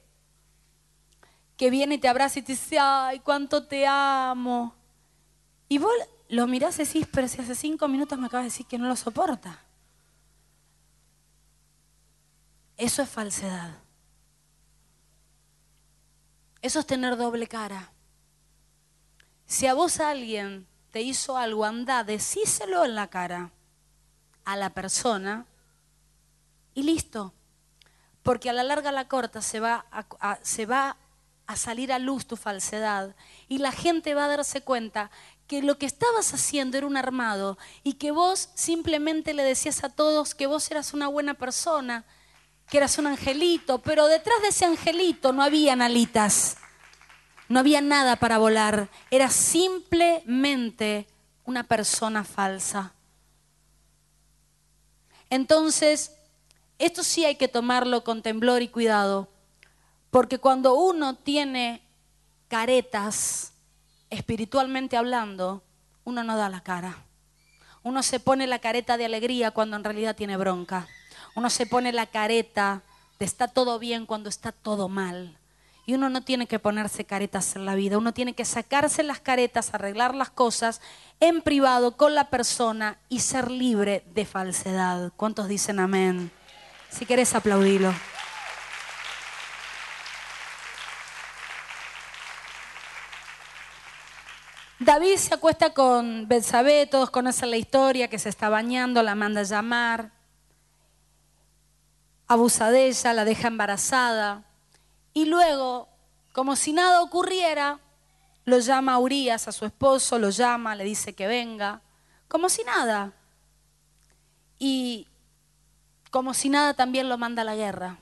que 1.58 1.70
viene 1.70 1.96
y 1.96 1.98
te 1.98 2.08
abraza 2.08 2.40
y 2.40 2.42
te 2.42 2.54
dice, 2.54 2.80
ay, 2.80 3.20
cuánto 3.20 3.68
te 3.68 3.86
amo? 3.86 4.74
Y 5.68 5.78
vos 5.80 5.92
lo 6.30 6.48
mirás 6.48 6.80
y 6.80 6.86
decís, 6.86 7.06
pero 7.12 7.28
si 7.28 7.42
hace 7.42 7.54
cinco 7.54 7.90
minutos 7.90 8.18
me 8.18 8.28
acabas 8.28 8.46
de 8.46 8.52
decir 8.52 8.66
que 8.66 8.78
no 8.78 8.88
lo 8.88 8.96
soporta. 8.96 9.60
Eso 12.78 13.02
es 13.02 13.10
falsedad. 13.10 13.76
Eso 16.62 16.80
es 16.80 16.88
tener 16.88 17.18
doble 17.18 17.46
cara. 17.48 17.92
Si 19.48 19.66
a 19.66 19.74
vos 19.74 20.02
alguien 20.02 20.68
te 20.92 21.02
hizo 21.02 21.38
algo, 21.38 21.64
anda, 21.64 22.04
decíselo 22.04 22.84
en 22.84 22.96
la 22.96 23.08
cara 23.08 23.52
a 24.44 24.58
la 24.58 24.70
persona 24.72 25.46
y 26.74 26.84
listo. 26.84 27.34
Porque 28.24 28.50
a 28.50 28.54
la 28.54 28.64
larga, 28.64 28.90
a 28.90 28.92
la 28.94 29.08
corta, 29.08 29.42
se 29.42 29.62
va 29.62 29.86
a, 29.90 30.38
se 30.44 30.66
va 30.66 30.98
a 31.48 31.56
salir 31.56 31.94
a 31.94 32.00
luz 32.00 32.28
tu 32.28 32.36
falsedad 32.36 33.16
y 33.48 33.60
la 33.60 33.72
gente 33.72 34.14
va 34.14 34.26
a 34.26 34.28
darse 34.28 34.62
cuenta 34.62 35.12
que 35.48 35.62
lo 35.62 35.78
que 35.78 35.86
estabas 35.86 36.34
haciendo 36.34 36.78
era 36.78 36.86
un 36.86 36.98
armado 36.98 37.58
y 37.84 37.94
que 37.94 38.12
vos 38.12 38.50
simplemente 38.54 39.34
le 39.34 39.44
decías 39.44 39.86
a 39.86 39.90
todos 39.90 40.36
que 40.36 40.46
vos 40.46 40.70
eras 40.70 40.94
una 40.94 41.08
buena 41.08 41.36
persona, 41.36 42.04
que 42.70 42.78
eras 42.78 42.98
un 42.98 43.08
angelito, 43.08 43.80
pero 43.80 44.08
detrás 44.08 44.42
de 44.42 44.50
ese 44.50 44.66
angelito 44.66 45.32
no 45.32 45.42
había 45.42 45.72
alitas. 45.74 46.58
No 47.50 47.60
había 47.60 47.82
nada 47.82 48.16
para 48.18 48.38
volar. 48.38 48.90
Era 49.10 49.30
simplemente 49.30 51.08
una 51.46 51.64
persona 51.64 52.24
falsa. 52.24 52.94
Entonces, 55.30 56.12
esto 56.80 57.04
sí 57.04 57.26
hay 57.26 57.36
que 57.36 57.48
tomarlo 57.48 58.04
con 58.04 58.22
temblor 58.22 58.62
y 58.62 58.68
cuidado, 58.68 59.28
porque 60.12 60.40
cuando 60.40 60.76
uno 60.76 61.16
tiene 61.16 61.82
caretas, 62.48 63.54
espiritualmente 64.10 64.96
hablando, 64.96 65.64
uno 66.06 66.24
no 66.24 66.38
da 66.38 66.50
la 66.50 66.62
cara. 66.62 67.04
Uno 67.84 68.04
se 68.04 68.20
pone 68.20 68.48
la 68.48 68.60
careta 68.60 68.98
de 68.98 69.06
alegría 69.06 69.52
cuando 69.52 69.76
en 69.78 69.84
realidad 69.84 70.16
tiene 70.16 70.38
bronca. 70.38 70.88
Uno 71.36 71.50
se 71.50 71.66
pone 71.66 71.92
la 71.92 72.06
careta 72.06 72.84
de 73.20 73.26
está 73.26 73.48
todo 73.48 73.80
bien 73.80 74.06
cuando 74.06 74.30
está 74.30 74.52
todo 74.52 74.90
mal. 74.90 75.38
Y 75.88 75.94
uno 75.94 76.10
no 76.10 76.22
tiene 76.22 76.48
que 76.48 76.60
ponerse 76.60 77.06
caretas 77.06 77.56
en 77.56 77.66
la 77.66 77.74
vida, 77.74 77.98
uno 77.98 78.14
tiene 78.14 78.34
que 78.34 78.44
sacarse 78.44 79.04
las 79.04 79.22
caretas, 79.22 79.74
arreglar 79.74 80.14
las 80.14 80.30
cosas 80.30 80.82
en 81.22 81.42
privado 81.42 81.96
con 81.96 82.14
la 82.14 82.30
persona 82.30 82.98
y 83.08 83.22
ser 83.22 83.50
libre 83.50 84.04
de 84.14 84.26
falsedad. 84.26 85.14
¿Cuántos 85.16 85.48
dicen 85.48 85.80
amén? 85.80 86.30
Si 86.90 87.06
querés 87.06 87.34
aplaudilo. 87.36 87.94
David 94.80 95.16
se 95.16 95.36
acuesta 95.36 95.70
con 95.74 96.28
Betsabé, 96.28 96.86
todos 96.88 97.12
conocen 97.12 97.50
la 97.50 97.56
historia, 97.56 98.10
que 98.10 98.20
se 98.20 98.28
está 98.28 98.50
bañando, 98.50 99.04
la 99.04 99.16
manda 99.16 99.40
a 99.40 99.46
llamar, 99.46 100.12
abusa 102.28 102.72
de 102.72 102.88
ella, 102.88 103.14
la 103.14 103.24
deja 103.24 103.48
embarazada 103.48 104.47
y 105.18 105.26
luego, 105.26 105.90
como 106.32 106.56
si 106.56 106.74
nada 106.74 107.02
ocurriera, 107.02 107.80
lo 108.46 108.60
llama 108.60 108.94
a 108.94 109.00
Urias, 109.00 109.48
a 109.48 109.52
su 109.52 109.66
esposo, 109.66 110.20
lo 110.20 110.30
llama, 110.30 110.76
le 110.76 110.84
dice 110.84 111.16
que 111.16 111.26
venga, 111.26 111.82
como 112.28 112.50
si 112.50 112.64
nada. 112.64 113.14
Y 114.60 115.08
como 116.12 116.36
si 116.36 116.50
nada 116.50 116.76
también 116.76 117.10
lo 117.10 117.18
manda 117.18 117.42
a 117.42 117.46
la 117.46 117.56
guerra 117.56 117.98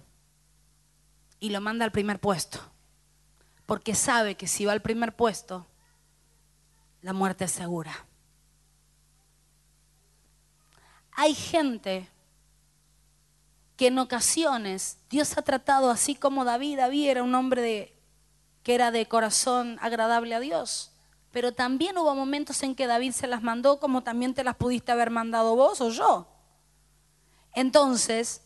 y 1.40 1.52
lo 1.52 1.62
manda 1.62 1.86
al 1.86 1.94
primer 1.94 2.20
puesto, 2.20 2.60
porque 3.66 3.96
sabe 3.96 4.36
que 4.36 4.46
si 4.46 4.66
va 4.66 4.74
al 4.74 4.82
primer 4.82 5.16
puesto, 5.16 5.66
la 7.02 7.14
muerte 7.14 7.46
es 7.46 7.52
segura. 7.52 7.96
Hay 11.14 11.34
gente 11.34 12.10
que 13.78 13.88
en 13.88 14.00
ocasiones 14.00 14.98
Dios 15.10 15.38
ha 15.38 15.42
tratado 15.42 15.90
así 15.90 16.16
como 16.16 16.46
David. 16.46 16.78
David 16.78 17.10
era 17.10 17.24
un 17.24 17.36
hombre 17.36 17.94
que 18.64 18.76
era 18.76 18.92
de 18.92 19.08
corazón 19.08 19.78
agradable 19.82 20.34
a 20.36 20.40
Dios. 20.40 20.92
Pero 21.32 21.54
también 21.54 21.98
hubo 21.98 22.16
momentos 22.16 22.64
en 22.64 22.76
que 22.76 22.88
David 22.88 23.12
se 23.12 23.28
las 23.28 23.44
mandó 23.44 23.80
como 23.80 24.04
también 24.04 24.34
te 24.34 24.44
las 24.44 24.56
pudiste 24.56 24.92
haber 24.92 25.10
mandado 25.10 25.56
vos 25.56 25.82
o 25.82 25.90
yo. 25.90 26.28
Entonces, 27.54 28.42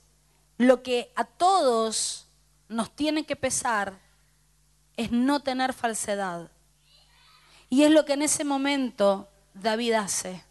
lo 0.57 0.83
que 0.83 1.11
a 1.15 1.23
todos 1.23 2.27
nos 2.67 2.95
tiene 2.95 3.25
que 3.25 3.35
pesar 3.35 3.99
es 4.97 5.11
no 5.11 5.41
tener 5.41 5.73
falsedad. 5.73 6.51
Y 7.69 7.83
es 7.83 7.91
lo 7.91 8.05
que 8.05 8.13
en 8.13 8.23
ese 8.23 8.43
momento 8.43 9.29
David 9.53 9.93
hace. 9.93 10.43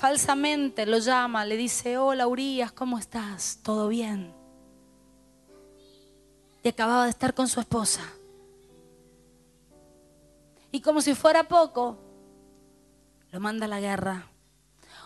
Falsamente 0.00 0.86
lo 0.86 0.96
llama, 0.96 1.44
le 1.44 1.58
dice, 1.58 1.98
hola 1.98 2.26
Urias, 2.26 2.72
¿cómo 2.72 2.98
estás? 2.98 3.58
¿Todo 3.62 3.86
bien? 3.86 4.32
Y 6.62 6.68
acababa 6.70 7.04
de 7.04 7.10
estar 7.10 7.34
con 7.34 7.46
su 7.48 7.60
esposa. 7.60 8.00
Y 10.72 10.80
como 10.80 11.02
si 11.02 11.14
fuera 11.14 11.42
poco, 11.42 11.98
lo 13.30 13.40
manda 13.40 13.66
a 13.66 13.68
la 13.68 13.78
guerra. 13.78 14.26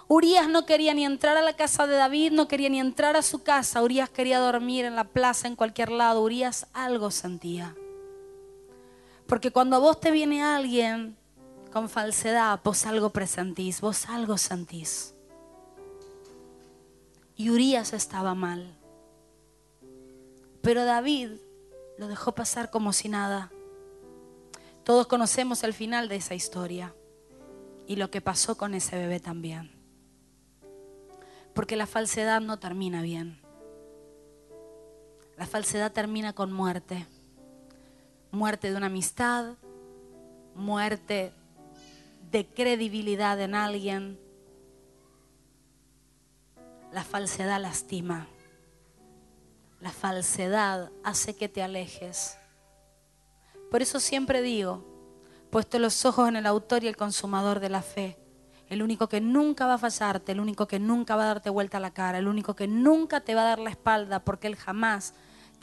Urias 0.07 0.49
no 0.49 0.65
quería 0.65 0.95
ni 0.95 1.05
entrar 1.05 1.37
a 1.37 1.43
la 1.43 1.57
casa 1.57 1.89
de 1.89 1.97
David, 1.97 2.31
no 2.31 2.47
quería 2.47 2.69
ni 2.69 2.79
entrar 2.79 3.17
a 3.17 3.23
su 3.23 3.43
casa. 3.43 3.83
Urias 3.83 4.11
quería 4.11 4.39
dormir 4.39 4.85
en 4.85 4.95
la 4.95 5.09
plaza, 5.09 5.49
en 5.49 5.57
cualquier 5.57 5.91
lado. 5.91 6.23
Urias 6.23 6.69
algo 6.73 7.11
sentía. 7.11 7.75
Porque 9.27 9.51
cuando 9.51 9.75
a 9.75 9.81
vos 9.81 9.99
te 9.99 10.13
viene 10.13 10.45
alguien 10.45 11.17
con 11.75 11.89
falsedad, 11.89 12.61
vos 12.63 12.87
algo 12.87 13.11
presentís, 13.11 13.81
vos 13.81 14.09
algo 14.09 14.39
sentís. 14.39 15.13
Y 17.37 17.51
Urias 17.51 17.93
estaba 17.93 18.35
mal. 18.35 18.79
Pero 20.63 20.85
David 20.85 21.33
lo 21.99 22.07
dejó 22.07 22.33
pasar 22.33 22.71
como 22.71 22.93
si 22.93 23.09
nada. 23.09 23.51
Todos 24.85 25.09
conocemos 25.09 25.65
el 25.65 25.75
final 25.75 26.09
de 26.09 26.17
esa 26.17 26.35
historia 26.35 26.95
y 27.87 27.97
lo 27.97 28.09
que 28.09 28.21
pasó 28.21 28.57
con 28.57 28.75
ese 28.75 28.97
bebé 28.97 29.19
también. 29.19 29.73
Porque 31.55 31.75
la 31.75 31.87
falsedad 31.87 32.41
no 32.41 32.61
termina 32.61 33.03
bien. 33.03 33.43
La 35.37 35.47
falsedad 35.47 35.93
termina 35.93 36.33
con 36.33 36.53
muerte 36.53 37.07
muerte 38.35 38.71
de 38.71 38.77
una 38.77 38.87
amistad, 38.87 39.55
muerte 40.55 41.33
de 42.35 42.47
credibilidad 42.47 43.41
en 43.41 43.55
alguien. 43.55 44.19
La 46.91 47.05
falsedad 47.05 47.63
lastima. 47.63 48.27
La 49.81 49.93
falsedad 49.93 50.91
hace 51.05 51.37
que 51.37 51.49
te 51.49 51.63
alejes. 51.63 52.37
Por 53.71 53.83
eso 53.83 54.01
siempre 54.01 54.43
digo, 54.43 54.85
puesto 55.51 55.79
los 55.79 56.05
ojos 56.05 56.29
en 56.29 56.35
el 56.35 56.47
autor 56.47 56.83
y 56.83 56.89
el 56.89 56.97
consumador 56.97 57.61
de 57.61 57.69
la 57.69 57.83
fe, 57.83 58.19
el 58.69 58.83
único 58.83 59.09
que 59.09 59.21
nunca 59.21 59.67
va 59.67 59.75
a 59.75 59.79
fallarte, 59.79 60.33
el 60.33 60.41
único 60.41 60.67
que 60.67 60.81
nunca 60.81 61.15
va 61.15 61.23
a 61.23 61.35
darte 61.35 61.51
vuelta 61.51 61.77
a 61.77 61.81
la 61.81 61.93
cara, 61.93 62.19
el 62.19 62.27
único 62.27 62.57
que 62.57 62.67
nunca 62.67 63.21
te 63.21 63.37
va 63.37 63.43
a 63.43 63.51
dar 63.51 63.59
la 63.61 63.71
espalda 63.71 64.25
porque 64.25 64.49
él 64.49 64.57
jamás 64.57 65.15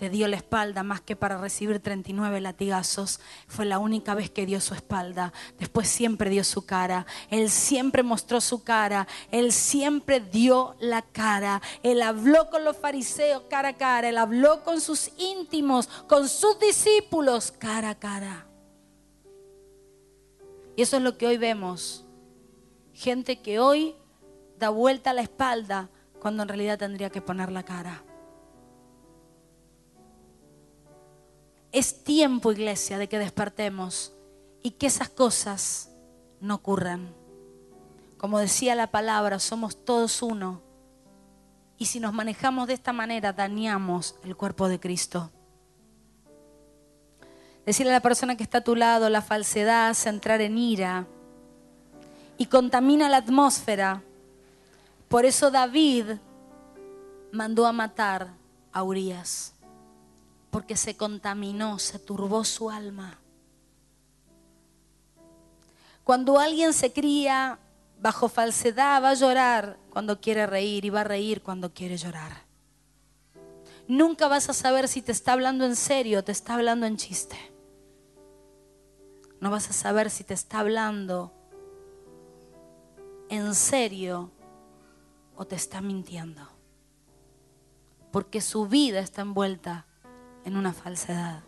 te 0.02 0.10
dio 0.10 0.28
la 0.28 0.38
espalda 0.38 0.82
más 0.82 0.99
que 0.99 1.16
para 1.16 1.38
recibir 1.38 1.80
39 1.80 2.41
latigazos. 2.41 3.20
Fue 3.45 3.66
la 3.66 3.78
única 3.78 4.16
vez 4.16 4.32
que 4.32 4.47
dio 4.47 4.60
su 4.60 4.74
espalda. 4.74 5.32
Después 5.60 5.88
siempre 5.88 6.32
dio 6.32 6.43
su 6.43 6.66
cara. 6.66 7.06
Él 7.30 7.52
siempre 7.52 8.02
mostró 8.02 8.41
su 8.41 8.64
cara. 8.64 9.08
Él 9.30 9.52
siempre 9.52 10.20
dio 10.20 10.76
la 10.80 11.04
cara. 11.04 11.62
Él 11.84 12.02
habló 12.02 12.49
con 12.49 12.64
los 12.64 12.78
fariseos 12.78 13.43
cara 13.47 13.70
a 13.70 13.78
cara. 13.78 14.10
Él 14.10 14.18
habló 14.18 14.64
con 14.64 14.82
sus 14.82 15.12
íntimos, 15.20 15.86
con 16.08 16.28
sus 16.28 16.60
discípulos 16.60 17.52
cara 17.52 17.91
a 17.91 17.99
cara. 17.99 18.47
Y 20.76 20.82
eso 20.82 20.97
es 20.97 21.04
lo 21.04 21.16
que 21.16 21.28
hoy 21.28 21.38
vemos. 21.38 22.08
Gente 22.91 23.43
que 23.43 23.60
hoy 23.60 23.95
da 24.58 24.70
vuelta 24.70 25.14
la 25.14 25.22
espalda 25.22 25.91
cuando 26.20 26.41
en 26.41 26.49
realidad 26.49 26.80
tendría 26.80 27.12
que 27.12 27.22
poner 27.22 27.52
la 27.52 27.62
cara. 27.62 28.04
Es 31.72 32.03
tiempo, 32.03 32.51
iglesia, 32.51 32.97
de 32.97 33.07
que 33.07 33.17
despertemos 33.17 34.11
y 34.61 34.72
que 34.72 34.88
esas 34.88 35.09
cosas 35.09 35.89
no 36.41 36.55
ocurran. 36.55 37.13
Como 38.17 38.39
decía 38.39 38.76
la 38.76 38.91
palabra, 38.91 39.39
somos 39.39 39.86
todos 39.86 40.22
uno. 40.22 40.61
Y 41.78 41.86
si 41.86 41.99
nos 41.99 42.13
manejamos 42.13 42.67
de 42.67 42.74
esta 42.74 42.91
manera, 42.91 43.32
dañamos 43.32 44.15
el 44.24 44.36
cuerpo 44.36 44.67
de 44.67 44.80
Cristo. 44.80 45.32
Decirle 47.65 47.91
a 47.91 47.95
la 47.95 48.01
persona 48.01 48.36
que 48.36 48.43
está 48.43 48.59
a 48.59 48.63
tu 48.63 48.76
lado, 48.76 49.09
la 49.09 49.22
falsedad 49.22 49.89
hace 49.89 50.09
entrar 50.09 50.41
en 50.41 50.57
ira 50.57 51.07
y 52.38 52.47
contamina 52.47 53.07
la 53.07 53.17
atmósfera. 53.17 54.03
Por 55.07 55.26
eso 55.26 55.51
David 55.51 56.17
mandó 57.32 57.65
a 57.65 57.72
matar 57.72 58.34
a 58.74 58.84
Urias 58.84 59.53
porque 60.52 60.76
se 60.76 60.95
contaminó, 60.95 61.80
se 61.80 61.97
turbó 61.97 62.43
su 62.43 62.70
alma. 62.70 63.18
Cuando 66.04 66.39
alguien 66.39 66.74
se 66.74 66.91
cría 66.91 67.58
bajo 68.02 68.28
falsedad, 68.28 69.02
va 69.02 69.12
a 69.12 69.14
llorar 69.14 69.78
cuando 69.89 70.20
quiere 70.20 70.45
reír 70.45 70.84
y 70.84 70.89
va 70.89 71.02
a 71.02 71.06
reír 71.06 71.41
cuando 71.41 71.74
quiere 71.74 71.95
llorar. 71.95 72.43
Nunca 73.88 74.28
vas 74.28 74.49
a 74.49 74.54
saber 74.54 74.88
si 74.88 75.02
te 75.02 75.12
está 75.12 75.34
hablando 75.34 75.66
en 75.66 75.76
serio 75.76 76.20
o 76.20 76.24
te 76.24 76.32
está 76.32 76.56
hablando 76.56 76.86
en 76.86 76.97
chiste. 76.97 77.38
No 79.39 79.52
vas 79.52 79.70
a 79.70 79.74
saber 79.74 80.10
si 80.10 80.24
te 80.24 80.34
está 80.34 80.60
hablando 80.60 81.32
en 83.30 83.56
serio 83.56 84.32
o 85.36 85.45
te 85.45 85.56
está 85.56 85.82
mintiendo. 85.82 86.47
Porque 88.12 88.41
su 88.41 88.68
vida 88.68 88.99
está 88.99 89.22
envuelta 89.22 89.88
en 90.46 90.58
una 90.58 90.74
falsedad. 90.74 91.42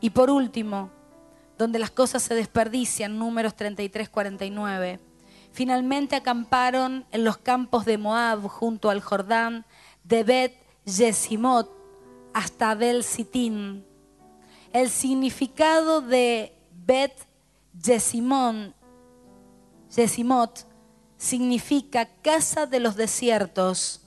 Y 0.00 0.10
por 0.10 0.30
último, 0.30 0.90
donde 1.58 1.78
las 1.78 1.90
cosas 1.90 2.22
se 2.22 2.34
desperdician, 2.34 3.18
números 3.18 3.54
33, 3.54 4.08
49, 4.08 4.98
finalmente 5.52 6.16
acamparon 6.16 7.04
en 7.12 7.24
los 7.24 7.36
campos 7.36 7.84
de 7.84 7.98
Moab 7.98 8.48
junto 8.48 8.88
al 8.88 9.00
Jordán, 9.02 9.66
de 10.04 10.24
Bet 10.24 10.54
Yesimot 10.86 11.70
hasta 12.32 12.70
Abel 12.70 13.04
Sitín. 13.04 13.84
El 14.72 14.88
significado 14.88 16.00
de 16.00 16.54
Bet 16.86 17.12
Yesimón, 17.82 18.74
Yesimot 19.94 20.66
significa 21.16 22.08
casa 22.22 22.66
de 22.66 22.80
los 22.80 22.96
desiertos, 22.96 23.99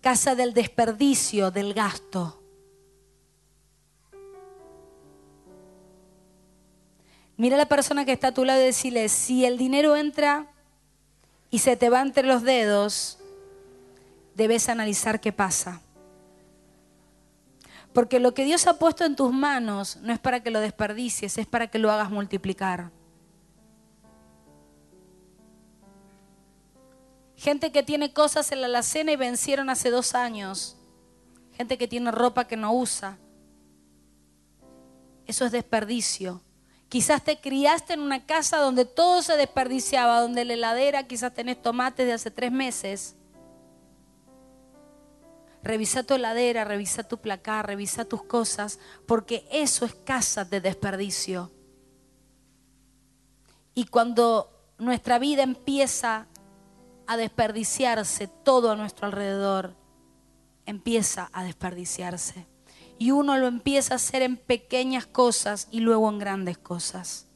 casa 0.00 0.34
del 0.34 0.54
desperdicio, 0.54 1.50
del 1.50 1.74
gasto. 1.74 2.42
Mira 7.36 7.54
a 7.54 7.58
la 7.58 7.68
persona 7.68 8.04
que 8.04 8.12
está 8.12 8.28
a 8.28 8.34
tu 8.34 8.44
lado 8.44 8.60
y 8.60 8.64
decirle, 8.64 9.08
si 9.08 9.44
el 9.44 9.58
dinero 9.58 9.96
entra 9.96 10.48
y 11.50 11.60
se 11.60 11.76
te 11.76 11.88
va 11.88 12.02
entre 12.02 12.26
los 12.26 12.42
dedos, 12.42 13.18
debes 14.34 14.68
analizar 14.68 15.20
qué 15.20 15.32
pasa. 15.32 15.80
Porque 17.92 18.20
lo 18.20 18.34
que 18.34 18.44
Dios 18.44 18.66
ha 18.66 18.78
puesto 18.78 19.04
en 19.04 19.16
tus 19.16 19.32
manos 19.32 19.96
no 20.02 20.12
es 20.12 20.18
para 20.18 20.42
que 20.42 20.50
lo 20.50 20.60
desperdicies, 20.60 21.38
es 21.38 21.46
para 21.46 21.68
que 21.68 21.78
lo 21.78 21.90
hagas 21.90 22.10
multiplicar. 22.10 22.90
Gente 27.38 27.70
que 27.70 27.84
tiene 27.84 28.12
cosas 28.12 28.50
en 28.50 28.60
la 28.60 28.66
alacena 28.66 29.12
y 29.12 29.16
vencieron 29.16 29.70
hace 29.70 29.90
dos 29.90 30.16
años. 30.16 30.76
Gente 31.52 31.78
que 31.78 31.86
tiene 31.86 32.10
ropa 32.10 32.48
que 32.48 32.56
no 32.56 32.74
usa. 32.74 33.16
Eso 35.24 35.44
es 35.44 35.52
desperdicio. 35.52 36.42
Quizás 36.88 37.22
te 37.22 37.40
criaste 37.40 37.92
en 37.92 38.00
una 38.00 38.26
casa 38.26 38.56
donde 38.56 38.84
todo 38.84 39.22
se 39.22 39.36
desperdiciaba, 39.36 40.20
donde 40.20 40.44
la 40.44 40.54
heladera 40.54 41.06
quizás 41.06 41.32
tenés 41.32 41.62
tomates 41.62 42.04
de 42.04 42.12
hace 42.12 42.32
tres 42.32 42.50
meses. 42.50 43.14
Revisa 45.62 46.02
tu 46.02 46.14
heladera, 46.14 46.64
revisa 46.64 47.04
tu 47.04 47.18
placar, 47.18 47.68
revisa 47.68 48.04
tus 48.04 48.24
cosas, 48.24 48.80
porque 49.06 49.46
eso 49.52 49.84
es 49.84 49.94
casa 49.94 50.44
de 50.44 50.60
desperdicio. 50.60 51.52
Y 53.74 53.84
cuando 53.84 54.50
nuestra 54.78 55.20
vida 55.20 55.44
empieza 55.44 56.26
a 57.08 57.16
desperdiciarse, 57.16 58.28
todo 58.28 58.70
a 58.70 58.76
nuestro 58.76 59.06
alrededor 59.06 59.74
empieza 60.66 61.30
a 61.32 61.42
desperdiciarse. 61.42 62.46
Y 62.98 63.12
uno 63.12 63.38
lo 63.38 63.46
empieza 63.46 63.94
a 63.94 63.96
hacer 63.96 64.20
en 64.20 64.36
pequeñas 64.36 65.06
cosas 65.06 65.68
y 65.70 65.80
luego 65.80 66.10
en 66.10 66.18
grandes 66.18 66.58
cosas. 66.58 67.26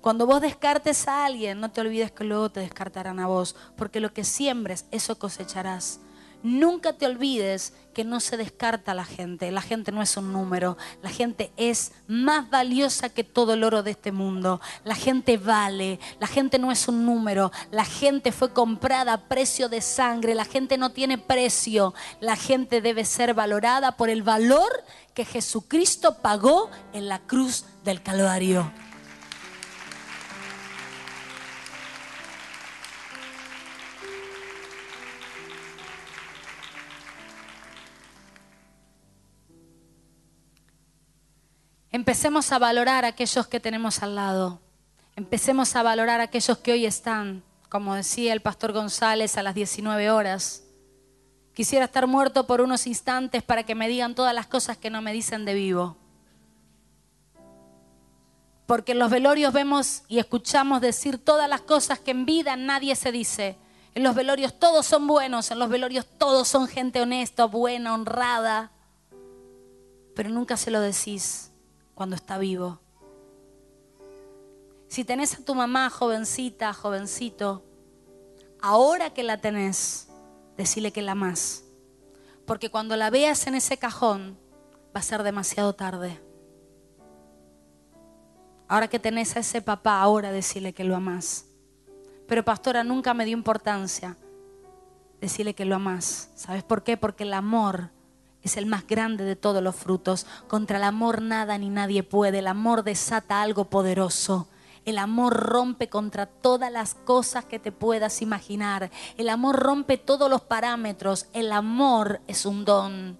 Cuando 0.00 0.26
vos 0.26 0.40
descartes 0.40 1.06
a 1.06 1.26
alguien, 1.26 1.60
no 1.60 1.70
te 1.70 1.82
olvides 1.82 2.10
que 2.10 2.24
luego 2.24 2.50
te 2.50 2.60
descartarán 2.60 3.20
a 3.20 3.26
vos, 3.26 3.54
porque 3.76 4.00
lo 4.00 4.14
que 4.14 4.24
siembres, 4.24 4.86
eso 4.90 5.18
cosecharás. 5.18 6.00
Nunca 6.42 6.94
te 6.94 7.06
olvides 7.06 7.74
que 7.92 8.04
no 8.04 8.20
se 8.20 8.36
descarta 8.36 8.94
la 8.94 9.04
gente. 9.04 9.50
La 9.50 9.60
gente 9.60 9.92
no 9.92 10.00
es 10.00 10.16
un 10.16 10.32
número. 10.32 10.76
La 11.02 11.10
gente 11.10 11.52
es 11.56 11.92
más 12.06 12.48
valiosa 12.48 13.08
que 13.08 13.24
todo 13.24 13.54
el 13.54 13.64
oro 13.64 13.82
de 13.82 13.90
este 13.92 14.12
mundo. 14.12 14.60
La 14.84 14.94
gente 14.94 15.36
vale. 15.36 15.98
La 16.18 16.26
gente 16.26 16.58
no 16.58 16.72
es 16.72 16.88
un 16.88 17.04
número. 17.04 17.52
La 17.70 17.84
gente 17.84 18.32
fue 18.32 18.52
comprada 18.52 19.12
a 19.12 19.28
precio 19.28 19.68
de 19.68 19.80
sangre. 19.80 20.34
La 20.34 20.44
gente 20.44 20.78
no 20.78 20.92
tiene 20.92 21.18
precio. 21.18 21.94
La 22.20 22.36
gente 22.36 22.80
debe 22.80 23.04
ser 23.04 23.34
valorada 23.34 23.96
por 23.96 24.08
el 24.08 24.22
valor 24.22 24.70
que 25.14 25.24
Jesucristo 25.24 26.18
pagó 26.22 26.70
en 26.92 27.08
la 27.08 27.18
cruz 27.18 27.64
del 27.84 28.02
Calvario. 28.02 28.72
Empecemos 41.92 42.52
a 42.52 42.60
valorar 42.60 43.04
a 43.04 43.08
aquellos 43.08 43.48
que 43.48 43.58
tenemos 43.58 44.00
al 44.02 44.14
lado. 44.14 44.60
Empecemos 45.16 45.74
a 45.74 45.82
valorar 45.82 46.20
a 46.20 46.24
aquellos 46.24 46.58
que 46.58 46.70
hoy 46.72 46.86
están, 46.86 47.42
como 47.68 47.96
decía 47.96 48.32
el 48.32 48.40
pastor 48.40 48.72
González, 48.72 49.36
a 49.36 49.42
las 49.42 49.56
19 49.56 50.08
horas. 50.10 50.62
Quisiera 51.52 51.86
estar 51.86 52.06
muerto 52.06 52.46
por 52.46 52.60
unos 52.60 52.86
instantes 52.86 53.42
para 53.42 53.64
que 53.64 53.74
me 53.74 53.88
digan 53.88 54.14
todas 54.14 54.32
las 54.32 54.46
cosas 54.46 54.76
que 54.76 54.88
no 54.88 55.02
me 55.02 55.12
dicen 55.12 55.44
de 55.44 55.54
vivo. 55.54 55.96
Porque 58.66 58.92
en 58.92 59.00
los 59.00 59.10
velorios 59.10 59.52
vemos 59.52 60.04
y 60.06 60.20
escuchamos 60.20 60.80
decir 60.80 61.18
todas 61.18 61.48
las 61.48 61.62
cosas 61.62 61.98
que 61.98 62.12
en 62.12 62.24
vida 62.24 62.54
nadie 62.54 62.94
se 62.94 63.10
dice. 63.10 63.58
En 63.96 64.04
los 64.04 64.14
velorios 64.14 64.56
todos 64.60 64.86
son 64.86 65.08
buenos, 65.08 65.50
en 65.50 65.58
los 65.58 65.68
velorios 65.68 66.06
todos 66.18 66.46
son 66.46 66.68
gente 66.68 67.00
honesta, 67.00 67.46
buena, 67.46 67.94
honrada. 67.94 68.70
Pero 70.14 70.30
nunca 70.30 70.56
se 70.56 70.70
lo 70.70 70.80
decís 70.80 71.49
cuando 72.00 72.16
está 72.16 72.38
vivo. 72.38 72.80
Si 74.88 75.04
tenés 75.04 75.34
a 75.34 75.44
tu 75.44 75.54
mamá 75.54 75.90
jovencita, 75.90 76.72
jovencito, 76.72 77.62
ahora 78.62 79.12
que 79.12 79.22
la 79.22 79.36
tenés, 79.36 80.08
decile 80.56 80.92
que 80.92 81.02
la 81.02 81.12
amas. 81.12 81.62
Porque 82.46 82.70
cuando 82.70 82.96
la 82.96 83.10
veas 83.10 83.46
en 83.46 83.54
ese 83.54 83.76
cajón, 83.76 84.38
va 84.96 85.00
a 85.00 85.02
ser 85.02 85.22
demasiado 85.24 85.74
tarde. 85.74 86.18
Ahora 88.66 88.88
que 88.88 88.98
tenés 88.98 89.36
a 89.36 89.40
ese 89.40 89.60
papá, 89.60 90.00
ahora 90.00 90.32
decile 90.32 90.72
que 90.72 90.84
lo 90.84 90.96
amas. 90.96 91.44
Pero 92.26 92.42
pastora, 92.42 92.82
nunca 92.82 93.12
me 93.12 93.26
dio 93.26 93.36
importancia 93.36 94.16
decirle 95.20 95.54
que 95.54 95.66
lo 95.66 95.74
amas. 95.74 96.30
¿Sabes 96.34 96.62
por 96.62 96.82
qué? 96.82 96.96
Porque 96.96 97.24
el 97.24 97.34
amor 97.34 97.90
es 98.42 98.56
el 98.56 98.66
más 98.66 98.86
grande 98.86 99.24
de 99.24 99.36
todos 99.36 99.62
los 99.62 99.76
frutos. 99.76 100.26
Contra 100.48 100.78
el 100.78 100.84
amor 100.84 101.20
nada 101.20 101.58
ni 101.58 101.68
nadie 101.68 102.02
puede. 102.02 102.38
El 102.38 102.46
amor 102.46 102.82
desata 102.84 103.42
algo 103.42 103.66
poderoso. 103.66 104.48
El 104.84 104.96
amor 104.98 105.34
rompe 105.34 105.88
contra 105.88 106.26
todas 106.26 106.72
las 106.72 106.94
cosas 106.94 107.44
que 107.44 107.58
te 107.58 107.70
puedas 107.70 108.22
imaginar. 108.22 108.90
El 109.18 109.28
amor 109.28 109.56
rompe 109.56 109.98
todos 109.98 110.30
los 110.30 110.40
parámetros. 110.40 111.26
El 111.32 111.52
amor 111.52 112.22
es 112.26 112.46
un 112.46 112.64
don. 112.64 113.18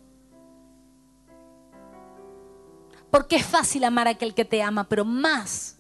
Porque 3.11 3.37
es 3.37 3.47
fácil 3.47 3.85
amar 3.85 4.07
a 4.07 4.12
aquel 4.12 4.35
que 4.35 4.45
te 4.45 4.62
ama, 4.62 4.85
pero 4.89 5.05
más 5.05 5.77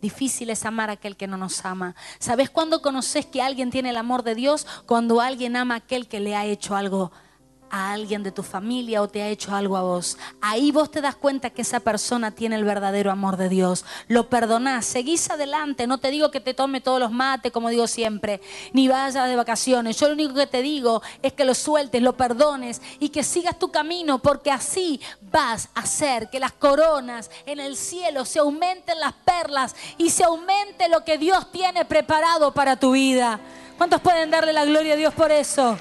difícil 0.00 0.50
es 0.50 0.64
amar 0.64 0.90
a 0.90 0.94
aquel 0.94 1.16
que 1.16 1.26
no 1.26 1.36
nos 1.36 1.64
ama. 1.64 1.96
¿Sabes 2.20 2.50
cuándo 2.50 2.82
conoces 2.82 3.26
que 3.26 3.42
alguien 3.42 3.70
tiene 3.70 3.90
el 3.90 3.96
amor 3.96 4.22
de 4.22 4.36
Dios? 4.36 4.66
Cuando 4.86 5.20
alguien 5.20 5.56
ama 5.56 5.74
a 5.74 5.78
aquel 5.78 6.06
que 6.06 6.20
le 6.20 6.36
ha 6.36 6.44
hecho 6.44 6.76
algo 6.76 7.10
a 7.70 7.92
alguien 7.92 8.22
de 8.22 8.32
tu 8.32 8.42
familia 8.42 9.02
o 9.02 9.08
te 9.08 9.22
ha 9.22 9.28
hecho 9.28 9.54
algo 9.54 9.76
a 9.76 9.82
vos. 9.82 10.18
Ahí 10.40 10.70
vos 10.70 10.90
te 10.90 11.00
das 11.00 11.16
cuenta 11.16 11.50
que 11.50 11.62
esa 11.62 11.80
persona 11.80 12.30
tiene 12.30 12.56
el 12.56 12.64
verdadero 12.64 13.10
amor 13.10 13.36
de 13.36 13.48
Dios. 13.48 13.84
Lo 14.08 14.28
perdonás, 14.28 14.86
seguís 14.86 15.30
adelante. 15.30 15.86
No 15.86 15.98
te 15.98 16.10
digo 16.10 16.30
que 16.30 16.40
te 16.40 16.54
tome 16.54 16.80
todos 16.80 17.00
los 17.00 17.10
mates, 17.10 17.52
como 17.52 17.68
digo 17.68 17.86
siempre, 17.86 18.40
ni 18.72 18.88
vayas 18.88 19.28
de 19.28 19.36
vacaciones. 19.36 19.98
Yo 19.98 20.08
lo 20.08 20.14
único 20.14 20.34
que 20.34 20.46
te 20.46 20.62
digo 20.62 21.02
es 21.22 21.32
que 21.32 21.44
lo 21.44 21.54
sueltes, 21.54 22.02
lo 22.02 22.16
perdones 22.16 22.80
y 22.98 23.08
que 23.10 23.22
sigas 23.22 23.58
tu 23.58 23.70
camino, 23.70 24.18
porque 24.18 24.50
así 24.50 25.00
vas 25.30 25.68
a 25.74 25.80
hacer 25.80 26.30
que 26.30 26.40
las 26.40 26.52
coronas 26.52 27.30
en 27.46 27.60
el 27.60 27.76
cielo 27.76 28.24
se 28.24 28.38
aumenten 28.38 28.98
las 29.00 29.12
perlas 29.12 29.74
y 29.96 30.10
se 30.10 30.24
aumente 30.24 30.88
lo 30.88 31.04
que 31.04 31.18
Dios 31.18 31.50
tiene 31.52 31.84
preparado 31.84 32.52
para 32.52 32.78
tu 32.78 32.92
vida. 32.92 33.40
¿Cuántos 33.76 34.00
pueden 34.00 34.30
darle 34.30 34.52
la 34.52 34.64
gloria 34.64 34.94
a 34.94 34.96
Dios 34.96 35.14
por 35.14 35.30
eso? 35.30 35.78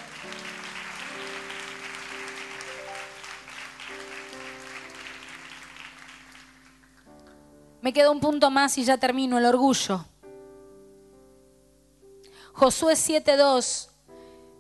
Me 7.82 7.94
queda 7.94 8.12
un 8.12 8.20
punto 8.20 8.50
más 8.50 8.78
y 8.78 8.84
ya 8.84 8.98
termino, 8.98 9.38
el 9.38 9.46
orgullo. 9.46 10.06
Josué 12.54 12.94
7.2. 12.94 13.90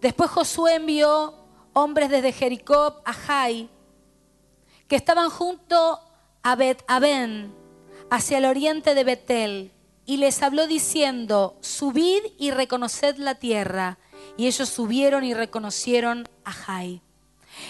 Después 0.01 0.29
Josué 0.29 0.75
envió 0.75 1.33
hombres 1.73 2.09
desde 2.09 2.31
Jericó 2.31 3.01
a 3.03 3.13
Jai, 3.13 3.69
que 4.87 4.95
estaban 4.95 5.29
junto 5.29 5.99
a 6.43 6.55
Bet 6.55 6.83
Aben, 6.87 7.53
hacia 8.11 8.37
el 8.37 8.45
oriente 8.45 8.93
de 8.93 9.03
Betel, 9.03 9.71
y 10.05 10.17
les 10.17 10.41
habló 10.43 10.67
diciendo, 10.67 11.57
subid 11.61 12.21
y 12.37 12.51
reconoced 12.51 13.17
la 13.17 13.35
tierra. 13.35 13.97
Y 14.37 14.47
ellos 14.47 14.69
subieron 14.69 15.23
y 15.23 15.33
reconocieron 15.33 16.29
a 16.45 16.51
Jai. 16.51 17.01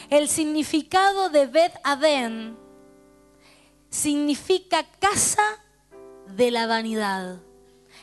El 0.10 0.28
significado 0.28 1.30
de 1.30 1.48
Bet 1.48 1.74
Aben 1.84 2.58
significa 3.90 4.84
casa 5.00 5.44
de 6.36 6.52
la 6.52 6.68
vanidad. 6.68 7.42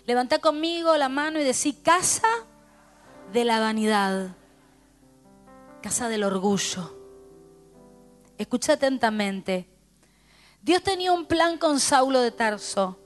Levanta 0.07 0.39
conmigo 0.39 0.97
la 0.97 1.09
mano 1.09 1.41
y 1.41 1.45
decí 1.45 1.73
casa 1.73 2.29
de 3.33 3.45
la 3.45 3.61
vanidad, 3.61 4.37
casa 5.83 6.09
del 6.09 6.25
orgullo. 6.25 6.95
Escucha 8.39 8.75
atentamente. 8.75 9.69
Dios 10.63 10.83
tenía 10.83 11.13
un 11.13 11.27
plan 11.27 11.59
con 11.59 11.79
Saulo 11.79 12.21
de 12.21 12.31
Tarso, 12.31 12.99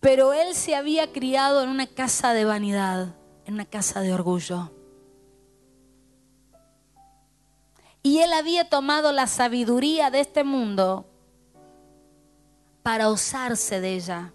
pero 0.00 0.32
él 0.32 0.54
se 0.54 0.74
había 0.74 1.12
criado 1.12 1.62
en 1.62 1.70
una 1.70 1.86
casa 1.86 2.34
de 2.34 2.44
vanidad, 2.44 3.14
en 3.46 3.54
una 3.54 3.64
casa 3.64 4.00
de 4.00 4.12
orgullo. 4.12 4.70
Y 8.02 8.18
él 8.18 8.34
había 8.34 8.68
tomado 8.68 9.12
la 9.12 9.26
sabiduría 9.26 10.10
de 10.10 10.20
este 10.20 10.44
mundo 10.44 11.06
para 12.84 13.08
osarse 13.08 13.80
de 13.80 13.94
ella 13.94 14.32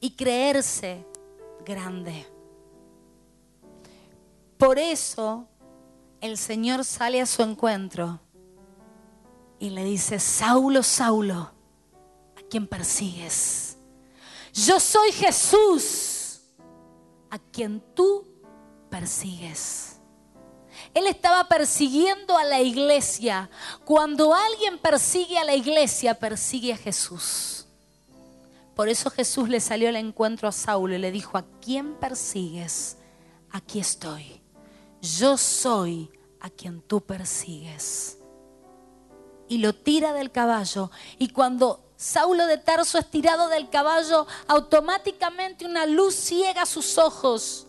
y 0.00 0.16
creerse 0.16 1.06
grande. 1.64 2.26
Por 4.58 4.76
eso 4.76 5.46
el 6.20 6.36
Señor 6.36 6.84
sale 6.84 7.20
a 7.20 7.26
su 7.26 7.42
encuentro 7.42 8.18
y 9.60 9.70
le 9.70 9.84
dice, 9.84 10.18
Saulo, 10.18 10.82
Saulo, 10.82 11.52
¿a 12.36 12.42
quién 12.50 12.66
persigues? 12.66 13.78
Yo 14.52 14.80
soy 14.80 15.12
Jesús, 15.12 16.40
a 17.30 17.38
quien 17.38 17.80
tú 17.94 18.26
persigues. 18.90 19.91
Él 20.94 21.06
estaba 21.06 21.48
persiguiendo 21.48 22.36
a 22.36 22.44
la 22.44 22.60
iglesia. 22.60 23.48
Cuando 23.84 24.34
alguien 24.34 24.78
persigue 24.78 25.38
a 25.38 25.44
la 25.44 25.54
iglesia, 25.54 26.18
persigue 26.18 26.72
a 26.72 26.76
Jesús. 26.76 27.66
Por 28.74 28.88
eso 28.88 29.10
Jesús 29.10 29.48
le 29.48 29.60
salió 29.60 29.88
al 29.88 29.96
encuentro 29.96 30.48
a 30.48 30.52
Saulo 30.52 30.94
y 30.94 30.98
le 30.98 31.10
dijo, 31.10 31.38
¿a 31.38 31.44
quién 31.60 31.94
persigues? 31.94 32.96
Aquí 33.50 33.80
estoy 33.80 34.42
yo 35.02 35.36
soy 35.36 36.10
a 36.40 36.48
quien 36.48 36.80
tú 36.80 37.00
persigues. 37.00 38.18
Y 39.48 39.58
lo 39.58 39.74
tira 39.74 40.12
del 40.12 40.30
caballo. 40.30 40.90
Y 41.18 41.28
cuando 41.28 41.84
Saulo 41.96 42.46
de 42.46 42.56
Tarso 42.56 42.98
es 42.98 43.10
tirado 43.10 43.48
del 43.48 43.68
caballo, 43.68 44.26
automáticamente 44.46 45.66
una 45.66 45.84
luz 45.86 46.14
ciega 46.14 46.64
sus 46.64 46.96
ojos. 46.96 47.66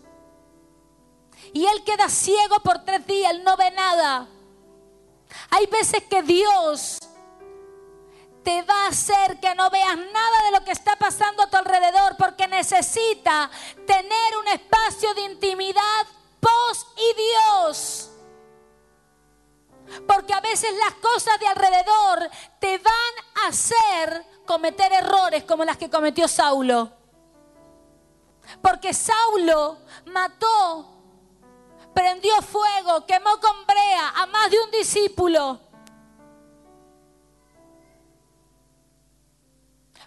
Y 1.53 1.65
él 1.65 1.83
queda 1.83 2.09
ciego 2.09 2.59
por 2.63 2.83
tres 2.83 3.05
días, 3.05 3.31
él 3.31 3.43
no 3.43 3.55
ve 3.55 3.71
nada. 3.71 4.27
Hay 5.51 5.67
veces 5.67 6.03
que 6.03 6.21
Dios 6.23 6.99
te 8.43 8.61
va 8.63 8.85
a 8.85 8.87
hacer 8.87 9.39
que 9.39 9.55
no 9.55 9.69
veas 9.69 9.95
nada 9.95 10.43
de 10.45 10.51
lo 10.51 10.65
que 10.65 10.71
está 10.71 10.95
pasando 10.97 11.43
a 11.43 11.49
tu 11.49 11.57
alrededor 11.57 12.17
porque 12.17 12.47
necesita 12.47 13.49
tener 13.87 14.37
un 14.37 14.47
espacio 14.49 15.13
de 15.13 15.21
intimidad 15.21 16.07
vos 16.41 16.87
y 16.97 17.15
Dios. 17.15 18.09
Porque 20.07 20.33
a 20.33 20.41
veces 20.41 20.73
las 20.77 20.95
cosas 20.95 21.39
de 21.39 21.47
alrededor 21.47 22.29
te 22.59 22.77
van 22.77 23.43
a 23.43 23.47
hacer 23.47 24.25
cometer 24.45 24.91
errores 24.91 25.43
como 25.43 25.63
las 25.63 25.77
que 25.77 25.89
cometió 25.89 26.27
Saulo. 26.27 26.91
Porque 28.61 28.93
Saulo 28.93 29.77
mató, 30.05 30.92
prendió 31.93 32.41
fuego, 32.41 33.05
quemó 33.05 33.39
con 33.39 33.65
brea 33.65 34.09
a 34.09 34.25
más 34.27 34.49
de 34.51 34.59
un 34.59 34.71
discípulo. 34.71 35.59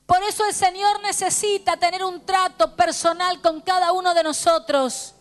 Por 0.06 0.22
eso 0.22 0.46
el 0.46 0.54
Señor 0.54 1.00
necesita 1.02 1.76
tener 1.76 2.04
un 2.04 2.24
trato 2.24 2.76
personal 2.76 3.40
con 3.40 3.60
cada 3.60 3.92
uno 3.92 4.14
de 4.14 4.22
nosotros. 4.22 5.14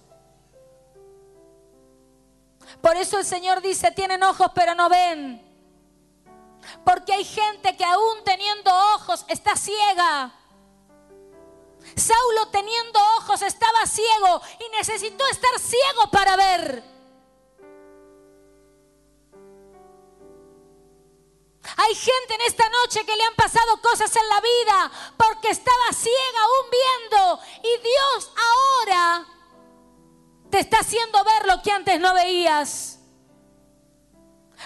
Por 2.82 2.96
eso 2.96 3.18
el 3.18 3.26
Señor 3.26 3.62
dice, 3.62 3.90
tienen 3.92 4.22
ojos 4.22 4.52
pero 4.54 4.76
no 4.76 4.88
ven. 4.88 5.42
Porque 6.84 7.14
hay 7.14 7.24
gente 7.24 7.76
que 7.76 7.84
aún 7.84 8.24
teniendo 8.24 8.72
ojos 8.96 9.26
está 9.28 9.56
ciega. 9.56 10.32
Saulo 11.96 12.48
teniendo 12.48 13.00
ojos 13.18 13.42
estaba 13.42 13.86
ciego 13.86 14.42
y 14.60 14.78
necesitó 14.78 15.26
estar 15.28 15.60
ciego 15.60 16.12
para 16.12 16.36
ver. 16.36 16.96
Hay 21.78 21.96
gente 21.96 22.36
en 22.36 22.42
esta 22.42 22.70
noche 22.70 23.06
que 23.06 23.16
le 23.16 23.24
han 23.24 23.36
pasado 23.36 23.82
cosas 23.82 24.16
en 24.16 24.30
la 24.30 24.42
vida 24.42 24.92
porque 25.18 25.50
estaba 25.50 25.94
ciega 25.94 26.42
aún 26.42 26.72
viendo 26.72 27.40
y 27.64 27.82
Dios 27.82 28.32
ahora 28.36 29.28
te 30.52 30.60
está 30.60 30.80
haciendo 30.80 31.24
ver 31.24 31.48
lo 31.48 31.62
que 31.62 31.72
antes 31.72 32.00
no 32.00 32.14
veías. 32.14 33.00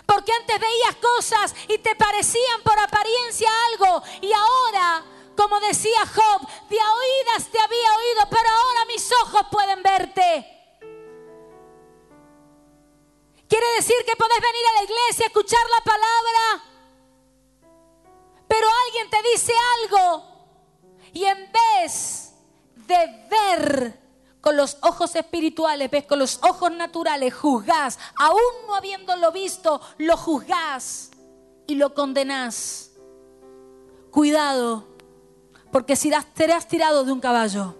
Porque 0.05 0.31
antes 0.31 0.59
veías 0.59 0.95
cosas 0.95 1.55
y 1.67 1.77
te 1.79 1.95
parecían 1.95 2.61
por 2.63 2.77
apariencia 2.77 3.49
algo. 3.71 4.03
Y 4.21 4.31
ahora, 4.31 5.03
como 5.39 5.57
decía 5.61 6.01
Job, 6.05 6.41
de 6.69 6.75
oídas 6.75 7.49
te 7.49 7.57
había 7.57 7.95
oído, 7.95 8.27
pero 8.29 8.49
ahora 8.49 8.85
mis 8.87 9.09
ojos 9.23 9.43
pueden 9.49 9.81
verte. 9.81 10.45
Quiere 13.47 13.65
decir 13.77 13.95
que 14.05 14.17
podés 14.17 14.37
venir 14.37 14.65
a 14.67 14.73
la 14.79 14.83
iglesia, 14.83 15.27
escuchar 15.27 15.61
la 15.77 15.83
palabra, 15.85 16.63
pero 18.49 18.67
alguien 18.85 19.09
te 19.09 19.29
dice 19.31 19.53
algo 19.81 20.23
y 21.13 21.23
en 21.23 21.49
vez 21.53 22.33
de 22.75 23.27
ver 23.29 23.99
con 24.41 24.57
los 24.57 24.77
ojos 24.81 25.15
espirituales, 25.15 25.89
ves, 25.89 26.05
con 26.05 26.19
los 26.19 26.39
ojos 26.43 26.69
naturales, 26.69 27.33
juzgás, 27.33 27.97
aún 28.17 28.41
no 28.67 28.75
habiéndolo 28.75 29.31
visto, 29.31 29.79
lo 29.99 30.17
juzgás 30.17 31.11
y 31.65 31.75
lo 31.75 31.93
condenás. 31.93 32.91
Cuidado, 34.11 34.98
porque 35.71 35.95
si 35.95 36.11
serás 36.35 36.67
tirado 36.67 37.03
de 37.03 37.11
un 37.11 37.19
caballo. 37.19 37.75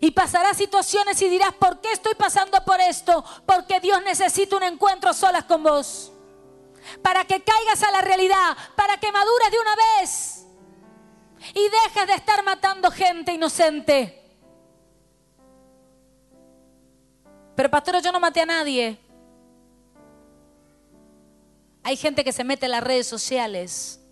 Y 0.00 0.10
pasarás 0.10 0.56
situaciones 0.56 1.20
y 1.22 1.28
dirás, 1.28 1.54
¿por 1.54 1.80
qué 1.80 1.92
estoy 1.92 2.14
pasando 2.14 2.62
por 2.64 2.80
esto? 2.80 3.24
Porque 3.46 3.80
Dios 3.80 4.02
necesita 4.02 4.56
un 4.56 4.64
encuentro 4.64 5.14
solas 5.14 5.44
con 5.44 5.62
vos. 5.62 6.12
Para 7.00 7.24
que 7.24 7.42
caigas 7.42 7.82
a 7.82 7.90
la 7.90 8.02
realidad, 8.02 8.56
para 8.76 8.98
que 8.98 9.10
madures 9.12 9.50
de 9.50 9.58
una 9.58 9.76
vez 9.76 10.46
y 11.54 11.68
dejes 11.68 12.06
de 12.06 12.14
estar 12.14 12.42
matando 12.44 12.90
gente 12.90 13.32
inocente. 13.32 14.20
Pero 17.54 17.70
pastor, 17.70 18.02
yo 18.02 18.10
no 18.10 18.20
maté 18.20 18.40
a 18.40 18.46
nadie. 18.46 18.98
Hay 21.82 21.96
gente 21.96 22.24
que 22.24 22.32
se 22.32 22.44
mete 22.44 22.66
en 22.66 22.72
las 22.72 22.82
redes 22.82 23.06
sociales 23.06 24.03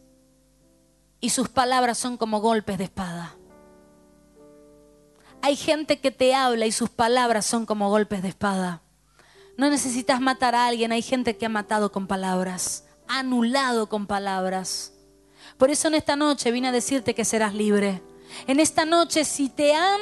y 1.22 1.30
sus 1.30 1.48
palabras 1.48 1.96
son 1.96 2.18
como 2.18 2.40
golpes 2.40 2.76
de 2.76 2.84
espada. 2.84 3.36
Hay 5.40 5.56
gente 5.56 6.00
que 6.00 6.10
te 6.10 6.34
habla 6.34 6.66
y 6.66 6.72
sus 6.72 6.90
palabras 6.90 7.46
son 7.46 7.64
como 7.64 7.88
golpes 7.88 8.22
de 8.22 8.28
espada. 8.28 8.82
No 9.56 9.70
necesitas 9.70 10.20
matar 10.20 10.54
a 10.54 10.66
alguien, 10.66 10.90
hay 10.90 11.00
gente 11.00 11.36
que 11.36 11.46
ha 11.46 11.48
matado 11.48 11.92
con 11.92 12.08
palabras, 12.08 12.84
anulado 13.06 13.88
con 13.88 14.08
palabras. 14.08 14.94
Por 15.58 15.70
eso 15.70 15.88
en 15.88 15.94
esta 15.94 16.16
noche 16.16 16.50
vine 16.50 16.68
a 16.68 16.72
decirte 16.72 17.14
que 17.14 17.24
serás 17.24 17.54
libre. 17.54 18.02
En 18.48 18.58
esta 18.58 18.84
noche 18.84 19.24
si 19.24 19.48
te 19.48 19.74
han 19.76 20.00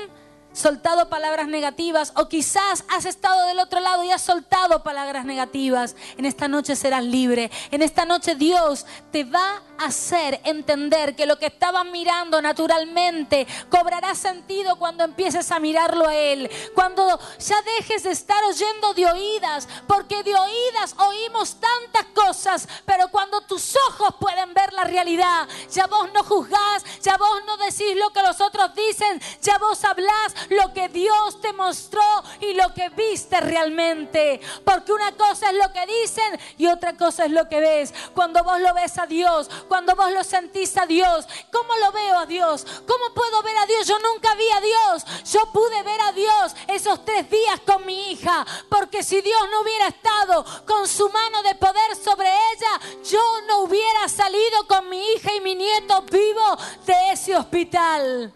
soltado 0.52 1.08
palabras 1.08 1.48
negativas 1.48 2.12
o 2.16 2.28
quizás 2.28 2.84
has 2.88 3.04
estado 3.04 3.46
del 3.46 3.58
otro 3.58 3.80
lado 3.80 4.04
y 4.04 4.10
has 4.10 4.22
soltado 4.22 4.82
palabras 4.82 5.24
negativas. 5.24 5.96
En 6.16 6.24
esta 6.24 6.48
noche 6.48 6.76
serás 6.76 7.04
libre. 7.04 7.50
En 7.70 7.82
esta 7.82 8.04
noche 8.04 8.34
Dios 8.34 8.86
te 9.12 9.24
va 9.24 9.56
a 9.56 9.62
hacer 9.80 10.40
entender 10.44 11.16
que 11.16 11.26
lo 11.26 11.38
que 11.38 11.46
estabas 11.46 11.84
mirando 11.86 12.40
naturalmente 12.42 13.46
cobrará 13.70 14.14
sentido 14.14 14.76
cuando 14.76 15.04
empieces 15.04 15.50
a 15.50 15.58
mirarlo 15.58 16.06
a 16.08 16.14
Él. 16.14 16.50
Cuando 16.74 17.18
ya 17.38 17.56
dejes 17.78 18.02
de 18.02 18.10
estar 18.10 18.42
oyendo 18.44 18.94
de 18.94 19.06
oídas, 19.06 19.68
porque 19.86 20.22
de 20.22 20.34
oídas 20.34 20.94
oímos 20.98 21.56
tantas 21.60 22.06
cosas, 22.14 22.68
pero 22.84 23.08
cuando 23.08 23.40
tus 23.42 23.74
ojos 23.88 24.14
pueden 24.20 24.52
ver 24.54 24.72
la 24.72 24.84
realidad, 24.84 25.48
ya 25.70 25.86
vos 25.86 26.12
no 26.12 26.22
juzgás, 26.24 26.84
ya 27.02 27.16
vos 27.16 27.42
no 27.46 27.56
decís 27.56 27.96
lo 27.96 28.10
que 28.10 28.22
los 28.22 28.40
otros 28.40 28.74
dicen, 28.74 29.20
ya 29.40 29.58
vos 29.58 29.82
hablás 29.84 30.34
lo 30.50 30.72
que 30.72 30.88
Dios 30.88 31.40
te 31.40 31.52
mostró 31.52 32.02
y 32.40 32.54
lo 32.54 32.72
que 32.74 32.90
viste 32.90 33.40
realmente. 33.40 34.40
Porque 34.64 34.92
una 34.92 35.12
cosa 35.12 35.50
es 35.50 35.56
lo 35.56 35.72
que 35.72 35.86
dicen 35.86 36.38
y 36.58 36.66
otra 36.66 36.96
cosa 36.96 37.24
es 37.24 37.30
lo 37.30 37.48
que 37.48 37.60
ves. 37.60 37.94
Cuando 38.14 38.44
vos 38.44 38.60
lo 38.60 38.74
ves 38.74 38.98
a 38.98 39.06
Dios, 39.06 39.48
cuando 39.70 39.94
vos 39.94 40.10
lo 40.10 40.24
sentís 40.24 40.76
a 40.76 40.84
Dios, 40.84 41.28
¿cómo 41.52 41.76
lo 41.76 41.92
veo 41.92 42.18
a 42.18 42.26
Dios? 42.26 42.66
¿Cómo 42.88 43.14
puedo 43.14 43.40
ver 43.44 43.56
a 43.56 43.66
Dios? 43.66 43.86
Yo 43.86 44.00
nunca 44.00 44.34
vi 44.34 44.50
a 44.50 44.60
Dios. 44.60 45.22
Yo 45.30 45.52
pude 45.52 45.84
ver 45.84 46.00
a 46.00 46.10
Dios 46.10 46.56
esos 46.66 47.04
tres 47.04 47.30
días 47.30 47.60
con 47.64 47.86
mi 47.86 48.10
hija. 48.10 48.44
Porque 48.68 49.04
si 49.04 49.20
Dios 49.20 49.40
no 49.48 49.60
hubiera 49.60 49.86
estado 49.86 50.44
con 50.66 50.88
su 50.88 51.08
mano 51.10 51.44
de 51.44 51.54
poder 51.54 51.94
sobre 51.94 52.26
ella, 52.26 53.00
yo 53.08 53.22
no 53.46 53.60
hubiera 53.60 54.08
salido 54.08 54.66
con 54.66 54.88
mi 54.88 55.00
hija 55.12 55.32
y 55.34 55.40
mi 55.40 55.54
nieto 55.54 56.02
vivo 56.02 56.56
de 56.84 57.12
ese 57.12 57.36
hospital. 57.36 58.34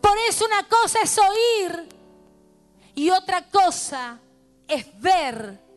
Por 0.00 0.16
eso 0.26 0.46
una 0.46 0.66
cosa 0.66 1.00
es 1.02 1.18
oír 1.18 1.86
y 2.94 3.10
otra 3.10 3.46
cosa 3.50 4.18
es 4.66 4.86
ver 4.98 5.67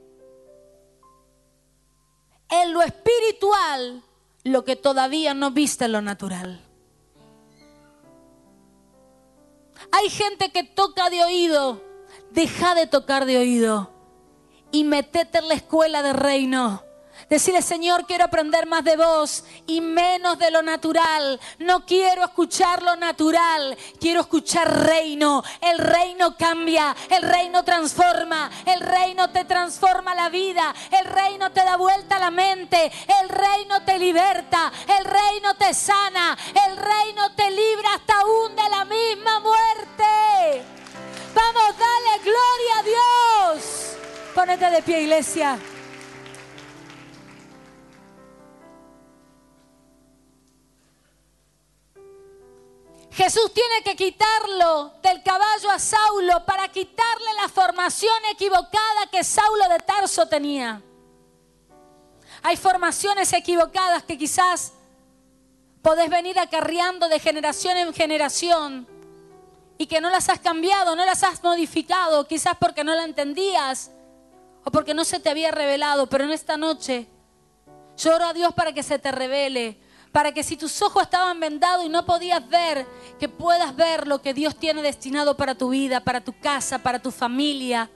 en 2.51 2.73
lo 2.73 2.81
espiritual 2.81 4.03
lo 4.43 4.63
que 4.63 4.75
todavía 4.75 5.33
no 5.33 5.51
viste 5.51 5.85
en 5.85 5.93
lo 5.93 6.01
natural. 6.01 6.61
Hay 9.91 10.09
gente 10.09 10.51
que 10.51 10.63
toca 10.63 11.09
de 11.09 11.23
oído, 11.23 11.81
deja 12.31 12.75
de 12.75 12.85
tocar 12.87 13.25
de 13.25 13.37
oído 13.37 13.91
y 14.71 14.83
metete 14.83 15.39
en 15.39 15.47
la 15.47 15.55
escuela 15.55 16.03
de 16.03 16.13
reino. 16.13 16.83
Decirle, 17.29 17.61
Señor, 17.61 18.05
quiero 18.05 18.25
aprender 18.25 18.65
más 18.65 18.83
de 18.83 18.97
vos 18.97 19.43
y 19.67 19.81
menos 19.81 20.37
de 20.37 20.51
lo 20.51 20.61
natural. 20.61 21.39
No 21.59 21.85
quiero 21.85 22.23
escuchar 22.23 22.83
lo 22.83 22.95
natural, 22.95 23.77
quiero 23.99 24.21
escuchar 24.21 24.85
reino. 24.85 25.43
El 25.61 25.77
reino 25.77 26.35
cambia, 26.37 26.95
el 27.09 27.23
reino 27.23 27.63
transforma, 27.63 28.49
el 28.65 28.79
reino 28.81 29.29
te 29.29 29.45
transforma 29.45 30.13
la 30.15 30.29
vida, 30.29 30.73
el 30.91 31.05
reino 31.05 31.51
te 31.51 31.63
da 31.63 31.77
vuelta 31.77 32.19
la 32.19 32.31
mente, 32.31 32.91
el 33.21 33.29
reino 33.29 33.81
te 33.83 33.97
liberta, 33.97 34.71
el 34.99 35.05
reino 35.05 35.55
te 35.55 35.73
sana, 35.73 36.37
el 36.67 36.77
reino 36.77 37.33
te 37.35 37.49
libra 37.51 37.93
hasta 37.95 38.19
aún 38.19 38.55
de 38.55 38.69
la 38.69 38.85
misma 38.85 39.39
muerte. 39.39 40.63
Vamos, 41.33 41.77
dale 41.77 42.23
gloria 42.23 42.79
a 42.79 42.83
Dios. 42.83 43.97
Ponete 44.35 44.69
de 44.69 44.81
pie, 44.81 45.01
iglesia. 45.01 45.57
Jesús 53.11 53.53
tiene 53.53 53.83
que 53.83 53.95
quitarlo 53.95 54.93
del 55.03 55.21
caballo 55.21 55.69
a 55.69 55.79
Saulo 55.79 56.45
para 56.45 56.69
quitarle 56.69 57.33
la 57.41 57.49
formación 57.49 58.13
equivocada 58.31 59.07
que 59.11 59.23
Saulo 59.23 59.67
de 59.67 59.79
Tarso 59.79 60.27
tenía. 60.27 60.81
Hay 62.41 62.55
formaciones 62.55 63.33
equivocadas 63.33 64.03
que 64.03 64.17
quizás 64.17 64.71
podés 65.81 66.09
venir 66.09 66.39
acarreando 66.39 67.09
de 67.09 67.19
generación 67.19 67.75
en 67.77 67.93
generación 67.93 68.87
y 69.77 69.87
que 69.87 69.99
no 69.99 70.09
las 70.09 70.29
has 70.29 70.39
cambiado, 70.39 70.95
no 70.95 71.05
las 71.05 71.23
has 71.23 71.43
modificado, 71.43 72.25
quizás 72.27 72.55
porque 72.59 72.83
no 72.83 72.95
la 72.95 73.03
entendías 73.03 73.91
o 74.63 74.71
porque 74.71 74.93
no 74.93 75.03
se 75.03 75.19
te 75.19 75.29
había 75.29 75.51
revelado, 75.51 76.07
pero 76.07 76.23
en 76.23 76.31
esta 76.31 76.55
noche 76.55 77.07
lloro 77.97 78.25
a 78.25 78.33
Dios 78.33 78.53
para 78.53 78.73
que 78.73 78.83
se 78.83 78.99
te 78.99 79.11
revele, 79.11 79.77
para 80.11 80.33
que 80.33 80.43
si 80.43 80.57
tus 80.57 80.81
ojos 80.81 81.03
estaban 81.03 81.39
vendados 81.39 81.85
y 81.85 81.89
no 81.89 82.05
podías 82.05 82.47
ver, 82.49 82.85
que 83.19 83.29
puedas 83.29 83.75
ver 83.75 84.07
lo 84.07 84.21
que 84.21 84.33
Dios 84.33 84.55
tiene 84.55 84.81
destinado 84.81 85.37
para 85.37 85.55
tu 85.55 85.69
vida, 85.69 86.01
para 86.01 86.21
tu 86.21 86.37
casa, 86.37 86.79
para 86.79 86.99
tu 86.99 87.11
familia, 87.11 87.89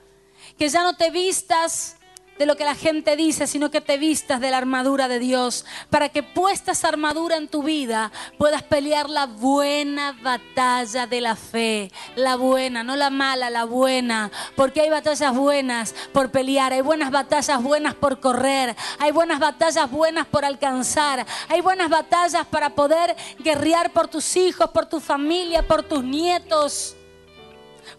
que 0.58 0.68
ya 0.68 0.82
no 0.82 0.96
te 0.96 1.10
vistas 1.10 1.95
de 2.38 2.46
lo 2.46 2.56
que 2.56 2.64
la 2.64 2.74
gente 2.74 3.16
dice, 3.16 3.46
sino 3.46 3.70
que 3.70 3.80
te 3.80 3.98
vistas 3.98 4.40
de 4.40 4.50
la 4.50 4.58
armadura 4.58 5.08
de 5.08 5.18
Dios, 5.18 5.64
para 5.90 6.08
que 6.08 6.22
puesta 6.22 6.72
esa 6.72 6.88
armadura 6.88 7.36
en 7.36 7.48
tu 7.48 7.62
vida 7.62 8.12
puedas 8.38 8.62
pelear 8.62 9.08
la 9.08 9.26
buena 9.26 10.12
batalla 10.22 11.06
de 11.06 11.20
la 11.20 11.36
fe, 11.36 11.90
la 12.14 12.36
buena, 12.36 12.82
no 12.82 12.96
la 12.96 13.10
mala, 13.10 13.50
la 13.50 13.64
buena, 13.64 14.30
porque 14.54 14.82
hay 14.82 14.90
batallas 14.90 15.34
buenas 15.34 15.94
por 16.12 16.30
pelear, 16.30 16.72
hay 16.72 16.82
buenas 16.82 17.10
batallas 17.10 17.62
buenas 17.62 17.94
por 17.94 18.20
correr, 18.20 18.76
hay 18.98 19.12
buenas 19.12 19.38
batallas 19.38 19.90
buenas 19.90 20.26
por 20.26 20.44
alcanzar, 20.44 21.26
hay 21.48 21.60
buenas 21.60 21.88
batallas 21.88 22.46
para 22.46 22.70
poder 22.70 23.16
guerrear 23.38 23.90
por 23.92 24.08
tus 24.08 24.36
hijos, 24.36 24.70
por 24.70 24.86
tu 24.86 25.00
familia, 25.00 25.66
por 25.66 25.82
tus 25.82 26.02
nietos. 26.02 26.96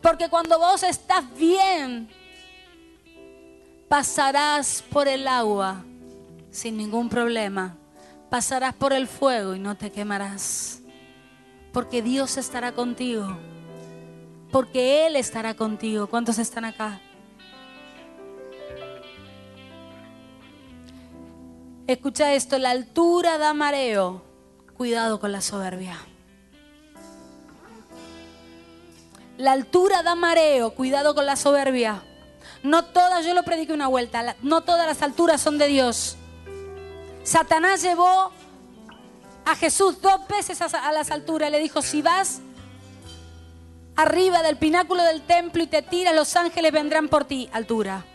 Porque 0.01 0.29
cuando 0.29 0.59
vos 0.59 0.83
estás 0.83 1.23
bien, 1.35 2.09
pasarás 3.87 4.83
por 4.89 5.07
el 5.07 5.27
agua 5.27 5.83
sin 6.51 6.77
ningún 6.77 7.09
problema. 7.09 7.77
Pasarás 8.29 8.73
por 8.73 8.93
el 8.93 9.07
fuego 9.07 9.55
y 9.55 9.59
no 9.59 9.77
te 9.77 9.91
quemarás. 9.91 10.81
Porque 11.71 12.01
Dios 12.01 12.37
estará 12.37 12.71
contigo. 12.73 13.37
Porque 14.51 15.05
Él 15.05 15.15
estará 15.15 15.53
contigo. 15.53 16.07
¿Cuántos 16.07 16.37
están 16.39 16.65
acá? 16.65 16.99
Escucha 21.85 22.33
esto, 22.33 22.57
la 22.57 22.71
altura 22.71 23.37
da 23.37 23.53
mareo. 23.53 24.23
Cuidado 24.75 25.19
con 25.19 25.31
la 25.31 25.41
soberbia. 25.41 25.97
La 29.37 29.53
altura 29.53 30.03
da 30.03 30.15
mareo. 30.15 30.71
Cuidado 30.71 31.15
con 31.15 31.25
la 31.25 31.35
soberbia. 31.35 32.03
No 32.63 32.85
todas, 32.85 33.25
yo 33.25 33.33
lo 33.33 33.43
prediqué 33.43 33.73
una 33.73 33.87
vuelta, 33.87 34.35
no 34.41 34.61
todas 34.61 34.87
las 34.87 35.01
alturas 35.01 35.41
son 35.41 35.57
de 35.57 35.67
Dios. 35.67 36.17
Satanás 37.23 37.81
llevó 37.81 38.31
a 39.45 39.55
Jesús 39.55 40.01
dos 40.01 40.27
veces 40.27 40.61
a 40.61 40.91
las 40.91 41.11
alturas. 41.11 41.51
Le 41.51 41.59
dijo, 41.59 41.81
si 41.81 42.01
vas 42.01 42.39
arriba 43.95 44.41
del 44.43 44.57
pináculo 44.57 45.03
del 45.03 45.21
templo 45.21 45.63
y 45.63 45.67
te 45.67 45.81
tiras, 45.81 46.15
los 46.15 46.35
ángeles 46.35 46.71
vendrán 46.71 47.09
por 47.09 47.25
ti. 47.25 47.49
Altura. 47.51 48.05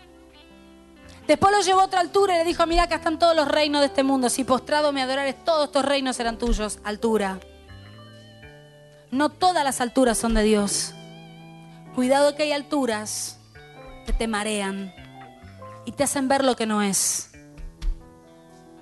Después 1.27 1.55
lo 1.55 1.61
llevó 1.63 1.81
a 1.81 1.85
otra 1.85 2.01
altura 2.01 2.35
y 2.35 2.39
le 2.39 2.45
dijo, 2.45 2.67
mira, 2.67 2.85
acá 2.85 2.97
están 2.97 3.19
todos 3.19 3.37
los 3.37 3.49
reinos 3.49 3.81
de 3.81 3.87
este 3.87 4.03
mundo. 4.03 4.29
Si 4.29 4.45
postrado 4.45 4.93
me 4.93 5.03
adorares, 5.03 5.37
todos 5.45 5.67
estos 5.67 5.85
reinos 5.85 6.17
serán 6.17 6.39
tuyos. 6.39 6.79
Altura. 6.83 7.39
No 9.11 9.29
todas 9.29 9.63
las 9.63 9.81
alturas 9.81 10.19
son 10.19 10.35
de 10.35 10.43
Dios. 10.43 10.95
Cuidado 11.95 12.35
que 12.35 12.45
hay 12.45 12.53
alturas 12.53 13.39
que 14.05 14.13
te 14.13 14.29
marean 14.29 14.95
y 15.85 15.93
te 15.93 16.05
hacen 16.05 16.29
ver 16.29 16.45
lo 16.45 16.57
que 16.57 16.67
no 16.67 16.83
es. 16.83 17.31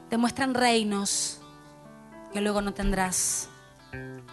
Te 0.08 0.16
muestran 0.16 0.54
reinos 0.54 1.40
que 2.32 2.40
luego 2.40 2.62
no 2.62 2.72
tendrás. 2.72 3.48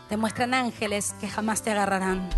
Te 0.10 0.18
muestran 0.18 0.54
ángeles 0.54 1.14
que 1.20 1.28
jamás 1.28 1.62
te 1.62 1.72
agarrarán. 1.72 2.30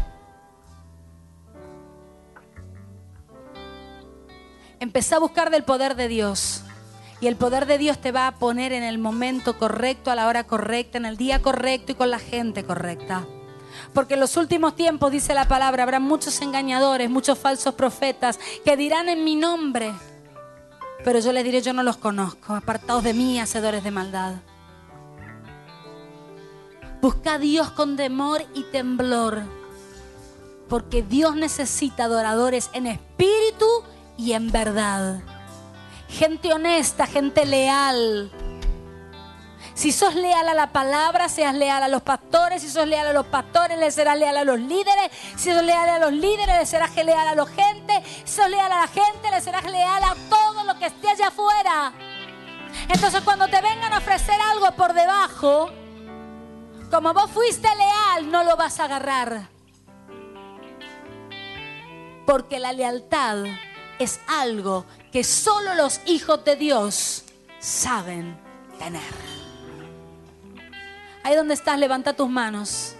Empezá 4.80 5.18
a 5.18 5.20
buscar 5.20 5.50
del 5.50 5.64
poder 5.64 5.96
de 5.96 6.08
Dios. 6.08 6.64
Y 7.22 7.28
el 7.28 7.36
poder 7.36 7.66
de 7.66 7.78
Dios 7.78 8.00
te 8.00 8.14
va 8.14 8.28
a 8.28 8.36
poner 8.36 8.72
en 8.72 8.84
el 8.84 8.98
momento 8.98 9.58
correcto, 9.58 10.10
a 10.10 10.16
la 10.16 10.28
hora 10.28 10.46
correcta, 10.46 10.98
en 10.98 11.06
el 11.06 11.18
día 11.18 11.42
correcto 11.42 11.92
y 11.92 11.96
con 11.96 12.10
la 12.10 12.20
gente 12.20 12.64
correcta. 12.64 13.26
Porque 13.94 14.16
en 14.16 14.20
los 14.20 14.38
últimos 14.38 14.76
tiempos, 14.76 15.12
dice 15.12 15.34
la 15.34 15.48
palabra, 15.48 15.84
habrá 15.84 16.00
muchos 16.00 16.42
engañadores, 16.42 17.10
muchos 17.10 17.38
falsos 17.38 17.74
profetas 17.74 18.40
que 18.64 18.78
dirán 18.78 19.10
en 19.10 19.24
mi 19.24 19.36
nombre. 19.36 19.94
Pero 21.04 21.20
yo 21.20 21.32
les 21.32 21.44
diré, 21.44 21.62
yo 21.62 21.74
no 21.74 21.84
los 21.84 21.98
conozco, 21.98 22.54
apartados 22.54 23.04
de 23.04 23.14
mí, 23.14 23.40
hacedores 23.40 23.84
de 23.84 23.92
maldad. 23.92 24.36
Busca 27.02 27.36
a 27.36 27.40
Dios 27.40 27.72
con 27.72 27.96
temor 27.96 28.44
y 28.54 28.64
temblor, 28.64 29.44
porque 30.68 31.02
Dios 31.02 31.36
necesita 31.36 32.06
adoradores 32.06 32.70
en 32.74 32.88
espíritu 32.88 33.66
y 34.18 34.34
en 34.34 34.52
verdad. 34.52 35.22
Gente 36.10 36.52
honesta, 36.52 37.06
gente 37.06 37.46
leal, 37.46 38.30
si 39.80 39.94
sos 39.94 40.14
leal 40.14 40.46
a 40.50 40.54
la 40.54 40.74
palabra, 40.74 41.30
seas 41.30 41.56
leal 41.56 41.82
a 41.82 41.88
los 41.88 42.02
pastores. 42.02 42.62
Si 42.62 42.70
sos 42.70 42.86
leal 42.86 43.08
a 43.08 43.14
los 43.14 43.28
pastores, 43.28 43.78
le 43.78 43.90
serás 43.92 44.20
leal 44.20 44.36
a 44.36 44.44
los 44.44 44.60
líderes. 44.60 45.10
Si 45.38 45.54
sos 45.54 45.64
leal 45.64 45.88
a 45.88 46.00
los 46.00 46.12
líderes, 46.12 46.58
le 46.58 46.66
serás 46.66 46.94
leal 46.98 47.26
a 47.26 47.34
la 47.34 47.46
gente. 47.46 48.04
Si 48.26 48.34
sos 48.34 48.50
leal 48.50 48.70
a 48.70 48.82
la 48.82 48.88
gente, 48.88 49.32
le 49.32 49.40
serás 49.40 49.64
leal 49.72 50.04
a 50.04 50.16
todo 50.30 50.66
lo 50.66 50.78
que 50.78 50.88
esté 50.88 51.08
allá 51.08 51.28
afuera. 51.28 51.94
Entonces 52.90 53.22
cuando 53.22 53.48
te 53.48 53.62
vengan 53.62 53.94
a 53.94 54.00
ofrecer 54.00 54.36
algo 54.52 54.70
por 54.74 54.92
debajo, 54.92 55.70
como 56.92 57.14
vos 57.14 57.32
fuiste 57.32 57.70
leal, 57.74 58.30
no 58.30 58.44
lo 58.44 58.58
vas 58.58 58.82
a 58.82 58.84
agarrar. 58.84 59.48
Porque 62.26 62.60
la 62.60 62.74
lealtad 62.74 63.46
es 63.98 64.20
algo 64.28 64.86
que 65.14 65.24
solo 65.24 65.74
los 65.76 66.02
hijos 66.06 66.44
de 66.44 66.58
Dios 66.58 67.24
saben 67.62 68.38
tener. 68.78 69.39
Ahí 71.30 71.36
donde 71.36 71.54
estás, 71.54 71.78
levanta 71.78 72.14
tus 72.14 72.28
manos. 72.28 72.96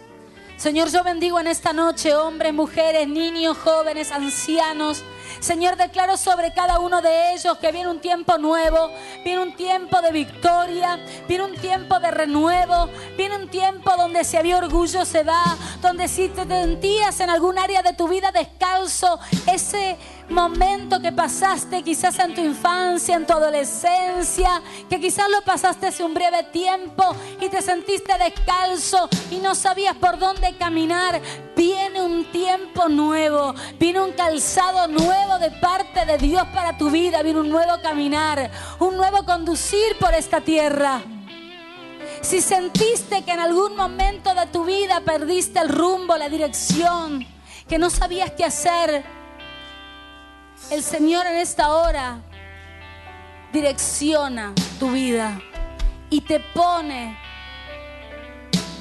Señor, 0.56 0.92
yo 0.92 1.04
bendigo 1.04 1.40
en 1.40 1.48
esta 1.48 1.74
noche 1.74 2.14
hombres, 2.14 2.54
mujeres, 2.54 3.08
niños, 3.08 3.58
jóvenes, 3.58 4.12
ancianos. 4.12 5.04
Señor, 5.40 5.78
declaro 5.78 6.18
sobre 6.18 6.54
cada 6.54 6.80
uno 6.80 7.02
de 7.02 7.34
ellos 7.34 7.58
que 7.60 7.72
viene 7.72 7.90
un 7.90 8.02
tiempo 8.02 8.38
nuevo, 8.38 8.90
viene 9.24 9.42
un 9.42 9.56
tiempo 9.56 10.02
de 10.02 10.12
victoria, 10.12 11.00
viene 11.28 11.46
un 11.46 11.56
tiempo 11.56 12.00
de 12.00 12.12
renuevo, 12.12 12.90
viene 13.16 13.36
un 13.38 13.48
tiempo 13.50 13.92
donde 13.98 14.24
si 14.24 14.38
había 14.38 14.58
orgullo 14.58 15.06
se 15.06 15.24
va, 15.24 15.58
donde 15.82 16.08
si 16.08 16.30
te 16.30 16.46
sentías 16.46 17.20
en 17.20 17.30
algún 17.30 17.58
área 17.58 17.82
de 17.82 17.94
tu 17.94 18.08
vida 18.08 18.32
descalzo, 18.32 19.20
ese 19.52 19.98
momento 20.30 21.02
que 21.02 21.12
pasaste 21.12 21.82
quizás 21.84 22.20
en 22.20 22.36
tu 22.36 22.42
infancia, 22.42 23.16
en 23.16 23.26
tu 23.26 23.34
adolescencia, 23.34 24.62
que 24.90 25.00
quizás 25.00 25.30
lo 25.30 25.42
pasaste 25.42 25.88
hace 25.88 26.04
un 26.04 26.14
breve 26.14 26.44
tiempo 26.52 27.04
y 27.42 27.50
te 27.50 27.62
sentiste 27.62 28.14
descalzo 28.18 29.10
y 29.32 29.38
no 29.38 29.56
sabías 29.56 29.96
por 29.96 30.20
dónde 30.20 30.56
caminar. 30.58 31.22
Viene 31.56 32.02
un 32.02 32.32
tiempo 32.32 32.88
nuevo, 32.88 33.54
viene 33.80 34.02
un 34.02 34.14
calzado 34.14 34.88
nuevo 34.88 35.19
de 35.40 35.52
parte 35.52 36.06
de 36.06 36.18
Dios 36.18 36.46
para 36.54 36.78
tu 36.78 36.90
vida, 36.90 37.22
viene 37.22 37.42
un 37.42 37.50
nuevo 37.50 37.82
caminar, 37.82 38.50
un 38.80 38.96
nuevo 38.96 39.26
conducir 39.26 39.98
por 40.00 40.14
esta 40.14 40.42
tierra. 40.42 41.02
Si 42.22 42.42
sentiste 42.42 43.24
que 43.24 43.32
en 43.32 43.40
algún 43.40 43.76
momento 43.76 44.34
de 44.34 44.48
tu 44.48 44.64
vida 44.64 45.02
perdiste 45.02 45.60
el 45.60 45.70
rumbo, 45.70 46.18
la 46.18 46.30
dirección, 46.30 47.26
que 47.68 47.78
no 47.78 47.90
sabías 47.90 48.32
qué 48.32 48.46
hacer, 48.46 49.04
El 50.72 50.84
Señor 50.84 51.26
en 51.26 51.38
esta 51.38 51.74
hora 51.74 52.22
direcciona 53.52 54.54
tu 54.80 54.92
vida 54.92 55.40
y 56.10 56.22
te 56.22 56.40
pone 56.40 57.18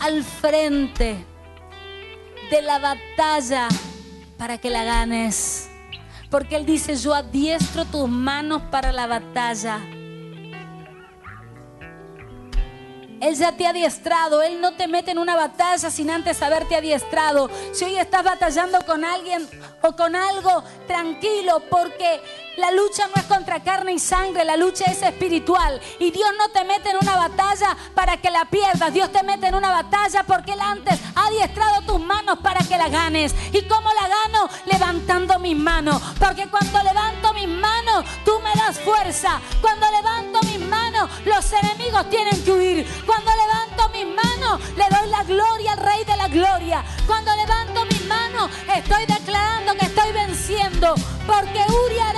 al 0.00 0.24
frente 0.24 1.24
de 2.50 2.62
la 2.62 2.78
batalla 2.78 3.68
para 4.36 4.58
que 4.58 4.70
la 4.70 4.84
ganes. 4.84 5.67
Porque 6.30 6.56
Él 6.56 6.66
dice, 6.66 6.96
yo 6.96 7.14
adiestro 7.14 7.84
tus 7.84 8.08
manos 8.08 8.62
para 8.70 8.92
la 8.92 9.06
batalla. 9.06 9.80
Él 13.20 13.34
ya 13.34 13.52
te 13.52 13.66
ha 13.66 13.70
adiestrado. 13.70 14.42
Él 14.42 14.60
no 14.60 14.74
te 14.74 14.86
mete 14.86 15.10
en 15.10 15.18
una 15.18 15.36
batalla 15.36 15.90
sin 15.90 16.10
antes 16.10 16.42
haberte 16.42 16.76
adiestrado. 16.76 17.50
Si 17.72 17.84
hoy 17.84 17.96
estás 17.96 18.24
batallando 18.24 18.78
con 18.86 19.04
alguien 19.04 19.48
o 19.82 19.96
con 19.96 20.14
algo, 20.14 20.62
tranquilo, 20.86 21.62
porque 21.70 22.20
la 22.58 22.72
lucha 22.72 23.06
no 23.06 23.14
es 23.20 23.26
contra 23.28 23.62
carne 23.62 23.92
y 23.92 23.98
sangre, 23.98 24.44
la 24.44 24.56
lucha 24.56 24.84
es 24.86 25.00
espiritual. 25.02 25.80
Y 25.98 26.10
Dios 26.10 26.28
no 26.36 26.48
te 26.48 26.64
mete 26.64 26.90
en 26.90 26.96
una 27.00 27.16
batalla 27.16 27.76
para 27.94 28.16
que 28.16 28.30
la 28.30 28.44
pierdas. 28.46 28.92
Dios 28.92 29.12
te 29.12 29.22
mete 29.22 29.46
en 29.46 29.54
una 29.54 29.70
batalla 29.70 30.24
porque 30.24 30.52
Él 30.52 30.60
antes 30.60 30.98
ha 31.14 31.26
adiestrado 31.26 31.82
tus 31.82 32.00
manos 32.00 32.38
para 32.40 32.60
que 32.60 32.76
la 32.76 32.88
ganes. 32.88 33.34
¿Y 33.52 33.62
cómo 33.62 33.90
la 33.92 34.08
gano? 34.08 34.48
Levantando 34.66 35.38
mis 35.38 35.56
manos. 35.56 36.02
Porque 36.18 36.48
cuando 36.48 36.82
levanto 36.82 37.32
mis 37.34 37.48
manos, 37.48 38.04
tú 38.24 38.40
me 38.40 38.52
das 38.60 38.78
fuerza. 38.80 39.40
Cuando 39.60 39.86
levanto 39.90 40.40
mis 40.42 40.60
manos, 40.60 41.10
los 41.24 41.52
enemigos 41.52 42.10
tienen 42.10 42.42
que 42.44 42.50
huir. 42.50 43.04
Cuando 43.06 43.30
levanto 43.30 43.88
mis 43.90 44.06
manos, 44.06 44.60
le 44.76 44.84
doy 44.96 45.08
la 45.10 45.22
gloria 45.22 45.72
al 45.72 45.78
Rey 45.78 46.04
de 46.04 46.16
la 46.16 46.28
Gloria. 46.28 46.84
Cuando 47.06 47.34
levanto 47.36 47.84
mis 47.84 48.04
manos, 48.06 48.50
estoy 48.74 49.06
declarando 49.06 49.74
que 49.74 49.86
estoy 49.86 50.12
venciendo. 50.12 50.94
Porque 51.26 51.60
Uri 51.60 51.98
le 51.98 52.12
levantaba 52.12 52.17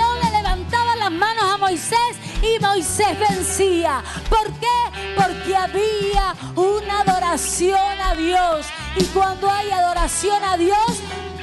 manos 1.21 1.43
a 1.53 1.57
Moisés 1.57 2.13
y 2.41 2.59
Moisés 2.59 3.17
vencía. 3.29 4.03
¿Por 4.27 4.51
qué? 4.53 4.79
Porque 5.15 5.55
había 5.55 6.35
una 6.55 7.01
adoración 7.01 8.01
a 8.01 8.15
Dios. 8.15 8.65
Y 8.97 9.03
cuando 9.05 9.49
hay 9.49 9.69
adoración 9.69 10.43
a 10.43 10.57
Dios, 10.57 10.91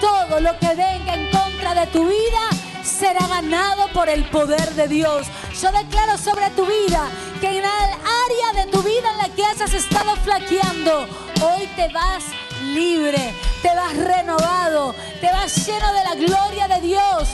todo 0.00 0.40
lo 0.40 0.58
que 0.58 0.74
venga 0.74 1.14
en 1.14 1.30
contra 1.30 1.74
de 1.74 1.86
tu 1.86 2.08
vida 2.08 2.44
será 2.82 3.26
ganado 3.28 3.88
por 3.92 4.08
el 4.08 4.24
poder 4.24 4.68
de 4.74 4.88
Dios. 4.88 5.26
Yo 5.62 5.70
declaro 5.70 6.18
sobre 6.18 6.50
tu 6.50 6.66
vida 6.66 7.08
que 7.40 7.48
en 7.48 7.64
el 7.64 7.64
área 7.64 8.64
de 8.64 8.70
tu 8.72 8.82
vida 8.82 9.08
en 9.12 9.18
la 9.18 9.34
que 9.34 9.44
hayas 9.44 9.72
estado 9.72 10.16
flaqueando, 10.16 11.06
hoy 11.40 11.68
te 11.76 11.88
vas 11.92 12.24
libre, 12.74 13.34
te 13.62 13.74
vas 13.74 13.96
renovado, 13.96 14.94
te 15.20 15.30
vas 15.30 15.66
lleno 15.66 15.92
de 15.92 16.04
la 16.04 16.14
gloria 16.14 16.68
de 16.68 16.80
Dios, 16.80 17.28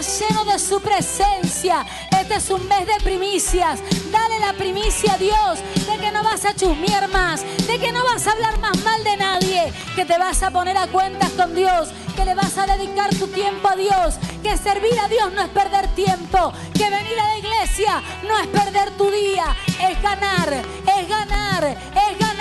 lleno 0.00 0.44
de 0.44 0.58
su 0.58 0.80
presencia. 0.80 1.84
Este 2.10 2.34
es 2.36 2.50
un 2.50 2.66
mes 2.68 2.86
de 2.86 2.96
primicias. 3.02 3.80
Dale 4.10 4.38
la 4.38 4.52
primicia 4.52 5.14
a 5.14 5.18
Dios 5.18 5.58
de 5.86 5.98
que 5.98 6.10
no 6.10 6.22
vas 6.22 6.44
a 6.44 6.54
chusmear 6.54 7.08
más, 7.08 7.42
de 7.66 7.78
que 7.78 7.92
no 7.92 8.02
vas 8.04 8.26
a 8.26 8.32
hablar 8.32 8.58
más 8.58 8.76
mal 8.84 9.02
de 9.04 9.16
nadie, 9.16 9.72
que 9.94 10.04
te 10.04 10.18
vas 10.18 10.42
a 10.42 10.50
poner 10.50 10.76
a 10.76 10.86
cuentas 10.86 11.30
con 11.30 11.54
Dios, 11.54 11.88
que 12.16 12.24
le 12.24 12.34
vas 12.34 12.56
a 12.58 12.66
dedicar 12.66 13.10
tu 13.14 13.26
tiempo 13.28 13.68
a 13.68 13.76
Dios, 13.76 14.14
que 14.42 14.56
servir 14.56 14.98
a 15.00 15.08
Dios 15.08 15.32
no 15.32 15.42
es 15.42 15.48
perder 15.48 15.86
tiempo, 15.94 16.52
que 16.74 16.90
venir 16.90 17.18
a 17.18 17.28
la 17.28 17.38
iglesia 17.38 18.02
no 18.26 18.38
es 18.38 18.46
perder 18.48 18.90
tu 18.92 19.10
día, 19.10 19.44
es 19.80 20.02
ganar, 20.02 20.52
es 20.52 21.08
ganar, 21.08 21.64
es 21.64 22.18
ganar, 22.18 22.33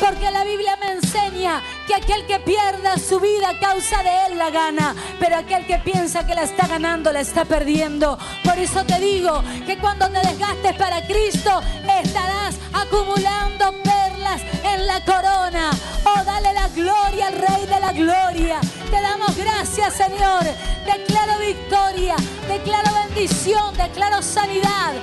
porque 0.00 0.30
la 0.30 0.44
Biblia 0.44 0.76
me 0.76 0.92
enseña 0.92 1.62
que 1.86 1.94
aquel 1.94 2.26
que 2.26 2.38
pierda 2.40 2.96
su 2.98 3.18
vida 3.20 3.50
a 3.50 3.58
causa 3.58 4.02
de 4.02 4.26
él 4.26 4.38
la 4.38 4.50
gana, 4.50 4.94
pero 5.18 5.36
aquel 5.36 5.66
que 5.66 5.78
piensa 5.78 6.26
que 6.26 6.34
la 6.34 6.42
está 6.42 6.66
ganando 6.66 7.12
la 7.12 7.20
está 7.20 7.44
perdiendo. 7.44 8.18
Por 8.44 8.58
eso 8.58 8.84
te 8.84 8.98
digo 9.00 9.42
que 9.66 9.78
cuando 9.78 10.08
te 10.08 10.20
desgastes 10.20 10.76
para 10.76 11.06
Cristo 11.06 11.60
estarás 12.04 12.56
acumulando 12.72 13.72
perlas 13.82 14.42
en 14.62 14.86
la 14.86 15.04
corona. 15.04 15.70
Oh, 16.04 16.24
dale 16.24 16.52
la 16.52 16.68
gloria 16.68 17.26
al 17.28 17.34
Rey 17.34 17.66
de 17.66 17.80
la 17.80 17.92
Gloria. 17.92 18.60
Te 18.90 19.00
damos 19.00 19.36
gracias, 19.36 19.94
Señor. 19.94 20.44
Declaro 20.86 21.38
victoria, 21.40 22.16
declaro 22.48 22.90
bendición, 23.06 23.76
declaro 23.76 24.22
sanidad 24.22 24.94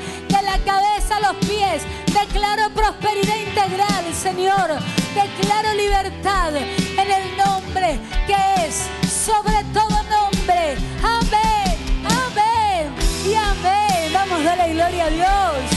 cabeza 0.59 1.17
a 1.17 1.19
los 1.21 1.35
pies. 1.47 1.83
Declaro 2.07 2.69
prosperidad 2.73 3.37
integral, 3.37 4.13
Señor. 4.13 4.69
Declaro 5.13 5.73
libertad 5.75 6.55
en 6.55 7.11
el 7.11 7.37
nombre 7.37 7.99
que 8.27 8.65
es 8.65 8.87
sobre 9.09 9.63
todo 9.73 9.89
nombre. 10.03 10.77
Amén, 11.03 11.77
amén 12.05 12.93
y 13.25 13.35
amén. 13.35 14.13
Vamos, 14.13 14.39
a 14.41 14.43
darle 14.43 14.73
gloria 14.73 15.05
a 15.05 15.09
Dios. 15.09 15.74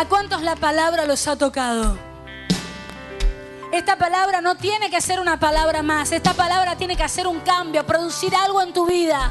¿A 0.00 0.06
cuántos 0.06 0.40
la 0.40 0.56
palabra 0.56 1.04
los 1.04 1.28
ha 1.28 1.36
tocado? 1.36 1.98
Esta 3.70 3.98
palabra 3.98 4.40
no 4.40 4.54
tiene 4.54 4.88
que 4.88 4.98
ser 5.02 5.20
una 5.20 5.38
palabra 5.38 5.82
más. 5.82 6.10
Esta 6.10 6.32
palabra 6.32 6.74
tiene 6.76 6.96
que 6.96 7.02
hacer 7.02 7.26
un 7.26 7.40
cambio, 7.40 7.84
producir 7.84 8.34
algo 8.34 8.62
en 8.62 8.72
tu 8.72 8.86
vida. 8.86 9.30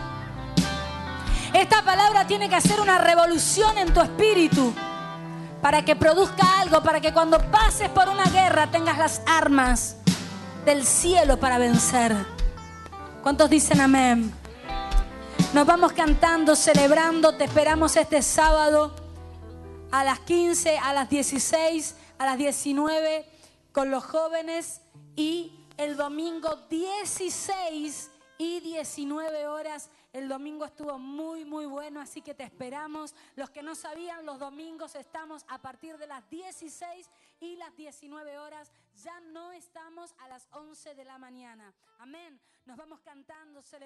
Esta 1.56 1.82
palabra 1.82 2.28
tiene 2.28 2.50
que 2.50 2.56
hacer 2.56 2.80
una 2.80 3.00
revolución 3.00 3.80
en 3.80 3.92
tu 3.92 4.00
espíritu 4.00 4.72
para 5.60 5.84
que 5.84 5.96
produzca 5.96 6.60
algo, 6.60 6.84
para 6.84 7.02
que 7.02 7.14
cuando 7.14 7.40
pases 7.50 7.90
por 7.90 8.08
una 8.08 8.26
guerra 8.26 8.70
tengas 8.70 9.00
las 9.00 9.24
armas 9.26 9.96
del 10.66 10.86
cielo 10.86 11.40
para 11.40 11.58
vencer. 11.58 12.16
¿Cuántos 13.24 13.50
dicen 13.50 13.82
amén? 13.82 14.32
Nos 15.52 15.66
vamos 15.66 15.94
cantando, 15.94 16.56
celebrando, 16.56 17.34
te 17.34 17.46
esperamos 17.46 17.96
este 17.96 18.22
sábado 18.22 19.09
a 19.92 20.04
las 20.04 20.20
15, 20.20 20.78
a 20.78 20.94
las 20.94 21.10
16, 21.10 21.96
a 22.20 22.26
las 22.26 22.38
19 22.38 23.26
con 23.72 23.90
los 23.90 24.04
jóvenes 24.04 24.82
y 25.16 25.66
el 25.78 25.98
domingo 25.98 26.56
16 26.70 28.12
y 28.38 28.60
19 28.60 29.48
horas. 29.48 29.90
El 30.14 30.28
domingo 30.28 30.66
estuvo 30.66 30.98
muy, 30.98 31.46
muy 31.46 31.66
bueno, 31.66 32.02
así 32.02 32.22
que 32.22 32.34
te 32.34 32.44
esperamos. 32.44 33.16
Los 33.36 33.50
que 33.50 33.64
no 33.64 33.76
sabían, 33.76 34.26
los 34.26 34.40
domingos 34.40 34.96
estamos 34.96 35.44
a 35.48 35.60
partir 35.62 35.98
de 35.98 36.08
las 36.08 36.28
16 36.30 37.10
y 37.40 37.56
las 37.56 37.76
19 37.76 38.38
horas. 38.38 38.72
Ya 39.04 39.20
no 39.22 39.52
estamos 39.52 40.14
a 40.20 40.28
las 40.28 40.48
11 40.52 40.96
de 40.96 41.06
la 41.06 41.18
mañana. 41.18 41.74
Amén. 42.00 42.40
Nos 42.66 42.78
vamos 42.78 43.00
cantando. 43.02 43.64